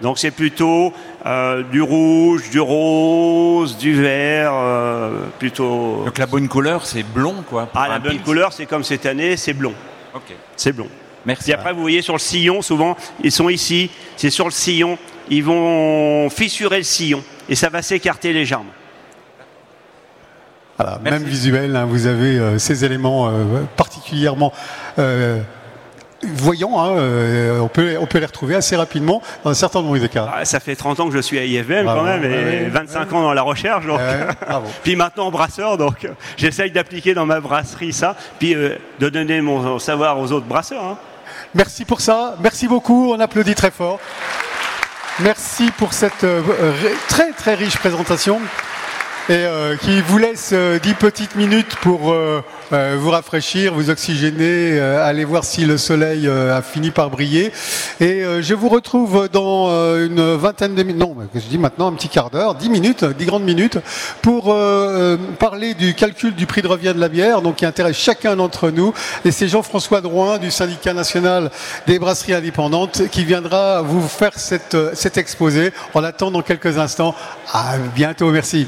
Donc 0.00 0.18
c'est 0.18 0.32
plutôt 0.32 0.92
euh, 1.24 1.62
du 1.62 1.80
rouge, 1.80 2.50
du 2.50 2.60
rose, 2.60 3.76
du 3.76 3.94
vert, 3.94 4.52
euh, 4.52 5.26
plutôt. 5.38 6.02
Donc 6.04 6.18
la 6.18 6.26
bonne 6.26 6.48
couleur, 6.48 6.84
c'est 6.84 7.04
blond, 7.04 7.44
quoi. 7.48 7.68
Ah, 7.74 7.88
la 7.88 7.98
bonne 7.98 8.18
couleur, 8.20 8.52
c'est 8.52 8.66
comme 8.66 8.84
cette 8.84 9.06
année, 9.06 9.36
c'est 9.36 9.52
blond. 9.52 9.74
Ok. 10.14 10.34
C'est 10.56 10.72
blond. 10.72 10.88
Merci. 11.24 11.50
Et 11.50 11.54
après, 11.54 11.72
vous 11.72 11.80
voyez 11.80 12.02
sur 12.02 12.14
le 12.14 12.18
sillon, 12.18 12.60
souvent, 12.60 12.96
ils 13.22 13.32
sont 13.32 13.48
ici, 13.48 13.90
c'est 14.16 14.30
sur 14.30 14.44
le 14.44 14.50
sillon, 14.50 14.98
ils 15.30 15.42
vont 15.42 16.28
fissurer 16.28 16.78
le 16.78 16.82
sillon 16.82 17.22
et 17.48 17.54
ça 17.54 17.70
va 17.70 17.80
s'écarter 17.80 18.32
légèrement. 18.32 18.72
Voilà, 20.76 20.98
même 21.02 21.22
visuel, 21.22 21.76
hein, 21.76 21.84
vous 21.84 22.08
avez 22.08 22.36
euh, 22.36 22.58
ces 22.58 22.84
éléments 22.84 23.30
particulièrement 23.76 24.52
voyons, 26.22 26.80
hein, 26.80 26.96
euh, 26.96 27.60
on, 27.60 27.68
peut, 27.68 27.96
on 28.00 28.06
peut 28.06 28.18
les 28.18 28.26
retrouver 28.26 28.54
assez 28.54 28.76
rapidement 28.76 29.22
dans 29.42 29.50
un 29.50 29.54
certain 29.54 29.82
nombre 29.82 29.98
de 29.98 30.06
cas. 30.06 30.30
Ah, 30.34 30.44
ça 30.44 30.60
fait 30.60 30.76
30 30.76 31.00
ans 31.00 31.08
que 31.08 31.14
je 31.14 31.20
suis 31.20 31.38
à 31.38 31.44
IFM 31.44 31.86
quand 31.86 32.02
même, 32.02 32.24
et 32.24 32.68
25 32.68 33.12
ans 33.12 33.22
dans 33.22 33.34
la 33.34 33.42
recherche. 33.42 33.86
Donc, 33.86 34.00
puis 34.82 34.96
maintenant 34.96 35.30
brasseur, 35.30 35.76
donc 35.76 36.08
j'essaye 36.36 36.70
d'appliquer 36.70 37.14
dans 37.14 37.26
ma 37.26 37.40
brasserie 37.40 37.92
ça, 37.92 38.16
puis 38.38 38.54
euh, 38.54 38.76
de 39.00 39.08
donner 39.08 39.40
mon 39.40 39.78
savoir 39.78 40.18
aux 40.18 40.32
autres 40.32 40.46
brasseurs. 40.46 40.84
Hein. 40.84 40.98
Merci 41.54 41.84
pour 41.84 42.00
ça, 42.00 42.36
merci 42.40 42.68
beaucoup, 42.68 43.12
on 43.12 43.20
applaudit 43.20 43.54
très 43.54 43.70
fort. 43.70 43.98
Merci 45.20 45.70
pour 45.76 45.92
cette 45.92 46.24
euh, 46.24 46.42
très 47.08 47.30
très 47.32 47.54
riche 47.54 47.78
présentation 47.78 48.40
et 49.28 49.46
qui 49.80 50.00
vous 50.02 50.18
laisse 50.18 50.52
10 50.52 50.94
petites 50.94 51.34
minutes 51.34 51.76
pour 51.76 52.14
euh, 52.72 52.96
vous 52.98 53.10
rafraîchir, 53.10 53.74
vous 53.74 53.90
oxygéner, 53.90 54.78
euh, 54.78 55.06
aller 55.06 55.24
voir 55.24 55.44
si 55.44 55.66
le 55.66 55.76
soleil 55.76 56.26
euh, 56.26 56.56
a 56.56 56.62
fini 56.62 56.90
par 56.90 57.10
briller. 57.10 57.52
Et 58.00 58.22
je 58.40 58.54
vous 58.54 58.68
retrouve 58.68 59.28
dans 59.32 59.68
une 59.96 60.34
vingtaine 60.34 60.74
de 60.74 60.82
minutes, 60.82 61.00
non, 61.00 61.16
je 61.34 61.40
dis 61.40 61.58
maintenant 61.58 61.88
un 61.88 61.92
petit 61.92 62.08
quart 62.08 62.30
d'heure, 62.30 62.54
dix 62.54 62.68
minutes, 62.68 63.04
dix 63.04 63.26
grandes 63.26 63.44
minutes, 63.44 63.78
pour 64.20 64.54
parler 65.38 65.74
du 65.74 65.94
calcul 65.94 66.34
du 66.34 66.46
prix 66.46 66.62
de 66.62 66.66
revient 66.66 66.92
de 66.94 67.00
la 67.00 67.08
bière, 67.08 67.40
donc 67.40 67.56
qui 67.56 67.66
intéresse 67.66 67.96
chacun 67.96 68.36
d'entre 68.36 68.70
nous. 68.70 68.92
Et 69.24 69.30
c'est 69.30 69.48
Jean-François 69.48 70.00
Drouin 70.00 70.38
du 70.38 70.50
syndicat 70.50 70.92
national 70.92 71.50
des 71.86 71.98
brasseries 71.98 72.34
indépendantes 72.34 73.02
qui 73.10 73.24
viendra 73.24 73.82
vous 73.82 74.06
faire 74.06 74.32
cet 74.34 75.16
exposé. 75.16 75.72
On 75.94 76.00
l'attend 76.00 76.30
dans 76.30 76.42
quelques 76.42 76.78
instants. 76.78 77.14
À 77.52 77.76
bientôt, 77.94 78.30
merci. 78.30 78.66